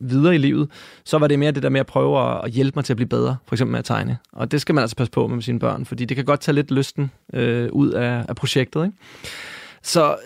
videre 0.00 0.34
i 0.34 0.38
livet, 0.38 0.70
så 1.04 1.18
var 1.18 1.26
det 1.26 1.38
mere 1.38 1.50
det 1.50 1.62
der 1.62 1.68
med 1.68 1.80
at 1.80 1.86
prøve 1.86 2.44
at, 2.44 2.50
hjælpe 2.50 2.76
mig 2.76 2.84
til 2.84 2.92
at 2.92 2.96
blive 2.96 3.08
bedre, 3.08 3.36
for 3.46 3.54
eksempel 3.54 3.70
med 3.70 3.78
at 3.78 3.84
tegne. 3.84 4.18
Og 4.32 4.50
det 4.50 4.60
skal 4.60 4.74
man 4.74 4.82
altså 4.82 4.96
passe 4.96 5.10
på 5.10 5.26
med 5.26 5.42
sine 5.42 5.58
børn, 5.58 5.84
fordi 5.84 6.04
det 6.04 6.16
kan 6.16 6.24
godt 6.24 6.40
tage 6.40 6.54
lidt 6.54 6.70
lysten 6.70 7.10
øh, 7.34 7.68
ud 7.72 7.90
af, 7.90 8.24
af 8.28 8.36
projektet. 8.36 8.84
Ikke? 8.84 8.96
Så, 9.82 10.16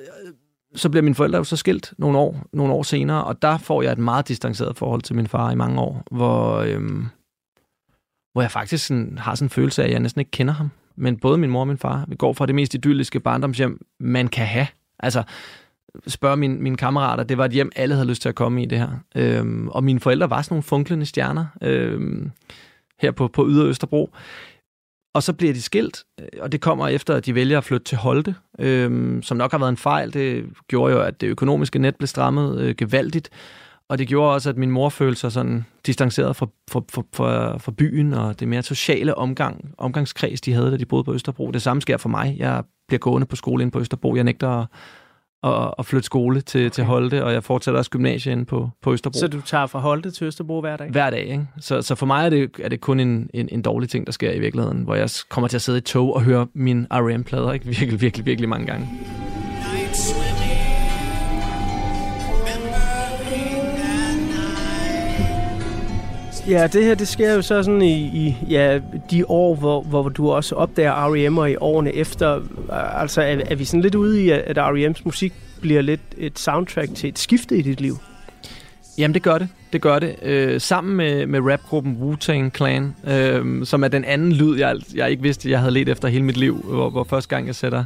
så 0.79 0.89
bliver 0.91 1.03
mine 1.03 1.15
forældre 1.15 1.39
jo 1.39 1.45
så 1.45 1.57
skilt 1.57 1.93
nogle 1.99 2.19
år, 2.19 2.47
nogle 2.53 2.73
år 2.73 2.83
senere, 2.83 3.25
og 3.25 3.43
der 3.43 3.59
får 3.59 3.83
jeg 3.83 3.93
et 3.93 3.99
meget 3.99 4.29
distanceret 4.29 4.77
forhold 4.77 5.03
til 5.03 5.17
min 5.17 5.27
far 5.27 5.51
i 5.51 5.55
mange 5.55 5.81
år, 5.81 6.03
hvor, 6.11 6.57
øhm, 6.57 7.07
hvor 8.33 8.43
jeg 8.43 8.51
faktisk 8.51 8.87
sådan, 8.87 9.19
har 9.19 9.35
sådan 9.35 9.47
en 9.47 9.51
følelse 9.51 9.83
af, 9.83 9.87
at 9.87 9.93
jeg 9.93 10.01
næsten 10.01 10.21
ikke 10.21 10.31
kender 10.31 10.55
ham. 10.55 10.71
Men 10.97 11.19
både 11.19 11.39
min 11.39 11.51
mor 11.51 11.61
og 11.61 11.69
min 11.69 11.79
far, 11.79 12.05
vi 12.09 12.17
går 12.17 12.33
fra 12.33 12.47
det 12.47 12.55
mest 12.55 12.75
idylliske 12.75 13.21
barndomshjem, 13.21 13.87
man 14.01 14.29
kan 14.29 14.47
have. 14.47 14.67
Altså, 14.99 15.23
spørg 16.07 16.39
min, 16.39 16.63
mine 16.63 16.77
kammerater, 16.77 17.25
det 17.25 17.39
var 17.39 17.45
et 17.45 17.53
hjem, 17.53 17.71
alle 17.77 17.95
havde 17.95 18.09
lyst 18.09 18.23
til 18.23 18.29
at 18.29 18.35
komme 18.35 18.63
i 18.63 18.67
det 18.67 18.79
her. 18.79 18.89
Øhm, 19.15 19.69
og 19.69 19.85
mine 19.85 20.01
forældre 20.01 20.31
var 20.31 20.43
sådan 20.43 20.55
nogle 20.55 20.63
funklende 20.63 21.07
stjerner 21.07 21.47
øhm, 21.63 22.31
her 23.01 23.11
på, 23.11 23.29
på 23.29 23.49
Yder 23.49 23.67
Østerbro. 23.67 24.11
Og 25.15 25.23
så 25.23 25.33
bliver 25.33 25.53
de 25.53 25.63
skilt, 25.63 26.05
øh, 26.21 26.27
og 26.41 26.53
det 26.53 26.61
kommer 26.61 26.89
efter, 26.89 27.15
at 27.15 27.27
de 27.27 27.35
vælger 27.35 27.59
at 27.59 27.65
flytte 27.65 27.85
til 27.85 27.99
Holte, 27.99 28.35
øh, 28.59 29.23
som 29.23 29.37
nok 29.37 29.51
har 29.51 29.59
været 29.59 29.71
en 29.71 29.77
fejl. 29.77 30.13
Det 30.13 30.45
gjorde 30.69 30.95
jo, 30.95 31.01
at 31.01 31.21
det 31.21 31.27
økonomiske 31.27 31.79
net 31.79 31.97
blev 31.97 32.07
strammet 32.07 32.61
øh, 32.61 32.75
gevaldigt. 32.79 33.31
og 33.89 33.99
det 33.99 34.09
gjorde 34.09 34.35
også, 34.35 34.51
at 34.51 34.57
min 34.57 34.71
mor 34.71 34.89
følte 34.89 35.21
sig 35.21 35.33
sådan 35.33 35.65
distanceret 35.87 36.37
fra, 36.37 36.47
fra, 36.71 36.81
fra, 36.91 37.03
fra, 37.15 37.59
fra 37.59 37.73
byen, 37.73 38.13
og 38.13 38.41
det 38.41 38.49
mere 38.49 38.63
sociale 38.63 39.15
omgang, 39.15 39.75
omgangskreds, 39.79 40.41
de 40.41 40.53
havde, 40.53 40.71
da 40.71 40.77
de 40.77 40.87
boede 40.87 41.05
på 41.05 41.15
Østerbro. 41.15 41.51
Det 41.51 41.63
samme 41.63 41.83
sker 41.83 41.97
for 41.97 42.09
mig. 42.09 42.37
Jeg 42.39 42.63
bliver 42.89 42.99
gående 42.99 43.27
på 43.27 43.37
skole 43.37 43.63
inde 43.63 43.73
på 43.73 43.81
Østerbro. 43.81 44.17
Jeg 44.17 44.25
nægter 44.25 44.49
at, 44.49 44.67
at, 45.43 45.75
at 45.79 45.87
flytte 45.87 46.07
skole 46.07 46.41
til, 46.41 46.61
okay. 46.61 46.71
til 46.71 46.85
Holte, 46.85 47.25
og 47.25 47.33
jeg 47.33 47.45
fortsætter 47.45 47.79
også 47.79 47.91
gymnasiet 47.91 48.33
inde 48.33 48.45
på, 48.45 48.71
på 48.83 48.93
Østerbro. 48.93 49.19
Så 49.19 49.29
du 49.29 49.41
tager 49.41 49.67
fra 49.67 49.79
Holte 49.79 50.11
til 50.11 50.27
Østerbro 50.27 50.61
hver 50.61 50.77
dag? 50.77 50.91
Hver 50.91 51.11
dag, 51.11 51.27
ikke? 51.27 51.47
Så, 51.61 51.83
så 51.83 51.95
for 51.95 52.07
mig 52.07 52.27
er 52.27 52.31
det, 52.31 52.51
er 52.63 52.69
det 52.69 52.81
kun 52.81 53.01
en, 53.01 53.31
en, 53.35 53.49
en 53.53 53.63
dårlig 53.63 53.89
ting, 53.89 54.07
der 54.07 54.13
sker 54.13 54.33
i 54.33 54.39
virkeligheden, 54.39 54.83
hvor 54.83 54.95
jeg 54.95 55.11
kommer 55.29 55.49
til 55.49 55.57
at 55.57 55.63
sidde 55.63 55.79
i 55.79 55.81
tog 55.81 56.15
og 56.15 56.23
høre 56.23 56.47
mine 56.55 56.87
R.E.M.-plader, 56.91 57.53
ikke? 57.53 57.67
Virkelig, 57.79 58.01
virkelig, 58.01 58.27
virkelig 58.27 58.49
mange 58.49 58.67
gange. 58.67 58.89
Ja, 66.49 66.67
det 66.67 66.85
her 66.85 66.95
det 66.95 67.09
sker 67.09 67.35
jo 67.35 67.43
så 67.43 67.63
sådan 67.63 67.83
i, 67.83 67.95
i 67.97 68.37
ja, 68.51 68.81
de 69.11 69.25
år, 69.31 69.55
hvor, 69.55 69.83
hvor 69.83 70.09
du 70.09 70.31
også 70.31 70.55
opdager 70.55 71.13
R.E.M. 71.13 71.39
og 71.39 71.51
i 71.51 71.57
årene 71.57 71.95
efter. 71.95 72.37
Øh, 72.37 73.01
altså 73.01 73.23
er, 73.23 73.37
er 73.47 73.55
vi 73.55 73.65
sådan 73.65 73.81
lidt 73.81 73.95
ude 73.95 74.25
i, 74.25 74.31
at 74.31 74.59
R.E.M.'s 74.59 75.05
musik 75.05 75.33
bliver 75.61 75.83
lidt 75.83 76.01
et 76.19 76.39
soundtrack 76.39 76.95
til 76.95 77.09
et 77.09 77.19
skifte 77.19 77.57
i 77.57 77.63
dit 77.63 77.81
liv? 77.81 77.97
Jamen, 78.99 79.15
det 79.15 79.23
gør 79.23 79.39
det. 79.39 79.49
Det 79.73 79.81
gør 79.81 79.99
det. 79.99 80.17
Øh, 80.23 80.61
sammen 80.61 80.97
med, 80.97 81.27
med 81.27 81.53
rapgruppen 81.53 81.97
Wu-Tang 82.03 82.57
Clan, 82.57 82.95
øh, 83.07 83.67
som 83.67 83.85
er 83.85 83.89
den 83.89 84.05
anden 84.05 84.33
lyd, 84.33 84.59
jeg, 84.59 84.77
jeg 84.95 85.11
ikke 85.11 85.23
vidste, 85.23 85.51
jeg 85.51 85.59
havde 85.59 85.73
let 85.73 85.89
efter 85.89 86.09
hele 86.09 86.25
mit 86.25 86.37
liv, 86.37 86.57
hvor, 86.65 86.91
hvor 86.91 87.05
første 87.05 87.29
gang 87.29 87.47
jeg 87.47 87.55
sætter 87.55 87.85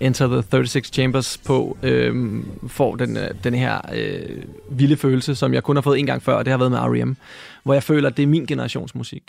Enter 0.00 0.26
the 0.26 0.42
36 0.42 0.92
Chambers 0.92 1.38
på, 1.38 1.78
øh, 1.82 2.42
får 2.68 2.96
den, 2.96 3.16
øh, 3.16 3.30
den 3.44 3.54
her 3.54 3.80
øh, 3.94 4.42
vilde 4.70 4.96
følelse, 4.96 5.34
som 5.34 5.54
jeg 5.54 5.62
kun 5.62 5.76
har 5.76 5.80
fået 5.80 5.98
en 5.98 6.06
gang 6.06 6.22
før, 6.22 6.34
og 6.34 6.44
det 6.44 6.50
har 6.50 6.58
været 6.58 6.70
med 6.70 6.78
R.E.M., 6.78 7.16
hvor 7.62 7.74
jeg 7.74 7.82
føler, 7.82 8.08
at 8.08 8.16
det 8.16 8.22
er 8.22 8.26
min 8.26 8.46
generations 8.46 8.94
musik. 8.94 9.22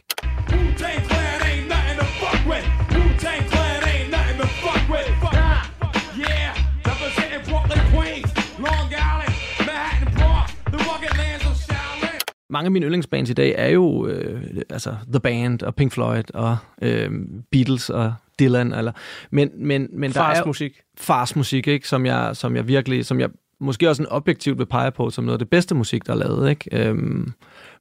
Mange 12.57 12.67
af 12.67 12.71
mine 12.71 12.85
yndlingsbands 12.85 13.29
i 13.29 13.33
dag 13.33 13.55
er 13.57 13.67
jo 13.67 14.07
øh, 14.07 14.61
altså 14.69 14.95
The 15.11 15.19
Band 15.19 15.63
og 15.63 15.75
Pink 15.75 15.91
Floyd 15.91 16.23
og 16.33 16.57
øh, 16.81 17.11
Beatles 17.51 17.89
og 17.89 18.13
Dylan 18.39 18.73
eller 18.73 18.91
men 19.31 19.51
men 19.55 19.87
men 19.91 20.13
fars 20.13 20.37
der 20.37 20.43
er 20.43 20.47
musik. 20.47 20.81
Fars 20.97 21.35
musik, 21.35 21.67
ikke, 21.67 21.87
som 21.87 22.05
jeg 22.05 22.35
som 22.35 22.55
jeg 22.55 22.67
virkelig 22.67 23.05
som 23.05 23.19
jeg 23.19 23.29
måske 23.59 23.89
også 23.89 24.03
en 24.03 24.09
objektivt 24.09 24.57
vil 24.57 24.65
pege 24.65 24.91
på 24.91 25.09
som 25.09 25.23
noget 25.23 25.35
af 25.35 25.39
det 25.39 25.49
bedste 25.49 25.75
musik 25.75 26.05
der 26.07 26.13
er 26.13 26.17
lavet, 26.17 26.49
ikke? 26.49 26.87
Øhm, 26.87 27.33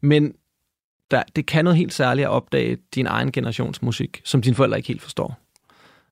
men 0.02 0.32
der, 1.10 1.22
det 1.36 1.46
kan 1.46 1.64
noget 1.64 1.76
helt 1.78 1.92
særligt 1.92 2.26
at 2.26 2.30
opdage 2.30 2.76
din 2.94 3.06
egen 3.06 3.32
generations 3.32 3.82
musik, 3.82 4.20
som 4.24 4.42
dine 4.42 4.56
forældre 4.56 4.76
ikke 4.76 4.88
helt 4.88 5.02
forstår. 5.02 5.45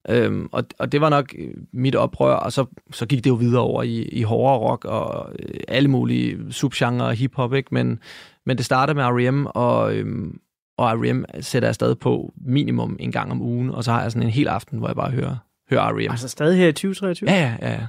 Øhm, 0.08 0.48
og, 0.52 0.64
og 0.78 0.92
det 0.92 1.00
var 1.00 1.08
nok 1.08 1.34
mit 1.72 1.94
oprør, 1.94 2.34
og 2.34 2.52
så, 2.52 2.66
så 2.92 3.06
gik 3.06 3.24
det 3.24 3.30
jo 3.30 3.34
videre 3.34 3.62
over 3.62 3.82
i, 3.82 4.02
i 4.02 4.22
hårdere 4.22 4.58
rock 4.58 4.84
og 4.84 5.32
øh, 5.38 5.60
alle 5.68 5.88
mulige 5.88 6.52
subgenre 6.52 7.06
og 7.06 7.14
hiphop, 7.14 7.54
ikke? 7.54 7.68
Men, 7.74 7.98
men 8.46 8.56
det 8.56 8.64
startede 8.64 8.94
med 8.94 9.04
R.E.M., 9.04 9.46
og, 9.46 9.94
øhm, 9.94 10.38
og 10.78 11.00
R.E.M. 11.00 11.24
sætter 11.40 11.68
jeg 11.68 11.74
stadig 11.74 11.98
på 11.98 12.32
minimum 12.46 12.96
en 13.00 13.12
gang 13.12 13.30
om 13.30 13.42
ugen, 13.42 13.70
og 13.70 13.84
så 13.84 13.92
har 13.92 14.02
jeg 14.02 14.12
sådan 14.12 14.26
en 14.26 14.32
hel 14.32 14.48
aften, 14.48 14.78
hvor 14.78 14.88
jeg 14.88 14.96
bare 14.96 15.10
hører, 15.10 15.36
hører 15.70 15.92
R.E.M. 15.92 16.10
Altså 16.10 16.28
stadig 16.28 16.58
her 16.58 16.68
i 16.68 16.72
2023? 16.72 17.30
Ja, 17.30 17.56
ja, 17.62 17.70
ja. 17.72 17.86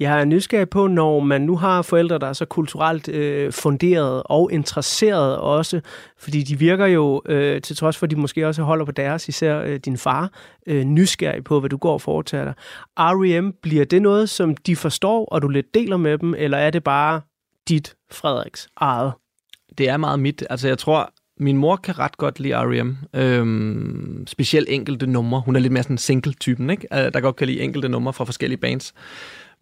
Jeg 0.00 0.20
er 0.20 0.24
nysgerrig 0.24 0.70
på, 0.70 0.86
når 0.86 1.20
man 1.20 1.40
nu 1.40 1.56
har 1.56 1.82
forældre, 1.82 2.18
der 2.18 2.26
er 2.26 2.32
så 2.32 2.44
kulturelt 2.44 3.08
øh, 3.08 3.52
funderet 3.52 4.22
og 4.24 4.52
interesseret 4.52 5.38
også, 5.38 5.80
fordi 6.18 6.42
de 6.42 6.58
virker 6.58 6.86
jo, 6.86 7.22
øh, 7.26 7.62
til 7.62 7.76
trods 7.76 7.96
for, 7.96 8.06
at 8.06 8.10
de 8.10 8.16
måske 8.16 8.46
også 8.46 8.62
holder 8.62 8.84
på 8.84 8.92
deres, 8.92 9.28
især 9.28 9.60
øh, 9.60 9.76
din 9.76 9.96
far, 9.96 10.30
øh, 10.66 10.84
nysgerrig 10.84 11.44
på, 11.44 11.60
hvad 11.60 11.70
du 11.70 11.76
går 11.76 11.92
og 11.92 12.00
foretager 12.00 12.44
dig. 12.44 12.54
R.E.M., 12.98 13.52
bliver 13.62 13.84
det 13.84 14.02
noget, 14.02 14.28
som 14.28 14.56
de 14.56 14.76
forstår, 14.76 15.24
og 15.24 15.42
du 15.42 15.48
lidt 15.48 15.74
deler 15.74 15.96
med 15.96 16.18
dem, 16.18 16.34
eller 16.38 16.58
er 16.58 16.70
det 16.70 16.84
bare 16.84 17.20
dit, 17.68 17.94
Frederiks, 18.12 18.68
eget? 18.76 19.12
Det 19.78 19.88
er 19.88 19.96
meget 19.96 20.20
mit. 20.20 20.44
Altså, 20.50 20.68
jeg 20.68 20.78
tror, 20.78 21.10
min 21.40 21.56
mor 21.56 21.76
kan 21.76 21.98
ret 21.98 22.16
godt 22.16 22.40
lide 22.40 22.54
R.E.M. 22.54 22.96
Øhm, 23.14 24.26
specielt 24.26 24.68
enkelte 24.68 25.06
numre. 25.06 25.40
Hun 25.40 25.56
er 25.56 25.60
lidt 25.60 25.72
mere 25.72 25.82
sådan 25.82 25.98
single-typen, 25.98 26.70
ikke? 26.70 26.86
Øh, 26.92 27.12
der 27.12 27.20
godt 27.20 27.36
kan 27.36 27.46
lide 27.46 27.60
enkelte 27.60 27.88
numre 27.88 28.12
fra 28.12 28.24
forskellige 28.24 28.60
bands. 28.60 28.94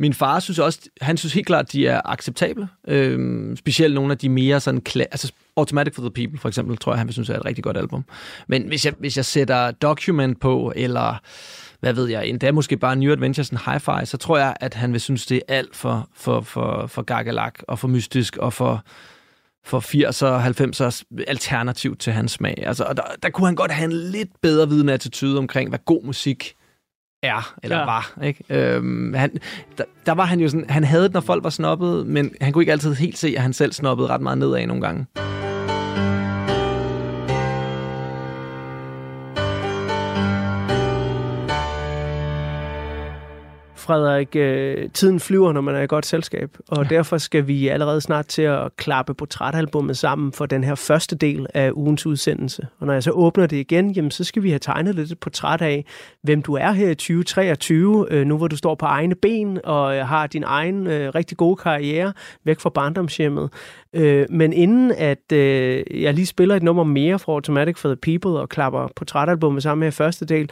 Min 0.03 0.15
far 0.15 0.41
synes 0.41 0.59
også, 0.59 0.81
han 1.01 1.17
synes 1.17 1.33
helt 1.33 1.47
klart, 1.47 1.65
at 1.65 1.73
de 1.73 1.87
er 1.87 2.01
acceptable. 2.05 2.69
Øhm, 2.89 3.57
specielt 3.57 3.95
nogle 3.95 4.13
af 4.13 4.19
de 4.19 4.29
mere 4.29 4.61
sådan, 4.61 4.83
kla- 4.89 5.01
altså 5.01 5.33
Automatic 5.57 5.95
for 5.95 6.03
the 6.03 6.11
People 6.11 6.39
for 6.39 6.49
eksempel, 6.49 6.77
tror 6.77 6.93
jeg, 6.93 6.99
han 6.99 7.07
vil 7.07 7.13
synes 7.13 7.31
er 7.31 7.37
et 7.37 7.45
rigtig 7.45 7.65
godt 7.65 7.77
album. 7.77 8.05
Men 8.47 8.63
hvis 8.69 8.85
jeg, 8.85 8.95
hvis 8.99 9.17
jeg 9.17 9.25
sætter 9.25 9.71
Document 9.71 10.41
på, 10.41 10.73
eller 10.77 11.21
hvad 11.81 11.93
ved 11.93 12.07
jeg, 12.07 12.27
endda 12.27 12.53
måske 12.53 12.77
bare 12.77 12.97
New 12.97 13.13
Adventures 13.13 13.51
and 13.51 13.59
Hi-Fi, 13.59 14.05
så 14.05 14.17
tror 14.17 14.39
jeg, 14.39 14.57
at 14.61 14.75
han 14.75 14.93
vil 14.93 15.01
synes, 15.01 15.27
det 15.27 15.37
er 15.37 15.55
alt 15.55 15.77
for, 15.77 16.09
for, 16.15 16.41
for, 16.41 16.87
for 16.87 17.03
gagalak 17.03 17.59
og 17.69 17.79
for 17.79 17.89
mystisk 17.89 18.37
og 18.37 18.53
for, 18.53 18.85
for 19.65 19.81
80'er 19.81 20.27
og 20.27 20.47
90'er 20.47 21.05
alternativ 21.27 21.97
til 21.97 22.13
hans 22.13 22.33
smag. 22.33 22.63
Altså, 22.67 22.85
og 22.85 22.97
der, 22.97 23.03
der 23.23 23.31
kunne 23.31 23.47
han 23.47 23.57
godt 23.57 23.71
have 23.71 23.85
en 23.85 24.11
lidt 24.11 24.31
bedre 24.43 24.69
viden 24.69 24.89
attitude 24.89 25.39
omkring, 25.39 25.69
hvad 25.69 25.79
god 25.85 26.05
musik 26.05 26.55
er, 27.23 27.55
eller 27.63 27.79
ja. 27.79 27.85
var. 27.85 28.13
Ikke? 28.23 28.45
Øhm, 28.51 29.15
han, 29.15 29.31
der, 29.79 29.85
der 30.07 30.13
var 30.13 30.25
han 30.25 30.41
jo 30.41 30.49
sådan, 30.49 30.67
han 30.69 30.85
havde 30.85 31.05
det, 31.05 31.13
når 31.13 31.21
folk 31.21 31.45
var 31.45 31.51
snobbet, 31.51 32.07
men 32.07 32.35
han 32.41 32.53
kunne 32.53 32.63
ikke 32.63 32.73
altid 32.73 32.95
helt 32.95 33.19
se, 33.19 33.35
at 33.37 33.43
han 33.43 33.53
selv 33.53 33.73
snobbede 33.73 34.09
ret 34.09 34.21
meget 34.21 34.39
nedad 34.39 34.67
nogle 34.67 34.83
gange. 34.83 35.07
Frederik, 43.83 44.37
øh, 44.37 44.91
tiden 44.91 45.21
flyver, 45.21 45.53
når 45.53 45.61
man 45.61 45.75
er 45.75 45.81
i 45.81 45.87
godt 45.87 46.07
selskab, 46.07 46.57
og 46.69 46.83
ja. 46.83 46.89
derfor 46.89 47.19
skal 47.19 47.47
vi 47.47 47.69
allerede 47.69 48.01
snart 48.01 48.27
til 48.27 48.43
at 48.43 48.77
klappe 48.77 49.15
portrætalbummet 49.15 49.97
sammen 49.97 50.33
for 50.33 50.47
den 50.47 50.65
her 50.65 50.75
første 50.75 51.17
del 51.17 51.47
af 51.55 51.71
ugens 51.75 52.07
udsendelse. 52.07 52.67
Og 52.81 52.87
når 52.87 52.93
jeg 52.93 53.03
så 53.03 53.11
åbner 53.11 53.47
det 53.47 53.57
igen, 53.57 53.91
jamen, 53.91 54.11
så 54.11 54.25
skal 54.25 54.43
vi 54.43 54.49
have 54.49 54.59
tegnet 54.59 54.95
lidt 54.95 55.11
et 55.11 55.19
portræt 55.19 55.63
af, 55.63 55.85
hvem 56.23 56.43
du 56.43 56.55
er 56.55 56.73
her 56.73 56.91
i 56.91 56.95
2023, 56.95 58.07
øh, 58.11 58.27
nu 58.27 58.37
hvor 58.37 58.49
du 58.49 58.57
står 58.57 58.75
på 58.75 58.87
egne 58.87 59.15
ben 59.15 59.59
og 59.65 59.97
øh, 59.97 60.07
har 60.07 60.27
din 60.27 60.45
egen 60.47 60.87
øh, 60.87 61.15
rigtig 61.15 61.37
gode 61.37 61.57
karriere 61.57 62.13
væk 62.45 62.61
fra 62.61 62.71
barndomshjemmet. 62.71 63.51
Øh, 63.93 64.27
men 64.31 64.53
inden 64.53 64.93
at 64.93 65.33
øh, 65.33 66.03
jeg 66.03 66.15
lige 66.15 66.27
spiller 66.27 66.57
et 66.57 66.63
nummer 66.63 66.85
mere 66.85 67.19
fra 67.19 67.33
Automatic 67.33 67.79
for 67.79 67.89
the 67.89 67.97
People 67.97 68.41
og 68.41 68.49
klapper 68.49 68.89
portrætalbummet 68.97 69.63
sammen 69.63 69.83
her 69.83 69.89
i 69.89 69.91
første 69.91 70.25
del, 70.25 70.51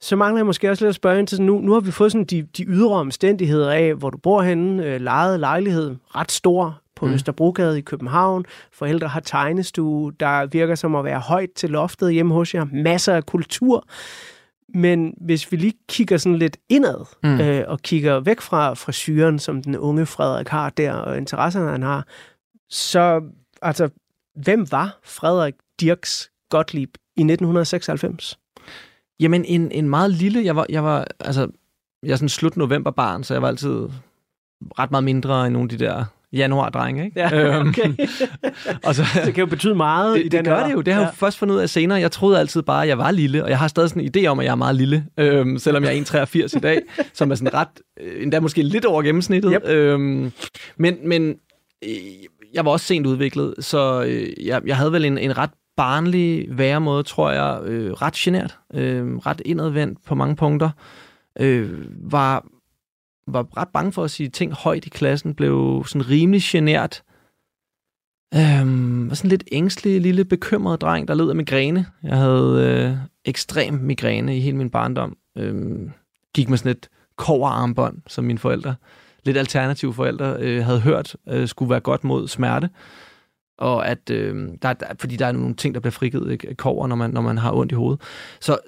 så 0.00 0.16
mangler 0.16 0.38
jeg 0.38 0.46
måske 0.46 0.70
også 0.70 0.84
lidt 0.84 0.88
at 0.88 0.94
spørge 0.94 1.18
ind 1.18 1.26
til, 1.26 1.42
nu, 1.42 1.60
nu 1.60 1.72
har 1.72 1.80
vi 1.80 1.90
fået 1.90 2.12
sådan 2.12 2.24
de, 2.24 2.42
de 2.42 2.64
ydre 2.64 2.94
omstændigheder 2.94 3.72
af, 3.72 3.94
hvor 3.94 4.10
du 4.10 4.18
bor 4.18 4.42
henne, 4.42 4.86
øh, 4.86 5.00
lejet 5.00 5.40
lejlighed, 5.40 5.96
ret 6.14 6.32
stor 6.32 6.80
på 6.96 7.06
mm. 7.06 7.12
Østerbrogade 7.12 7.78
i 7.78 7.80
København. 7.80 8.44
Forældre 8.72 9.08
har 9.08 9.20
tegnestue, 9.20 10.12
der 10.20 10.46
virker 10.46 10.74
som 10.74 10.94
at 10.94 11.04
være 11.04 11.20
højt 11.20 11.50
til 11.56 11.70
loftet 11.70 12.12
hjemme 12.12 12.34
hos 12.34 12.54
jer. 12.54 12.66
Masser 12.72 13.14
af 13.14 13.26
kultur. 13.26 13.86
Men 14.74 15.14
hvis 15.20 15.52
vi 15.52 15.56
lige 15.56 15.74
kigger 15.88 16.16
sådan 16.16 16.38
lidt 16.38 16.56
indad, 16.68 17.06
mm. 17.22 17.40
øh, 17.40 17.64
og 17.68 17.80
kigger 17.80 18.20
væk 18.20 18.40
fra 18.40 18.74
frisyren, 18.74 19.38
som 19.38 19.62
den 19.62 19.76
unge 19.76 20.06
Frederik 20.06 20.48
har 20.48 20.70
der, 20.70 20.92
og 20.92 21.16
interesserne 21.16 21.70
han 21.70 21.82
har, 21.82 22.06
så 22.70 23.22
altså, 23.62 23.88
hvem 24.34 24.72
var 24.72 24.98
Frederik 25.04 25.54
Dirks 25.80 26.30
Gottlieb 26.50 26.90
i 26.94 27.20
1996? 27.20 28.38
Jamen, 29.20 29.44
en, 29.44 29.70
en 29.70 29.88
meget 29.88 30.10
lille... 30.10 30.44
Jeg 30.44 30.56
var, 30.56 30.66
jeg 30.68 30.84
var, 30.84 31.06
altså, 31.20 31.48
jeg 32.02 32.12
er 32.12 32.16
sådan 32.16 32.28
slut 32.28 32.56
november 32.56 32.90
barn, 32.90 33.24
så 33.24 33.34
jeg 33.34 33.42
var 33.42 33.48
altid 33.48 33.88
ret 34.78 34.90
meget 34.90 35.04
mindre 35.04 35.46
end 35.46 35.52
nogle 35.52 35.72
af 35.72 35.78
de 35.78 35.84
der 35.84 36.04
januar-drenge, 36.32 37.04
ikke? 37.04 37.20
Ja, 37.20 37.60
okay. 37.60 37.88
Øhm, 37.88 37.96
og 38.84 38.94
så, 38.94 39.02
det 39.24 39.34
kan 39.34 39.42
jo 39.42 39.46
betyde 39.46 39.74
meget 39.74 40.14
det, 40.14 40.20
i 40.20 40.24
det 40.24 40.32
den 40.32 40.44
gør 40.44 40.58
her. 40.58 40.66
det 40.66 40.72
jo. 40.72 40.80
Det 40.80 40.94
har 40.94 41.00
jeg 41.00 41.06
ja. 41.06 41.10
jo 41.10 41.16
først 41.16 41.38
fundet 41.38 41.54
ud 41.54 41.60
af 41.60 41.70
senere. 41.70 42.00
Jeg 42.00 42.12
troede 42.12 42.40
altid 42.40 42.62
bare, 42.62 42.82
at 42.82 42.88
jeg 42.88 42.98
var 42.98 43.10
lille, 43.10 43.44
og 43.44 43.50
jeg 43.50 43.58
har 43.58 43.68
stadig 43.68 43.90
sådan 43.90 44.02
en 44.02 44.10
idé 44.16 44.26
om, 44.26 44.38
at 44.38 44.44
jeg 44.44 44.50
er 44.52 44.56
meget 44.56 44.76
lille, 44.76 45.06
øhm, 45.18 45.58
selvom 45.58 45.84
jeg 45.84 45.98
er 45.98 46.26
1,83 46.26 46.56
i 46.56 46.60
dag, 46.60 46.82
som 47.14 47.30
er 47.30 47.34
sådan 47.34 47.54
ret, 47.54 47.68
øh, 48.00 48.22
endda 48.22 48.40
måske 48.40 48.62
lidt 48.62 48.84
over 48.84 49.02
gennemsnittet. 49.02 49.52
Yep. 49.54 49.68
Øhm, 49.68 50.32
men, 50.76 50.96
men 51.04 51.34
øh, 51.84 51.90
jeg 52.54 52.64
var 52.64 52.70
også 52.70 52.86
sent 52.86 53.06
udviklet, 53.06 53.54
så 53.60 54.04
øh, 54.06 54.46
jeg, 54.46 54.62
jeg 54.66 54.76
havde 54.76 54.92
vel 54.92 55.04
en, 55.04 55.18
en 55.18 55.38
ret 55.38 55.50
barnlig 55.76 56.58
væremåde, 56.58 57.02
tror 57.02 57.30
jeg, 57.30 57.60
øh, 57.62 57.92
ret 57.92 58.14
genert, 58.14 58.58
øh, 58.74 59.16
ret 59.16 59.42
indadvendt 59.44 60.04
på 60.04 60.14
mange 60.14 60.36
punkter, 60.36 60.70
øh, 61.40 61.86
var, 62.12 62.46
var 63.26 63.46
ret 63.56 63.68
bange 63.68 63.92
for 63.92 64.04
at 64.04 64.10
sige 64.10 64.28
ting 64.28 64.52
højt 64.52 64.86
i 64.86 64.88
klassen, 64.88 65.34
blev 65.34 65.84
sådan 65.86 66.10
rimelig 66.10 66.42
genert, 66.44 67.02
øh, 68.34 69.08
var 69.08 69.14
sådan 69.14 69.30
lidt 69.30 69.44
ængstelig, 69.52 70.00
lille 70.00 70.24
bekymret 70.24 70.80
dreng, 70.80 71.08
der 71.08 71.14
led 71.14 71.28
af 71.28 71.36
migræne. 71.36 71.86
Jeg 72.02 72.16
havde 72.16 72.86
øh, 72.90 72.96
ekstrem 73.24 73.74
migræne 73.74 74.36
i 74.36 74.40
hele 74.40 74.56
min 74.56 74.70
barndom. 74.70 75.16
Øh, 75.38 75.90
gik 76.34 76.48
med 76.48 76.58
sådan 76.58 76.72
et 76.72 76.88
koverarmbånd, 77.16 78.02
som 78.06 78.24
mine 78.24 78.38
forældre 78.38 78.74
lidt 79.26 79.36
alternative 79.36 79.94
forældre 79.94 80.36
øh, 80.38 80.64
havde 80.64 80.80
hørt, 80.80 81.16
øh, 81.28 81.48
skulle 81.48 81.70
være 81.70 81.80
godt 81.80 82.04
mod 82.04 82.28
smerte. 82.28 82.70
Og 83.58 83.88
at, 83.88 84.10
øh, 84.10 84.48
der, 84.62 84.72
der, 84.72 84.86
fordi 85.00 85.16
der 85.16 85.26
er 85.26 85.32
nogle 85.32 85.54
ting, 85.54 85.74
der 85.74 85.80
bliver 85.80 85.92
frigivet 85.92 86.32
ikke? 86.32 86.54
kover, 86.54 86.86
når 86.86 86.96
man, 86.96 87.10
når 87.10 87.20
man 87.20 87.38
har 87.38 87.52
ondt 87.52 87.72
i 87.72 87.74
hovedet. 87.74 88.00
Så 88.40 88.58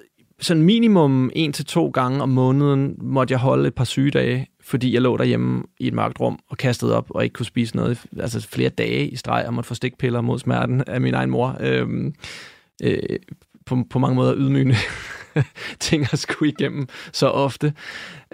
sådan 0.41 0.63
minimum 0.63 1.31
en 1.35 1.53
til 1.53 1.65
to 1.65 1.89
gange 1.89 2.21
om 2.21 2.29
måneden 2.29 2.95
måtte 3.01 3.31
jeg 3.31 3.39
holde 3.39 3.67
et 3.67 3.75
par 3.75 3.83
sygedage, 3.83 4.47
fordi 4.61 4.93
jeg 4.93 5.01
lå 5.01 5.17
derhjemme 5.17 5.63
i 5.79 5.87
et 5.87 5.93
mørkt 5.93 6.19
rum 6.19 6.39
og 6.49 6.57
kastede 6.57 6.97
op 6.97 7.05
og 7.09 7.23
ikke 7.23 7.33
kunne 7.33 7.45
spise 7.45 7.75
noget, 7.75 8.05
altså 8.19 8.47
flere 8.47 8.69
dage 8.69 9.07
i 9.07 9.15
streg, 9.15 9.43
og 9.47 9.53
måtte 9.53 9.67
få 9.67 9.73
stikpiller 9.75 10.21
mod 10.21 10.39
smerten 10.39 10.83
af 10.87 11.01
min 11.01 11.13
egen 11.13 11.29
mor. 11.29 11.57
Øh, 11.59 12.11
øh, 12.83 13.19
på, 13.65 13.83
på 13.89 13.99
mange 13.99 14.15
måder 14.15 14.33
ydmygende 14.37 14.75
ting 15.79 16.07
at 16.13 16.19
skulle 16.19 16.51
igennem 16.51 16.87
så 17.13 17.27
ofte. 17.27 17.73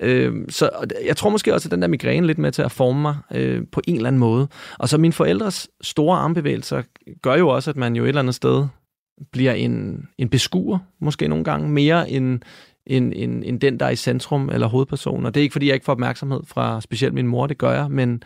Øh, 0.01 0.33
så 0.49 0.69
jeg 1.05 1.17
tror 1.17 1.29
måske 1.29 1.53
også, 1.53 1.67
at 1.67 1.71
den 1.71 1.81
der 1.81 1.87
migræne 1.87 2.27
lidt 2.27 2.37
med 2.37 2.51
til 2.51 2.61
at 2.61 2.71
forme 2.71 3.01
mig 3.01 3.15
øh, 3.31 3.61
på 3.71 3.81
en 3.87 3.95
eller 3.95 4.07
anden 4.07 4.19
måde. 4.19 4.47
Og 4.79 4.89
så 4.89 4.97
mine 4.97 5.13
forældres 5.13 5.69
store 5.81 6.17
armbevægelser 6.17 6.81
gør 7.21 7.35
jo 7.35 7.47
også, 7.49 7.69
at 7.69 7.77
man 7.77 7.95
jo 7.95 8.03
et 8.03 8.07
eller 8.07 8.21
andet 8.21 8.35
sted 8.35 8.65
bliver 9.31 9.53
en, 9.53 10.05
en 10.17 10.29
beskuer, 10.29 10.79
måske 11.01 11.27
nogle 11.27 11.43
gange, 11.43 11.69
mere 11.69 12.09
end, 12.09 12.39
end, 12.87 13.13
end, 13.15 13.43
end 13.45 13.59
den, 13.59 13.79
der 13.79 13.85
er 13.85 13.89
i 13.89 13.95
centrum 13.95 14.49
eller 14.49 14.67
hovedpersonen. 14.67 15.25
Og 15.25 15.33
det 15.33 15.39
er 15.39 15.43
ikke, 15.43 15.53
fordi 15.53 15.67
jeg 15.67 15.73
ikke 15.73 15.85
får 15.85 15.93
opmærksomhed 15.93 16.39
fra 16.47 16.81
specielt 16.81 17.13
min 17.13 17.27
mor, 17.27 17.47
det 17.47 17.57
gør 17.57 17.71
jeg, 17.71 17.91
men, 17.91 18.23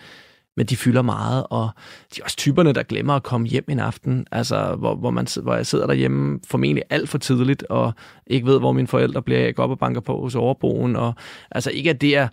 men 0.58 0.66
de 0.66 0.78
fylder 0.78 1.02
meget, 1.02 1.46
og 1.50 1.70
de 2.16 2.22
er 2.22 2.24
også 2.24 2.38
typerne, 2.38 2.74
der 2.74 2.84
glemmer 2.84 3.14
at 3.14 3.24
komme 3.24 3.48
hjem 3.48 3.64
en 3.70 3.80
aften, 3.80 4.28
altså 4.32 4.76
hvor, 4.76 4.96
hvor, 4.96 5.10
man, 5.10 5.28
hvor 5.42 5.56
jeg 5.56 5.66
sidder 5.66 5.88
derhjemme 5.88 6.40
formentlig 6.48 6.84
alt 6.90 7.10
for 7.10 7.18
tidligt, 7.18 7.64
og 7.64 7.94
ikke 8.28 8.48
ved, 8.48 8.60
hvor 8.60 8.72
mine 8.72 8.88
forældre 8.88 9.22
bliver, 9.22 9.40
jeg 9.40 9.56
går 9.56 9.64
op 9.64 9.70
og 9.70 9.80
banker 9.80 10.02
på 10.02 10.22
hos 10.22 10.36
overboen, 10.36 10.96
og 10.96 11.14
altså 11.52 11.72
ikke, 11.72 11.90
at 11.90 12.02
det 12.02 12.18
er 12.18 12.28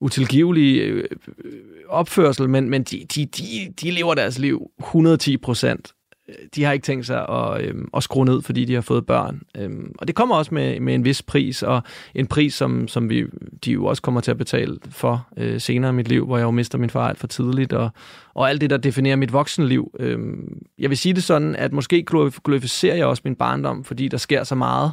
utilgivelig 0.00 0.80
øh, 0.80 1.04
øh, 1.44 1.52
opførsel, 1.88 2.48
men, 2.48 2.70
men 2.70 2.82
de, 2.82 3.04
de, 3.14 3.26
de, 3.26 3.44
de 3.82 3.90
lever 3.90 4.14
deres 4.14 4.38
liv 4.38 4.70
110 4.78 5.36
procent 5.36 5.92
Øh, 6.28 6.34
de 6.54 6.64
har 6.64 6.72
ikke 6.72 6.84
tænkt 6.84 7.06
sig 7.06 7.28
at, 7.28 7.64
øhm, 7.64 7.88
at 7.96 8.02
skrue 8.02 8.24
ned, 8.24 8.42
fordi 8.42 8.64
de 8.64 8.74
har 8.74 8.80
fået 8.80 9.06
børn. 9.06 9.42
Øhm, 9.56 9.94
og 9.98 10.06
det 10.06 10.16
kommer 10.16 10.36
også 10.36 10.54
med, 10.54 10.80
med 10.80 10.94
en 10.94 11.04
vis 11.04 11.22
pris, 11.22 11.62
og 11.62 11.82
en 12.14 12.26
pris, 12.26 12.54
som, 12.54 12.88
som 12.88 13.10
vi, 13.10 13.24
de 13.64 13.72
jo 13.72 13.86
også 13.86 14.02
kommer 14.02 14.20
til 14.20 14.30
at 14.30 14.38
betale 14.38 14.78
for 14.90 15.28
øh, 15.36 15.60
senere 15.60 15.90
i 15.90 15.94
mit 15.94 16.08
liv, 16.08 16.26
hvor 16.26 16.36
jeg 16.36 16.44
jo 16.44 16.50
mister 16.50 16.78
min 16.78 16.90
far 16.90 17.08
alt 17.08 17.18
for 17.18 17.26
tidligt, 17.26 17.72
og, 17.72 17.90
og 18.34 18.50
alt 18.50 18.60
det, 18.60 18.70
der 18.70 18.76
definerer 18.76 19.16
mit 19.16 19.32
voksenliv. 19.32 19.94
Øhm, 19.98 20.62
jeg 20.78 20.90
vil 20.90 20.98
sige 20.98 21.14
det 21.14 21.24
sådan, 21.24 21.56
at 21.56 21.72
måske 21.72 22.04
glorificerer 22.44 22.96
jeg 22.96 23.06
også 23.06 23.22
min 23.24 23.36
barndom, 23.36 23.84
fordi 23.84 24.08
der 24.08 24.16
sker 24.16 24.44
så 24.44 24.54
meget 24.54 24.92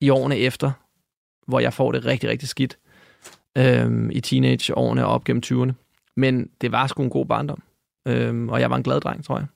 i 0.00 0.10
årene 0.10 0.38
efter, 0.38 0.70
hvor 1.46 1.60
jeg 1.60 1.72
får 1.72 1.92
det 1.92 2.04
rigtig, 2.04 2.30
rigtig 2.30 2.48
skidt 2.48 2.78
øhm, 3.58 4.10
i 4.10 4.20
teenageårene 4.20 5.06
og 5.06 5.12
op 5.12 5.24
gennem 5.24 5.42
20'erne. 5.46 5.72
Men 6.16 6.50
det 6.60 6.72
var 6.72 6.86
sgu 6.86 7.02
en 7.02 7.10
god 7.10 7.26
barndom, 7.26 7.62
øhm, 8.08 8.48
og 8.48 8.60
jeg 8.60 8.70
var 8.70 8.76
en 8.76 8.82
glad 8.82 9.00
dreng, 9.00 9.24
tror 9.24 9.38
jeg. 9.38 9.46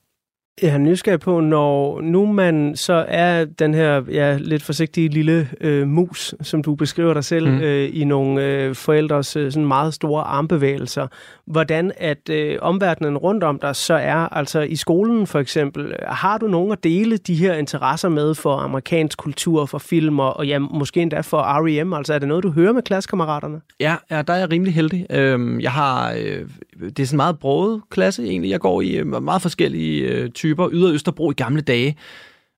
Jeg 0.62 0.70
er 0.70 0.78
nysgerrig 0.78 1.20
på, 1.20 1.40
når 1.40 2.00
nu 2.00 2.26
man 2.26 2.76
så 2.76 3.04
er 3.08 3.44
den 3.44 3.74
her 3.74 4.02
ja, 4.10 4.36
lidt 4.40 4.62
forsigtige 4.62 5.08
lille 5.08 5.48
øh, 5.60 5.88
mus, 5.88 6.34
som 6.42 6.62
du 6.62 6.74
beskriver 6.74 7.14
dig 7.14 7.24
selv, 7.24 7.48
mm. 7.50 7.60
øh, 7.60 7.90
i 7.92 8.04
nogle 8.04 8.44
øh, 8.44 8.74
forældres 8.74 9.36
øh, 9.36 9.52
sådan 9.52 9.66
meget 9.66 9.94
store 9.94 10.22
armbevægelser, 10.22 11.06
hvordan 11.46 11.92
at 11.96 12.28
øh, 12.30 12.58
omverdenen 12.60 13.18
rundt 13.18 13.44
om 13.44 13.58
dig 13.58 13.76
så 13.76 13.94
er, 13.94 14.16
altså 14.16 14.60
i 14.60 14.76
skolen 14.76 15.26
for 15.26 15.38
eksempel, 15.38 15.94
har 16.06 16.38
du 16.38 16.46
nogen 16.46 16.72
at 16.72 16.84
dele 16.84 17.16
de 17.16 17.34
her 17.34 17.54
interesser 17.54 18.08
med 18.08 18.34
for 18.34 18.56
amerikansk 18.56 19.18
kultur, 19.18 19.66
for 19.66 19.78
film 19.78 20.18
og, 20.18 20.36
og 20.36 20.46
ja, 20.46 20.58
måske 20.58 21.02
endda 21.02 21.20
for 21.20 21.38
R.E.M., 21.38 21.92
altså 21.92 22.14
er 22.14 22.18
det 22.18 22.28
noget, 22.28 22.44
du 22.44 22.50
hører 22.50 22.72
med 22.72 22.82
klassekammeraterne? 22.82 23.60
Ja, 23.80 23.96
ja 24.10 24.22
der 24.22 24.32
er 24.32 24.38
jeg 24.38 24.50
rimelig 24.50 24.74
heldig. 24.74 25.06
Øhm, 25.10 25.60
jeg 25.60 25.72
har, 25.72 26.12
øh, 26.12 26.46
det 26.80 26.98
er 26.98 27.06
sådan 27.06 27.14
en 27.14 27.16
meget 27.16 27.38
broget 27.38 27.82
klasse 27.90 28.24
egentlig, 28.24 28.50
jeg 28.50 28.60
går 28.60 28.80
i 28.80 28.96
øh, 28.96 29.22
meget 29.22 29.42
forskellige 29.42 30.08
øh, 30.08 30.30
typer. 30.42 30.68
Yder 30.72 30.92
Østerbro 30.92 31.30
i 31.30 31.34
gamle 31.34 31.60
dage 31.60 31.96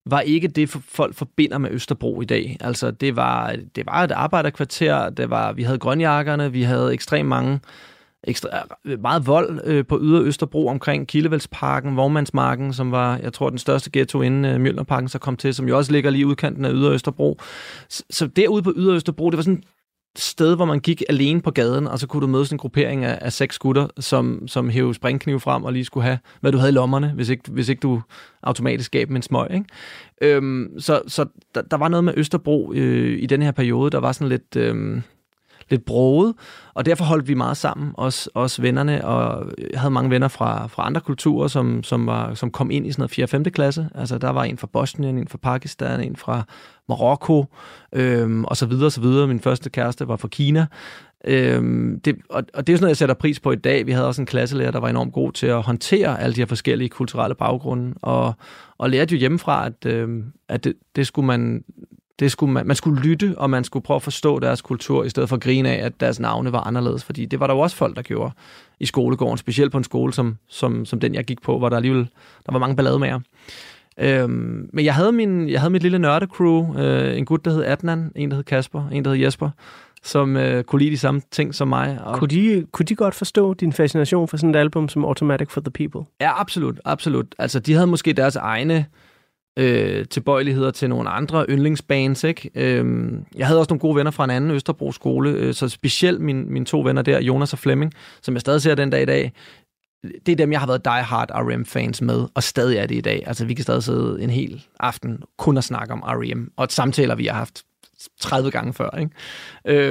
var 0.06 0.20
ikke 0.20 0.48
det, 0.48 0.68
folk 0.70 1.14
forbinder 1.14 1.58
med 1.58 1.70
Østerbro 1.70 2.20
i 2.20 2.24
dag. 2.24 2.56
Altså, 2.60 2.90
det 2.90 3.16
var, 3.16 3.56
det 3.76 3.86
var 3.86 4.04
et 4.04 4.10
arbejderkvarter, 4.10 5.10
det 5.10 5.30
var, 5.30 5.52
vi 5.52 5.62
havde 5.62 5.78
grønjakkerne, 5.78 6.52
vi 6.52 6.62
havde 6.62 6.92
ekstremt 6.92 7.28
mange 7.28 7.60
ekstra, 8.26 8.48
meget 8.98 9.26
vold 9.26 9.60
øh, 9.64 9.86
på 9.86 9.98
Yder 10.02 10.22
Østerbro 10.22 10.66
omkring 10.66 11.08
Kildevældsparken, 11.08 11.96
Vormandsmarken, 11.96 12.72
som 12.72 12.90
var, 12.90 13.18
jeg 13.22 13.32
tror, 13.32 13.50
den 13.50 13.58
største 13.58 13.90
ghetto 13.92 14.22
inden 14.22 14.44
øh, 14.44 14.60
Mjølnerparken 14.60 15.08
så 15.08 15.18
kom 15.18 15.36
til, 15.36 15.54
som 15.54 15.68
jo 15.68 15.76
også 15.76 15.92
ligger 15.92 16.10
lige 16.10 16.26
udkanten 16.26 16.64
af 16.64 16.70
Yder 16.72 16.92
Østerbro. 16.92 17.38
Så, 17.88 18.04
så 18.10 18.26
derude 18.26 18.62
på 18.62 18.72
Yder 18.76 18.94
Østerbro, 18.94 19.30
det 19.30 19.36
var 19.36 19.42
sådan 19.42 19.62
sted, 20.16 20.56
hvor 20.56 20.64
man 20.64 20.80
gik 20.80 21.02
alene 21.08 21.40
på 21.40 21.50
gaden, 21.50 21.86
og 21.86 21.98
så 21.98 22.06
kunne 22.06 22.20
du 22.20 22.26
møde 22.26 22.46
sådan 22.46 22.54
en 22.54 22.58
gruppering 22.58 23.04
af, 23.04 23.18
af 23.20 23.32
seks 23.32 23.58
gutter, 23.58 23.86
som, 24.00 24.48
som 24.48 24.68
hævde 24.68 24.94
springkniv 24.94 25.40
frem 25.40 25.64
og 25.64 25.72
lige 25.72 25.84
skulle 25.84 26.04
have, 26.04 26.18
hvad 26.40 26.52
du 26.52 26.58
havde 26.58 26.70
i 26.70 26.74
lommerne, 26.74 27.12
hvis 27.14 27.28
ikke, 27.28 27.50
hvis 27.50 27.68
ikke 27.68 27.80
du 27.80 28.02
automatisk 28.42 28.92
gav 28.92 29.04
dem 29.04 29.16
en 29.16 29.22
smøg. 29.22 29.50
Ikke? 29.54 29.64
Øhm, 30.20 30.80
så 30.80 31.02
så 31.06 31.26
der, 31.54 31.62
der 31.62 31.76
var 31.76 31.88
noget 31.88 32.04
med 32.04 32.14
Østerbro 32.16 32.72
øh, 32.72 33.22
i 33.22 33.26
den 33.26 33.42
her 33.42 33.52
periode, 33.52 33.90
der 33.90 33.98
var 33.98 34.12
sådan 34.12 34.28
lidt... 34.28 34.56
Øh, 34.56 35.00
lidt 35.70 35.84
broget, 35.84 36.34
og 36.74 36.86
derfor 36.86 37.04
holdt 37.04 37.28
vi 37.28 37.34
meget 37.34 37.56
sammen, 37.56 37.92
os, 37.94 38.28
os 38.34 38.62
vennerne, 38.62 39.04
og 39.04 39.52
jeg 39.72 39.80
havde 39.80 39.90
mange 39.90 40.10
venner 40.10 40.28
fra, 40.28 40.66
fra 40.66 40.86
andre 40.86 41.00
kulturer, 41.00 41.48
som, 41.48 41.82
som, 41.82 42.06
var, 42.06 42.34
som 42.34 42.50
kom 42.50 42.70
ind 42.70 42.86
i 42.86 42.92
sådan 42.92 43.00
noget 43.00 43.10
4. 43.10 43.26
5. 43.26 43.44
klasse. 43.44 43.88
Altså 43.94 44.18
der 44.18 44.30
var 44.30 44.44
en 44.44 44.58
fra 44.58 44.66
Bosnien, 44.66 45.18
en 45.18 45.28
fra 45.28 45.38
Pakistan, 45.38 46.00
en 46.00 46.16
fra 46.16 46.42
Marokko, 46.88 47.44
øhm, 47.92 48.44
og 48.44 48.56
så 48.56 48.66
videre, 48.66 48.86
og 48.86 48.92
så 48.92 49.00
videre. 49.00 49.26
Min 49.26 49.40
første 49.40 49.70
kæreste 49.70 50.08
var 50.08 50.16
fra 50.16 50.28
Kina. 50.28 50.66
Øhm, 51.24 52.00
det, 52.00 52.16
og, 52.30 52.44
og 52.54 52.66
det 52.66 52.72
er 52.72 52.76
sådan 52.76 52.84
noget, 52.84 52.90
jeg 52.90 52.96
sætter 52.96 53.14
pris 53.14 53.40
på 53.40 53.52
i 53.52 53.56
dag. 53.56 53.86
Vi 53.86 53.92
havde 53.92 54.06
også 54.06 54.22
en 54.22 54.26
klasselærer, 54.26 54.70
der 54.70 54.80
var 54.80 54.88
enormt 54.88 55.12
god 55.12 55.32
til 55.32 55.46
at 55.46 55.62
håndtere 55.62 56.20
alle 56.20 56.34
de 56.34 56.40
her 56.40 56.46
forskellige 56.46 56.88
kulturelle 56.88 57.34
baggrunde, 57.34 57.94
og, 58.02 58.34
og 58.78 58.90
lærte 58.90 59.14
jo 59.14 59.18
hjemmefra, 59.18 59.66
at, 59.66 59.86
øhm, 59.86 60.24
at 60.48 60.64
det, 60.64 60.74
det 60.96 61.06
skulle 61.06 61.26
man 61.26 61.64
det 62.18 62.32
skulle 62.32 62.52
man, 62.52 62.66
man 62.66 62.76
skulle 62.76 63.02
lytte, 63.02 63.34
og 63.36 63.50
man 63.50 63.64
skulle 63.64 63.82
prøve 63.82 63.96
at 63.96 64.02
forstå 64.02 64.38
deres 64.38 64.62
kultur, 64.62 65.04
i 65.04 65.08
stedet 65.08 65.28
for 65.28 65.36
at 65.36 65.42
grine 65.42 65.68
af, 65.68 65.86
at 65.86 66.00
deres 66.00 66.20
navne 66.20 66.52
var 66.52 66.60
anderledes. 66.60 67.04
Fordi 67.04 67.24
det 67.24 67.40
var 67.40 67.46
der 67.46 67.54
jo 67.54 67.60
også 67.60 67.76
folk, 67.76 67.96
der 67.96 68.02
gjorde 68.02 68.32
i 68.80 68.86
skolegården, 68.86 69.38
specielt 69.38 69.72
på 69.72 69.78
en 69.78 69.84
skole 69.84 70.12
som, 70.12 70.36
som, 70.48 70.84
som 70.84 71.00
den, 71.00 71.14
jeg 71.14 71.24
gik 71.24 71.42
på, 71.42 71.58
hvor 71.58 71.68
der 71.68 71.76
alligevel 71.76 72.08
der 72.46 72.52
var 72.52 72.58
mange 72.58 72.76
ballade 72.76 72.98
med 72.98 73.20
Øhm, 73.98 74.70
men 74.72 74.84
jeg 74.84 74.94
havde, 74.94 75.12
min, 75.12 75.48
jeg 75.48 75.60
havde 75.60 75.70
mit 75.70 75.82
lille 75.82 75.98
nørdecrew, 75.98 76.78
øh, 76.78 77.18
en 77.18 77.24
gut, 77.24 77.44
der 77.44 77.50
hed 77.50 77.64
Adnan, 77.64 78.12
en, 78.16 78.30
der 78.30 78.36
hed 78.36 78.44
Kasper, 78.44 78.88
en, 78.88 79.04
der 79.04 79.10
hed 79.10 79.18
Jesper, 79.18 79.50
som 80.02 80.36
øh, 80.36 80.64
kunne 80.64 80.78
lide 80.78 80.90
de 80.90 80.98
samme 80.98 81.22
ting 81.30 81.54
som 81.54 81.68
mig. 81.68 81.98
Og... 82.04 82.18
Kunne, 82.18 82.28
de, 82.28 82.66
kunne 82.72 82.86
de 82.86 82.94
godt 82.94 83.14
forstå 83.14 83.54
din 83.54 83.72
fascination 83.72 84.28
for 84.28 84.36
sådan 84.36 84.50
et 84.50 84.56
album 84.56 84.88
som 84.88 85.04
Automatic 85.04 85.50
for 85.50 85.60
the 85.60 85.70
People? 85.70 86.10
Ja, 86.20 86.40
absolut, 86.40 86.80
absolut. 86.84 87.34
Altså, 87.38 87.60
de 87.60 87.72
havde 87.72 87.86
måske 87.86 88.12
deres 88.12 88.36
egne 88.36 88.86
øh, 89.56 90.06
tilbøjeligheder 90.06 90.70
til 90.70 90.88
nogle 90.88 91.10
andre 91.10 91.46
yndlingsbands. 91.48 92.24
Ikke? 92.24 92.50
Øh, 92.54 93.12
jeg 93.36 93.46
havde 93.46 93.60
også 93.60 93.70
nogle 93.70 93.80
gode 93.80 93.96
venner 93.96 94.10
fra 94.10 94.24
en 94.24 94.30
anden 94.30 94.50
Østerbro 94.50 94.92
skole, 94.92 95.30
øh, 95.30 95.54
så 95.54 95.68
specielt 95.68 96.20
min, 96.20 96.52
mine 96.52 96.64
to 96.64 96.80
venner 96.80 97.02
der, 97.02 97.20
Jonas 97.20 97.52
og 97.52 97.58
Flemming, 97.58 97.92
som 98.22 98.34
jeg 98.34 98.40
stadig 98.40 98.62
ser 98.62 98.74
den 98.74 98.90
dag 98.90 99.02
i 99.02 99.06
dag, 99.06 99.32
det 100.26 100.32
er 100.32 100.36
dem, 100.36 100.52
jeg 100.52 100.60
har 100.60 100.66
været 100.66 100.84
die 100.84 100.92
hard 100.92 101.30
R.E.M.-fans 101.30 102.04
med, 102.04 102.26
og 102.34 102.42
stadig 102.42 102.78
er 102.78 102.86
det 102.86 102.94
i 102.94 103.00
dag. 103.00 103.22
Altså, 103.26 103.44
vi 103.44 103.54
kan 103.54 103.62
stadig 103.62 103.82
sidde 103.82 104.22
en 104.22 104.30
hel 104.30 104.64
aften 104.80 105.22
kun 105.38 105.56
og 105.56 105.64
snakke 105.64 105.92
om 105.92 106.02
R.E.M., 106.06 106.52
og 106.56 106.66
samtaler, 106.70 107.14
vi 107.14 107.26
har 107.26 107.34
haft 107.34 107.64
30 108.20 108.50
gange 108.50 108.72
før. 108.72 108.90
Ikke? 108.98 109.10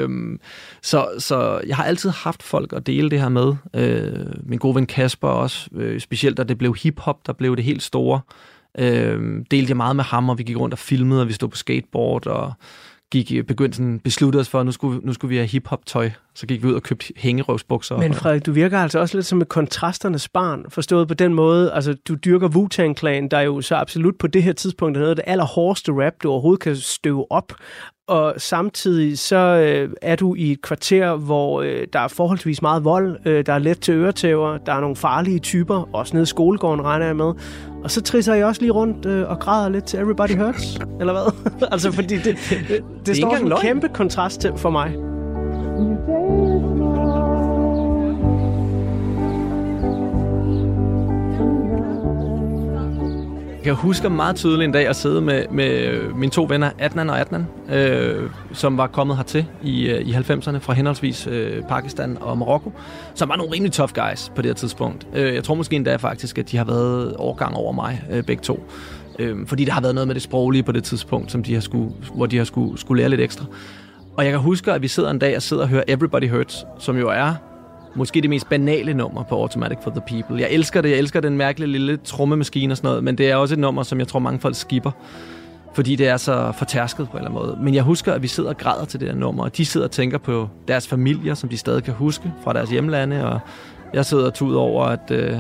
Øhm, 0.02 0.40
så, 0.82 1.08
så 1.20 1.62
jeg 1.68 1.76
har 1.76 1.84
altid 1.84 2.10
haft 2.10 2.44
folk 2.44 2.74
at 2.74 2.88
dele 2.88 3.10
det 3.10 3.20
her 3.20 3.30
med. 3.30 3.56
Øh, 3.76 4.26
min 4.44 4.60
gode 4.60 4.76
ven 4.76 4.86
Kasper 4.86 5.28
også, 5.28 5.70
øh, 5.76 6.00
specielt 6.00 6.38
da 6.38 6.44
det 6.44 6.58
blev 6.58 6.76
hiphop, 6.76 7.28
der 7.28 7.34
blev 7.34 7.56
det 7.56 7.64
helt 7.64 7.84
store. 7.84 8.22
Øh, 8.80 9.46
delte 9.52 9.70
jeg 9.70 9.78
meget 9.78 9.96
med 9.96 10.04
ham, 10.04 10.30
og 10.30 10.38
vi 10.38 10.44
gik 10.44 10.58
rundt 10.58 10.74
og 10.74 10.80
filmede, 10.80 11.22
og 11.22 11.28
vi 11.28 11.34
stod 11.34 11.50
på 11.50 11.58
skateboard, 11.58 12.28
og 12.28 12.54
gik, 13.12 13.48
begyndte 13.48 13.78
sådan, 13.78 14.00
besluttede 14.00 14.42
os 14.42 14.50
for, 14.50 14.60
at 14.60 14.66
nu 14.66 14.72
skulle, 14.72 15.00
nu 15.04 15.14
skulle 15.14 15.30
vi 15.30 15.36
have 15.36 15.48
hip-hop-tøj. 15.48 16.12
Så 16.36 16.48
gik 16.48 16.64
vi 16.64 16.68
ud 16.68 16.74
og 16.74 16.84
købte 16.84 17.14
hængerøvsbukser. 17.18 17.98
Men 17.98 18.14
Frederik, 18.14 18.46
du 18.46 18.52
virker 18.52 18.80
altså 18.80 19.00
også 19.00 19.18
lidt 19.18 19.26
som 19.26 19.42
et 19.42 19.50
kontrasternes 19.50 20.30
barn, 20.30 20.66
forstået 20.70 21.08
på 21.08 21.14
den 21.14 21.34
måde, 21.34 21.74
altså 21.74 21.94
du 22.08 22.16
dyrker 22.16 22.50
Wu-Tang 22.50 23.00
Clan, 23.00 23.28
der 23.28 23.40
jo 23.40 23.62
så 23.62 23.76
absolut 23.76 24.18
på 24.18 24.28
det 24.28 24.44
her 24.44 24.54
tidspunkt 24.54 24.98
er 24.98 25.00
noget 25.00 25.10
af 25.10 25.16
det 25.16 25.26
allerhårdeste 25.28 25.92
rap, 25.92 26.14
du 26.24 26.32
overhovedet 26.32 26.64
kan 26.64 26.76
støve 26.76 27.32
op 27.32 27.54
og 28.08 28.34
samtidig 28.38 29.20
så 29.20 29.38
øh, 29.38 29.90
er 30.02 30.16
du 30.16 30.36
i 30.36 30.52
et 30.52 30.62
kvarter, 30.62 31.16
hvor 31.16 31.62
øh, 31.62 31.88
der 31.94 32.00
er 32.00 32.08
forholdsvis 32.08 32.62
meget 32.62 32.84
vold, 32.84 33.18
øh, 33.26 33.46
der 33.46 33.54
er 33.54 33.60
let 33.60 33.80
til 33.80 33.94
øretæver, 33.94 34.58
der 34.58 34.74
er 34.74 34.80
nogle 34.80 34.96
farlige 34.96 35.40
typer, 35.40 35.90
også 35.94 36.14
nede 36.14 36.24
i 36.24 36.26
skolegården 36.26 36.86
regner 36.86 37.06
jeg 37.06 37.16
med. 37.16 37.34
Og 37.84 37.92
så 37.92 38.02
trisser 38.02 38.34
jeg 38.34 38.46
også 38.46 38.62
lige 38.62 38.72
rundt 38.72 39.06
øh, 39.06 39.30
og 39.30 39.40
græder 39.40 39.70
lidt 39.70 39.86
til 39.86 40.00
Everybody 40.00 40.38
Hurts, 40.38 40.80
eller 41.00 41.14
hvad? 41.14 41.52
altså 41.74 41.92
fordi 41.92 42.16
det, 42.16 42.38
det, 42.50 42.58
det, 42.68 42.84
det 43.06 43.18
står 43.18 43.36
en 43.36 43.54
kæmpe 43.62 43.90
kontrast 43.90 44.42
til 44.42 44.52
for 44.58 44.70
mig. 44.70 44.96
Jeg 53.66 53.74
husker 53.74 54.10
meget 54.10 54.36
tydeligt 54.36 54.68
en 54.68 54.72
dag 54.72 54.88
at 54.88 54.96
sidde 54.96 55.22
med, 55.22 55.46
med 55.52 56.00
mine 56.14 56.32
to 56.32 56.46
venner, 56.50 56.72
Adnan 56.80 57.10
og 57.10 57.20
Adnan, 57.20 57.48
øh, 57.70 58.30
som 58.54 58.78
var 58.78 58.88
kommet 58.88 59.18
hertil 59.18 59.46
i, 59.62 59.90
øh, 59.90 60.02
i 60.02 60.14
90'erne 60.14 60.58
fra 60.58 60.74
henholdsvis 60.74 61.28
øh, 61.28 61.64
Pakistan 61.64 62.18
og 62.22 62.38
Marokko, 62.38 62.72
som 63.16 63.30
var 63.30 63.36
nogle 63.36 63.54
rimelig 63.54 63.72
tough 63.72 63.94
guys 63.94 64.32
på 64.36 64.42
det 64.42 64.50
her 64.50 64.54
tidspunkt. 64.54 65.08
Øh, 65.14 65.34
jeg 65.36 65.44
tror 65.44 65.56
måske 65.56 65.76
endda 65.76 65.96
faktisk, 65.96 66.38
at 66.38 66.52
de 66.52 66.58
har 66.58 66.66
været 66.66 67.16
overgang 67.16 67.56
over 67.56 67.72
mig, 67.72 68.04
øh, 68.12 68.24
begge 68.24 68.42
to. 68.44 68.64
Øh, 69.20 69.48
fordi 69.48 69.66
der 69.66 69.72
har 69.72 69.82
været 69.82 69.96
noget 69.96 70.08
med 70.08 70.16
det 70.16 70.24
sproglige 70.24 70.64
på 70.64 70.72
det 70.72 70.84
tidspunkt, 70.84 71.32
som 71.32 71.44
de 71.44 71.54
har 71.54 71.62
skulle, 71.62 71.92
hvor 72.16 72.26
de 72.26 72.38
har 72.38 72.44
skulle, 72.44 72.80
skulle 72.80 73.02
lære 73.02 73.10
lidt 73.10 73.22
ekstra. 73.22 73.46
Og 74.18 74.24
jeg 74.24 74.32
kan 74.32 74.40
huske, 74.40 74.72
at 74.72 74.82
vi 74.82 74.88
sidder 74.88 75.12
en 75.12 75.20
dag 75.20 75.36
og 75.36 75.42
sidder 75.42 75.64
og 75.64 75.70
hører 75.70 75.84
Everybody 75.88 76.30
Hurts, 76.30 76.66
som 76.80 76.98
jo 76.98 77.10
er 77.10 77.36
måske 77.96 78.22
det 78.22 78.30
mest 78.30 78.50
banale 78.50 78.94
nummer 78.94 79.24
på 79.24 79.36
Automatic 79.36 79.78
for 79.82 79.90
the 79.90 80.02
People. 80.08 80.42
Jeg 80.42 80.52
elsker 80.52 80.82
det. 80.82 80.90
Jeg 80.90 80.98
elsker 80.98 81.20
den 81.20 81.38
mærkelige 81.38 81.72
lille 81.72 81.98
trommemaskine 81.98 82.74
og 82.74 82.78
sådan 82.78 82.88
noget, 82.88 83.04
men 83.04 83.18
det 83.18 83.32
er 83.32 83.36
også 83.36 83.56
et 83.56 83.60
nummer, 83.60 83.84
som 83.84 84.00
jeg 84.00 84.08
tror 84.08 84.20
mange 84.20 84.40
folk 84.40 84.56
skipper 84.56 84.92
fordi 85.74 85.96
det 85.96 86.08
er 86.08 86.18
så 86.18 86.52
fortærsket 86.58 87.10
på 87.10 87.18
en 87.18 87.18
eller 87.18 87.30
anden 87.30 87.48
måde. 87.48 87.58
Men 87.64 87.74
jeg 87.74 87.84
husker, 87.84 88.14
at 88.14 88.22
vi 88.22 88.28
sidder 88.28 88.50
og 88.50 88.58
græder 88.58 88.86
til 88.86 89.00
det 89.00 89.08
her 89.08 89.16
nummer, 89.16 89.44
og 89.44 89.58
de 89.58 89.66
sidder 89.66 89.88
og 89.88 89.92
tænker 89.92 90.18
på 90.18 90.50
deres 90.68 90.88
familier, 90.88 91.34
som 91.34 91.50
de 91.50 91.58
stadig 91.58 91.84
kan 91.84 91.94
huske 91.94 92.34
fra 92.44 92.54
deres 92.54 92.70
hjemlande, 92.70 93.30
og 93.30 93.40
jeg 93.94 94.06
sidder 94.06 94.26
og 94.26 94.34
tuder 94.34 94.60
over, 94.60 94.86
at 94.86 95.12
øh, 95.12 95.38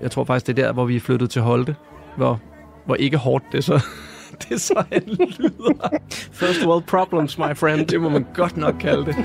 jeg 0.00 0.10
tror 0.10 0.24
faktisk, 0.24 0.46
det 0.46 0.58
er 0.58 0.66
der, 0.66 0.72
hvor 0.72 0.84
vi 0.84 0.96
er 0.96 1.00
flyttet 1.00 1.30
til 1.30 1.42
Holte, 1.42 1.76
hvor, 2.16 2.40
hvor 2.86 2.94
ikke 2.94 3.16
hårdt 3.16 3.44
det 3.52 3.64
så, 3.64 3.84
det 4.42 4.50
er 4.50 4.58
så 4.58 4.84
han 4.92 5.02
lyder. 5.06 5.98
First 6.32 6.66
world 6.66 6.82
problems, 6.82 7.38
my 7.38 7.56
friend. 7.56 7.86
Det 7.86 8.00
må 8.00 8.08
man 8.08 8.26
godt 8.34 8.56
nok 8.56 8.74
kalde 8.80 9.06
det. 9.06 9.16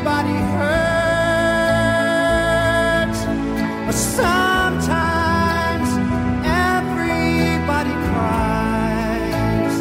Everybody 0.00 0.38
hurts, 0.56 2.00
but 3.86 3.94
sometimes 4.16 5.88
everybody 6.72 7.94
cries. 8.08 9.76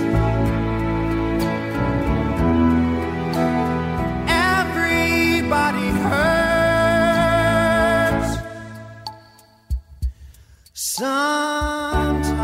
Everybody 4.27 5.87
hurts 6.03 7.49
sometimes. 10.73 12.39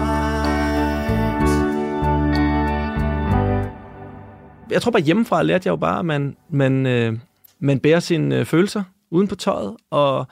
Jeg 4.71 4.81
tror 4.81 4.91
bare 4.91 5.01
hjemmefra 5.01 5.43
lærte 5.43 5.67
jeg 5.67 5.71
jo 5.71 5.75
bare, 5.75 5.99
at 5.99 6.05
man, 6.05 6.35
man, 6.49 6.85
øh, 6.85 7.19
man 7.59 7.79
bærer 7.79 7.99
sine 7.99 8.39
øh, 8.39 8.45
følelser 8.45 8.83
uden 9.11 9.27
på 9.27 9.35
tøjet, 9.35 9.75
og 9.89 10.27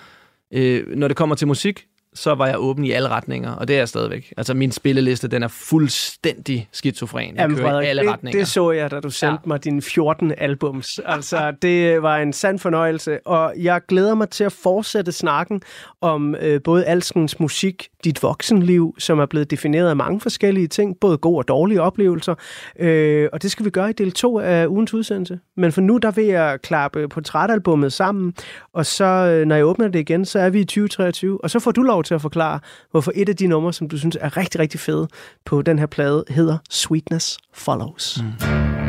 øh, 0.52 0.88
når 0.88 1.08
det 1.08 1.18
kommer 1.18 1.36
til 1.36 1.48
musik, 1.48 1.88
så 2.16 2.36
var 2.36 2.48
jeg 2.48 2.60
åben 2.60 2.86
i 2.86 2.92
alle 2.92 3.10
retninger, 3.10 3.52
og 3.52 3.68
det 3.68 3.74
er 3.74 3.78
jeg 3.78 3.90
stadigvæk. 3.90 4.34
Altså 4.38 4.54
min 4.54 4.72
spilleliste, 4.72 5.28
den 5.28 5.44
er 5.44 5.48
fuldstændig 5.48 6.70
skizofren. 6.72 7.36
Jeg 7.36 7.42
Jamen, 7.42 7.58
kører 7.58 7.82
i 7.82 7.86
alle 7.86 8.02
det, 8.02 8.12
retninger. 8.12 8.40
det 8.40 8.48
så 8.48 8.72
jeg, 8.72 8.92
da 8.92 9.00
du 9.00 9.10
sendte 9.10 9.40
ja. 9.46 9.48
mig 9.48 9.64
dine 9.64 9.82
14 9.82 10.34
albums. 10.38 11.00
Altså, 11.06 11.54
det 11.62 12.02
var 12.02 12.18
en 12.18 12.34
sand 12.34 12.60
fornøjelse, 12.60 13.28
og 13.28 13.54
jeg 13.58 13.82
glæder 13.88 14.16
mig 14.16 14.30
til 14.30 14.44
at 14.44 14.52
fortsætte 14.52 15.12
snakken 15.12 15.62
om 16.02 16.36
øh, 16.36 16.62
både 16.64 16.86
alskens 16.86 17.40
musik, 17.40 17.88
dit 18.04 18.24
voksenliv, 18.24 18.96
som 19.00 19.20
er 19.20 19.26
blevet 19.26 19.52
defineret 19.52 19.90
af 19.90 19.96
mange 19.96 20.20
forskellige 20.20 20.68
ting, 20.68 21.00
både 21.00 21.18
gode 21.18 21.38
og 21.38 21.48
dårlige 21.48 21.82
oplevelser, 21.82 22.36
øh, 22.80 23.30
og 23.34 23.42
det 23.42 23.52
skal 23.52 23.66
vi 23.66 23.70
gøre 23.70 23.90
i 23.90 23.94
del 23.94 24.12
2 24.12 24.40
af 24.40 24.68
ugens 24.68 24.94
udsendelse. 24.94 25.40
Men 25.58 25.72
for 25.72 25.82
nu, 25.82 25.98
der 25.98 26.12
vil 26.12 26.26
jeg 26.26 26.60
klappe 26.64 27.08
portrætalbummet 27.08 27.94
sammen, 27.94 28.34
og 28.74 28.86
så, 28.86 29.06
øh, 29.06 29.46
når 29.46 29.56
jeg 29.56 29.66
åbner 29.66 29.88
det 29.88 30.00
igen, 30.00 30.26
så 30.26 30.40
er 30.40 30.50
vi 30.50 30.60
i 30.60 30.66
2023, 30.66 31.44
og 31.44 31.50
så 31.50 31.60
får 31.60 31.72
du 31.72 31.82
lov 31.82 32.03
til 32.04 32.14
at 32.14 32.22
forklare, 32.22 32.60
hvorfor 32.92 33.12
et 33.16 33.30
af 33.30 33.36
de 33.36 33.48
numre, 33.48 33.74
som 33.74 33.90
du 33.90 33.98
synes 33.98 34.18
er 34.22 34.38
rigtig, 34.38 34.60
rigtig 34.60 34.80
fede 34.80 35.08
på 35.46 35.62
den 35.62 35.80
her 35.80 35.86
plade, 35.86 36.24
hedder 36.30 36.58
Sweetness 36.70 37.38
Follows. 37.54 38.22
Mm. 38.22 38.84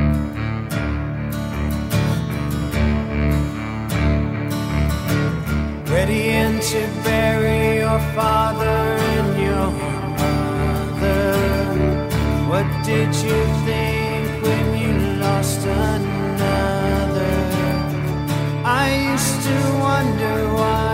ready 6.04 6.28
and 6.44 6.60
to 6.60 6.80
bury 7.02 7.78
your 7.78 7.98
father 8.16 8.78
and 9.16 9.30
your 9.46 9.68
mother. 10.20 11.36
What 12.50 12.66
did 12.84 13.10
you 13.26 13.40
think 13.66 14.42
when 14.42 14.66
you 14.82 14.92
lost 15.24 15.64
another? 15.66 17.34
I 18.64 18.86
used 19.12 19.38
to 19.48 19.58
wonder 19.86 20.36
why 20.58 20.93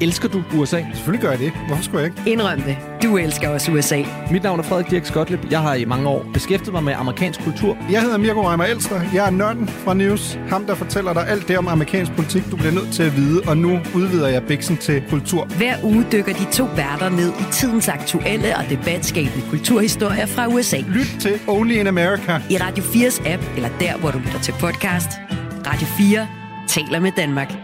elsker 0.00 0.28
du 0.28 0.42
USA? 0.54 0.82
Selvfølgelig 0.94 1.22
gør 1.22 1.30
jeg 1.30 1.38
det. 1.38 1.52
Hvorfor 1.66 1.82
skulle 1.82 2.00
jeg 2.00 2.06
ikke? 2.06 2.30
Indrøm 2.30 2.60
det. 2.60 2.76
Du 3.02 3.16
elsker 3.16 3.48
også 3.48 3.72
USA. 3.72 4.02
Mit 4.30 4.42
navn 4.42 4.58
er 4.58 4.62
Frederik 4.62 4.90
Dirk 4.90 5.06
Skotlip. 5.06 5.50
Jeg 5.50 5.60
har 5.60 5.74
i 5.74 5.84
mange 5.84 6.08
år 6.08 6.26
beskæftiget 6.32 6.72
mig 6.72 6.84
med 6.84 6.92
amerikansk 6.92 7.44
kultur. 7.44 7.76
Jeg 7.90 8.02
hedder 8.02 8.18
Mirko 8.18 8.48
Reimer 8.48 8.64
Elster. 8.64 9.00
Jeg 9.14 9.26
er 9.26 9.30
nørden 9.30 9.68
fra 9.68 9.94
News. 9.94 10.38
Ham, 10.48 10.64
der 10.64 10.74
fortæller 10.74 11.12
dig 11.12 11.28
alt 11.28 11.48
det 11.48 11.58
om 11.58 11.68
amerikansk 11.68 12.12
politik, 12.12 12.42
du 12.50 12.56
bliver 12.56 12.72
nødt 12.72 12.92
til 12.92 13.02
at 13.02 13.16
vide. 13.16 13.42
Og 13.46 13.56
nu 13.56 13.78
udvider 13.94 14.28
jeg 14.28 14.42
bæksen 14.42 14.76
til 14.76 15.02
kultur. 15.10 15.44
Hver 15.44 15.74
uge 15.82 16.06
dykker 16.12 16.32
de 16.32 16.44
to 16.52 16.64
værter 16.64 17.08
ned 17.08 17.32
i 17.40 17.44
tidens 17.52 17.88
aktuelle 17.88 18.56
og 18.56 18.64
debatskabende 18.70 19.44
kulturhistorier 19.50 20.26
fra 20.26 20.46
USA. 20.48 20.76
Lyt 20.88 21.16
til 21.20 21.40
Only 21.48 21.72
in 21.72 21.86
America. 21.86 22.40
I 22.50 22.56
Radio 22.56 22.84
4's 22.84 23.28
app, 23.28 23.42
eller 23.56 23.68
der, 23.80 23.96
hvor 23.96 24.10
du 24.10 24.18
lytter 24.18 24.40
til 24.40 24.54
podcast. 24.60 25.08
Radio 25.66 25.86
4 25.86 26.28
taler 26.68 27.00
med 27.00 27.12
Danmark. 27.16 27.63